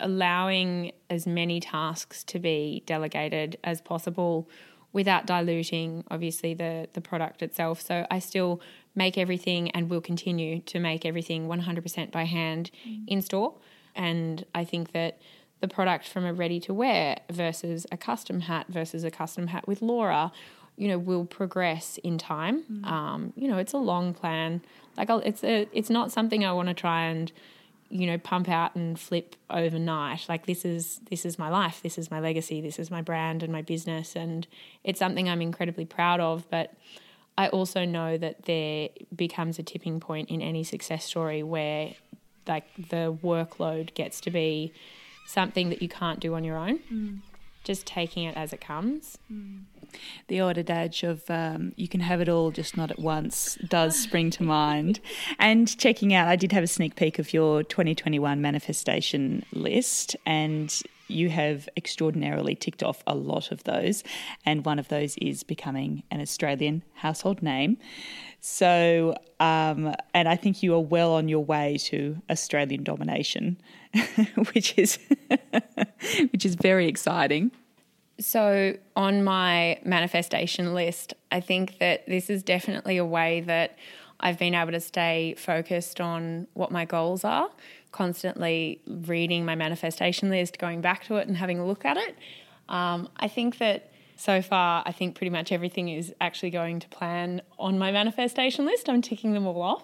allowing 0.00 0.92
as 1.08 1.26
many 1.26 1.60
tasks 1.60 2.24
to 2.24 2.38
be 2.38 2.82
delegated 2.86 3.56
as 3.62 3.80
possible 3.80 4.48
without 4.92 5.26
diluting 5.26 6.04
obviously 6.10 6.54
the 6.54 6.88
the 6.92 7.00
product 7.00 7.40
itself 7.40 7.80
so 7.80 8.06
I 8.10 8.18
still 8.18 8.60
make 8.94 9.16
everything 9.16 9.70
and 9.70 9.88
will 9.88 10.00
continue 10.00 10.60
to 10.60 10.80
make 10.80 11.06
everything 11.06 11.48
100% 11.48 12.10
by 12.10 12.24
hand 12.24 12.70
mm. 12.86 13.04
in 13.06 13.22
store 13.22 13.54
and 13.94 14.44
I 14.54 14.64
think 14.64 14.92
that 14.92 15.20
the 15.62 15.68
product 15.68 16.06
from 16.06 16.26
a 16.26 16.32
ready 16.34 16.60
to 16.60 16.74
wear 16.74 17.16
versus 17.30 17.86
a 17.90 17.96
custom 17.96 18.40
hat 18.40 18.66
versus 18.68 19.04
a 19.04 19.10
custom 19.10 19.46
hat 19.46 19.66
with 19.66 19.80
Laura, 19.80 20.30
you 20.76 20.88
know, 20.88 20.98
will 20.98 21.24
progress 21.24 21.98
in 22.02 22.18
time. 22.18 22.64
Mm. 22.70 22.84
Um, 22.84 23.32
you 23.36 23.48
know, 23.48 23.56
it's 23.56 23.72
a 23.72 23.78
long 23.78 24.12
plan. 24.12 24.60
Like 24.98 25.08
I'll, 25.08 25.20
it's 25.20 25.42
a, 25.44 25.68
it's 25.72 25.88
not 25.88 26.12
something 26.12 26.44
I 26.44 26.52
want 26.52 26.68
to 26.68 26.74
try 26.74 27.04
and, 27.04 27.30
you 27.88 28.06
know, 28.06 28.18
pump 28.18 28.48
out 28.48 28.74
and 28.74 28.98
flip 28.98 29.36
overnight. 29.48 30.26
Like 30.28 30.46
this 30.46 30.64
is 30.64 31.00
this 31.10 31.24
is 31.24 31.38
my 31.38 31.48
life. 31.48 31.80
This 31.82 31.96
is 31.96 32.10
my 32.10 32.20
legacy. 32.20 32.60
This 32.60 32.78
is 32.78 32.90
my 32.90 33.02
brand 33.02 33.42
and 33.42 33.52
my 33.52 33.62
business, 33.62 34.16
and 34.16 34.46
it's 34.82 34.98
something 34.98 35.28
I'm 35.28 35.42
incredibly 35.42 35.84
proud 35.84 36.18
of. 36.18 36.48
But 36.50 36.74
I 37.38 37.48
also 37.48 37.84
know 37.84 38.18
that 38.18 38.46
there 38.46 38.88
becomes 39.14 39.58
a 39.58 39.62
tipping 39.62 40.00
point 40.00 40.28
in 40.28 40.42
any 40.42 40.64
success 40.64 41.04
story 41.04 41.42
where, 41.42 41.92
like, 42.48 42.66
the 42.90 43.16
workload 43.22 43.94
gets 43.94 44.20
to 44.22 44.30
be 44.30 44.72
something 45.26 45.70
that 45.70 45.82
you 45.82 45.88
can't 45.88 46.20
do 46.20 46.34
on 46.34 46.44
your 46.44 46.56
own. 46.56 46.78
Mm. 46.92 47.18
Just 47.64 47.86
taking 47.86 48.24
it 48.24 48.36
as 48.36 48.52
it 48.52 48.60
comes. 48.60 49.18
Mm. 49.32 49.62
The 50.28 50.40
old 50.40 50.58
adage 50.58 51.04
of 51.04 51.22
um, 51.30 51.72
you 51.76 51.86
can 51.86 52.00
have 52.00 52.20
it 52.20 52.28
all, 52.28 52.50
just 52.50 52.76
not 52.76 52.90
at 52.90 52.98
once, 52.98 53.56
does 53.68 53.96
spring 53.96 54.30
to 54.30 54.42
mind. 54.42 55.00
And 55.38 55.76
checking 55.78 56.14
out, 56.14 56.28
I 56.28 56.36
did 56.36 56.52
have 56.52 56.64
a 56.64 56.68
sneak 56.68 56.96
peek 56.96 57.18
of 57.18 57.32
your 57.32 57.62
2021 57.62 58.40
manifestation 58.40 59.44
list, 59.52 60.16
and 60.24 60.82
you 61.08 61.28
have 61.28 61.68
extraordinarily 61.76 62.54
ticked 62.54 62.82
off 62.82 63.02
a 63.06 63.14
lot 63.14 63.52
of 63.52 63.64
those. 63.64 64.02
And 64.44 64.64
one 64.64 64.78
of 64.78 64.88
those 64.88 65.16
is 65.18 65.42
becoming 65.42 66.02
an 66.10 66.20
Australian 66.20 66.82
household 66.94 67.42
name. 67.42 67.76
So, 68.40 69.16
um, 69.38 69.94
and 70.14 70.28
I 70.28 70.36
think 70.36 70.62
you 70.62 70.74
are 70.74 70.80
well 70.80 71.12
on 71.12 71.28
your 71.28 71.44
way 71.44 71.76
to 71.84 72.20
Australian 72.30 72.82
domination, 72.82 73.60
which 74.52 74.78
is 74.78 74.98
which 76.32 76.44
is 76.44 76.54
very 76.54 76.88
exciting. 76.88 77.50
So, 78.18 78.76
on 78.94 79.24
my 79.24 79.80
manifestation 79.84 80.74
list, 80.74 81.14
I 81.30 81.40
think 81.40 81.78
that 81.78 82.06
this 82.06 82.30
is 82.30 82.42
definitely 82.42 82.96
a 82.98 83.04
way 83.04 83.40
that 83.40 83.78
I've 84.20 84.38
been 84.38 84.54
able 84.54 84.72
to 84.72 84.80
stay 84.80 85.34
focused 85.36 86.00
on 86.00 86.46
what 86.54 86.70
my 86.70 86.84
goals 86.84 87.24
are, 87.24 87.50
constantly 87.90 88.80
reading 88.86 89.44
my 89.44 89.56
manifestation 89.56 90.30
list, 90.30 90.58
going 90.58 90.80
back 90.80 91.04
to 91.06 91.16
it, 91.16 91.26
and 91.26 91.36
having 91.36 91.58
a 91.58 91.66
look 91.66 91.84
at 91.84 91.96
it. 91.96 92.16
Um, 92.68 93.08
I 93.16 93.28
think 93.28 93.58
that 93.58 93.90
so 94.14 94.40
far, 94.40 94.84
I 94.86 94.92
think 94.92 95.16
pretty 95.16 95.30
much 95.30 95.50
everything 95.50 95.88
is 95.88 96.14
actually 96.20 96.50
going 96.50 96.78
to 96.80 96.88
plan 96.88 97.42
on 97.58 97.78
my 97.78 97.90
manifestation 97.90 98.64
list. 98.64 98.88
I'm 98.88 99.02
ticking 99.02 99.32
them 99.32 99.46
all 99.46 99.60
off. 99.60 99.82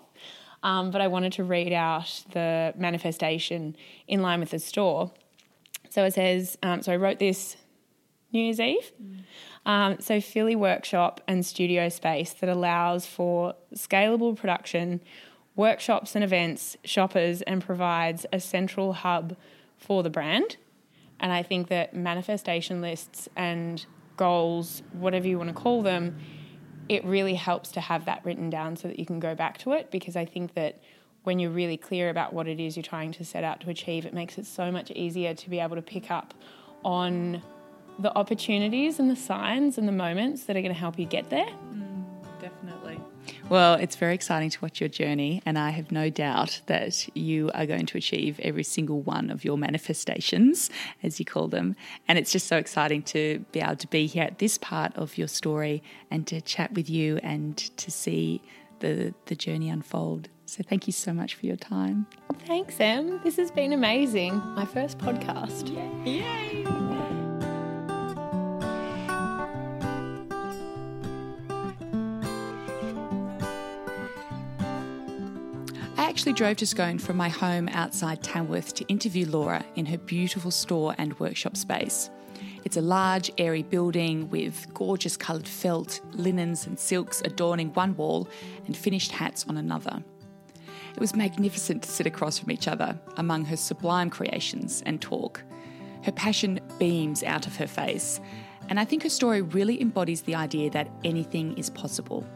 Um, 0.63 0.91
but 0.91 1.01
I 1.01 1.07
wanted 1.07 1.33
to 1.35 1.45
read 1.45 1.73
out 1.73 2.25
the 2.33 2.75
manifestation 2.77 3.77
in 4.07 4.23
line 4.23 4.41
with 4.41 4.51
the 4.51 4.59
store. 4.59 5.13
So 5.91 6.05
it 6.05 6.15
says, 6.15 6.59
um, 6.63 6.83
so 6.83 6.93
I 6.93 6.97
wrote 6.97 7.19
this 7.19 7.57
New 8.33 8.43
Year's 8.43 8.61
Eve. 8.61 8.93
Mm. 9.03 9.19
Um, 9.65 10.01
so 10.01 10.21
Filly 10.21 10.57
workshop 10.57 11.21
and 11.29 11.45
studio 11.45 11.89
space 11.89 12.33
that 12.35 12.49
allows 12.49 13.07
for 13.07 13.55
scalable 13.75 14.37
production, 14.37 15.01
workshops 15.57 16.15
and 16.15 16.25
events, 16.25 16.77
shoppers, 16.85 17.43
and 17.43 17.65
provides 17.65 18.27
a 18.33 18.41
central 18.41 18.95
hub 18.95 19.37
for 19.77 20.03
the 20.03 20.11
brand. 20.11 20.57
And 21.21 21.33
I 21.33 21.43
think 21.43 21.69
that 21.69 21.95
manifestation 21.95 22.81
lists 22.81 23.29
and 23.37 23.85
goals, 24.17 24.83
whatever 24.93 25.27
you 25.27 25.39
want 25.39 25.49
to 25.49 25.55
call 25.55 25.83
them, 25.83 26.19
it 26.89 27.05
really 27.05 27.35
helps 27.35 27.71
to 27.73 27.81
have 27.81 28.05
that 28.07 28.25
written 28.25 28.51
down 28.51 28.77
so 28.77 28.89
that 28.89 28.99
you 28.99 29.07
can 29.07 29.21
go 29.21 29.35
back 29.35 29.59
to 29.59 29.73
it 29.73 29.91
because 29.91 30.17
I 30.17 30.25
think 30.25 30.55
that 30.55 30.81
when 31.25 31.39
you're 31.39 31.51
really 31.51 31.77
clear 31.77 32.09
about 32.09 32.33
what 32.33 32.49
it 32.49 32.59
is 32.59 32.77
you're 32.77 32.83
trying 32.83 33.13
to 33.13 33.25
set 33.25 33.45
out 33.45 33.61
to 33.61 33.71
achieve, 33.71 34.07
it 34.07 34.15
makes 34.15 34.39
it 34.39 34.47
so 34.47 34.73
much 34.73 34.91
easier 34.93 35.35
to 35.35 35.51
be 35.51 35.61
able 35.61 35.77
to 35.77 35.83
pick 35.83 36.11
up 36.11 36.33
on 36.85 37.43
the 37.99 38.17
opportunities 38.17 38.99
and 38.99 39.11
the 39.11 39.17
signs 39.17 39.77
and 39.77 39.87
the 39.87 39.93
moments 39.93 40.45
that 40.45 40.57
are 40.57 40.63
going 40.63 40.73
to 40.73 40.79
help 40.79 40.99
you 40.99 41.05
get 41.05 41.29
there. 41.31 41.45
Definitely. 41.47 41.88
Well, 43.51 43.75
it's 43.75 43.97
very 43.97 44.15
exciting 44.15 44.51
to 44.51 44.61
watch 44.61 44.79
your 44.79 44.91
journey, 44.91 45.41
and 45.47 45.59
I 45.59 45.71
have 45.71 45.91
no 45.91 46.11
doubt 46.11 46.61
that 46.67 47.09
you 47.17 47.51
are 47.55 47.65
going 47.65 47.87
to 47.87 47.97
achieve 47.97 48.39
every 48.41 48.63
single 48.63 49.01
one 49.01 49.31
of 49.31 49.43
your 49.43 49.57
manifestations, 49.57 50.69
as 51.03 51.19
you 51.19 51.25
call 51.25 51.49
them. 51.49 51.75
And 52.07 52.19
it's 52.19 52.31
just 52.31 52.47
so 52.47 52.59
exciting 52.59 53.03
to 53.05 53.43
be 53.53 53.61
able 53.61 53.77
to 53.77 53.87
be 53.87 54.07
here 54.07 54.25
at 54.25 54.39
this 54.39 54.59
part 54.59 54.95
of 54.97 55.17
your 55.17 55.29
story 55.29 55.83
and 56.11 56.27
to 56.27 56.43
chat 56.43 56.75
with 56.75 56.91
you 56.91 57.21
and 57.23 57.57
to 57.79 57.91
see 57.91 58.43
the, 58.81 59.15
the 59.27 59.35
journey 59.35 59.71
unfold. 59.71 60.29
So, 60.45 60.63
thank 60.63 60.87
you 60.87 60.93
so 60.93 61.15
much 61.15 61.35
for 61.35 61.47
your 61.47 61.57
time. 61.57 62.07
Thanks, 62.47 62.79
Em. 62.81 63.21
This 63.25 63.37
has 63.37 63.51
been 63.51 63.73
amazing. 63.73 64.37
My 64.55 64.67
first 64.67 64.99
podcast. 64.99 65.75
Yay! 66.07 66.67
I 66.67 66.88
actually 76.19 76.33
drove 76.33 76.57
to 76.57 76.67
Scone 76.67 76.99
from 76.99 77.17
my 77.17 77.29
home 77.29 77.69
outside 77.69 78.21
Tamworth 78.25 78.75
to 78.75 78.85
interview 78.87 79.25
Laura 79.25 79.65
in 79.77 79.87
her 79.87 79.99
beautiful 79.99 80.51
store 80.51 80.93
and 80.99 81.17
workshop 81.21 81.57
space. 81.57 82.11
It's 82.65 82.77
a 82.77 82.81
large, 82.81 83.31
airy 83.39 83.63
building 83.63 84.29
with 84.29 84.67
gorgeous 84.75 85.17
coloured 85.17 85.47
felt, 85.47 86.01
linens, 86.11 86.67
and 86.67 86.77
silks 86.77 87.23
adorning 87.25 87.73
one 87.75 87.97
wall 87.97 88.29
and 88.67 88.77
finished 88.77 89.13
hats 89.13 89.47
on 89.49 89.59
another. 89.59 90.03
It 90.93 90.99
was 90.99 91.15
magnificent 91.15 91.85
to 91.85 91.89
sit 91.89 92.09
across 92.09 92.37
from 92.37 92.51
each 92.51 92.67
other 92.67 92.99
among 93.17 93.45
her 93.45 93.57
sublime 93.57 94.11
creations 94.11 94.83
and 94.87 95.01
talk. 95.01 95.45
Her 96.03 96.11
passion 96.11 96.59
beams 96.81 97.23
out 97.23 97.47
of 97.47 97.55
her 97.59 97.69
face, 97.69 98.21
and 98.69 98.81
I 98.81 98.85
think 98.85 99.05
her 99.05 99.09
story 99.09 99.41
really 99.41 99.81
embodies 99.81 100.23
the 100.23 100.35
idea 100.35 100.69
that 100.71 100.91
anything 101.05 101.57
is 101.57 101.71
possible. 101.71 102.27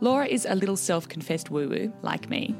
Laura 0.00 0.26
is 0.26 0.46
a 0.48 0.54
little 0.54 0.76
self 0.76 1.08
confessed 1.08 1.50
woo 1.50 1.68
woo, 1.68 1.92
like 2.02 2.30
me, 2.30 2.54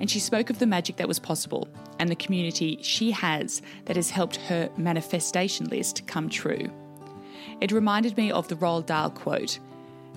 and 0.00 0.10
she 0.10 0.18
spoke 0.18 0.50
of 0.50 0.58
the 0.58 0.66
magic 0.66 0.96
that 0.96 1.08
was 1.08 1.18
possible 1.18 1.68
and 1.98 2.08
the 2.10 2.16
community 2.16 2.78
she 2.82 3.10
has 3.10 3.62
that 3.84 3.96
has 3.96 4.10
helped 4.10 4.36
her 4.36 4.70
manifestation 4.76 5.66
list 5.66 6.06
come 6.06 6.28
true. 6.28 6.70
It 7.60 7.72
reminded 7.72 8.16
me 8.16 8.32
of 8.32 8.48
the 8.48 8.56
Roald 8.56 8.86
Dahl 8.86 9.10
quote, 9.10 9.58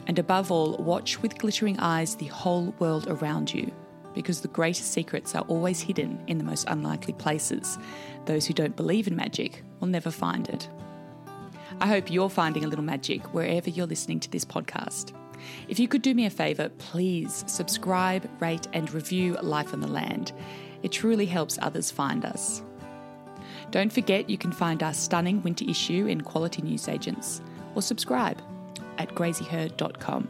and 0.07 0.19
above 0.19 0.51
all, 0.51 0.77
watch 0.77 1.21
with 1.21 1.37
glittering 1.37 1.79
eyes 1.79 2.15
the 2.15 2.25
whole 2.27 2.73
world 2.79 3.07
around 3.07 3.53
you, 3.53 3.71
because 4.13 4.41
the 4.41 4.47
greatest 4.47 4.91
secrets 4.91 5.35
are 5.35 5.43
always 5.43 5.81
hidden 5.81 6.23
in 6.27 6.37
the 6.37 6.43
most 6.43 6.65
unlikely 6.67 7.13
places. 7.13 7.77
Those 8.25 8.45
who 8.45 8.53
don't 8.53 8.75
believe 8.75 9.07
in 9.07 9.15
magic 9.15 9.63
will 9.79 9.87
never 9.87 10.11
find 10.11 10.47
it. 10.49 10.69
I 11.81 11.87
hope 11.87 12.09
you're 12.09 12.29
finding 12.29 12.63
a 12.63 12.67
little 12.67 12.85
magic 12.85 13.33
wherever 13.33 13.69
you're 13.69 13.85
listening 13.85 14.19
to 14.21 14.31
this 14.31 14.45
podcast. 14.45 15.13
If 15.67 15.79
you 15.79 15.87
could 15.87 16.01
do 16.01 16.13
me 16.13 16.25
a 16.25 16.29
favour, 16.29 16.69
please 16.69 17.43
subscribe, 17.47 18.29
rate, 18.39 18.67
and 18.73 18.91
review 18.93 19.37
Life 19.41 19.73
on 19.73 19.81
the 19.81 19.87
Land. 19.87 20.31
It 20.83 20.91
truly 20.91 21.25
helps 21.25 21.59
others 21.61 21.91
find 21.91 22.25
us. 22.25 22.61
Don't 23.71 23.91
forget 23.91 24.29
you 24.29 24.37
can 24.37 24.51
find 24.51 24.83
our 24.83 24.93
stunning 24.93 25.41
winter 25.41 25.65
issue 25.67 26.07
in 26.07 26.21
quality 26.21 26.61
newsagents 26.61 27.41
or 27.73 27.81
subscribe 27.81 28.41
at 28.97 29.09
graziher.com. 29.15 30.27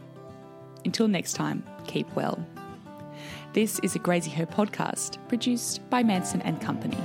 Until 0.84 1.08
next 1.08 1.34
time, 1.34 1.64
keep 1.86 2.10
well. 2.14 2.44
This 3.52 3.78
is 3.80 3.96
a 3.96 3.98
Graziher 3.98 4.46
podcast 4.46 5.16
produced 5.28 5.88
by 5.88 6.02
Manson 6.02 6.42
and 6.42 6.60
Company. 6.60 6.98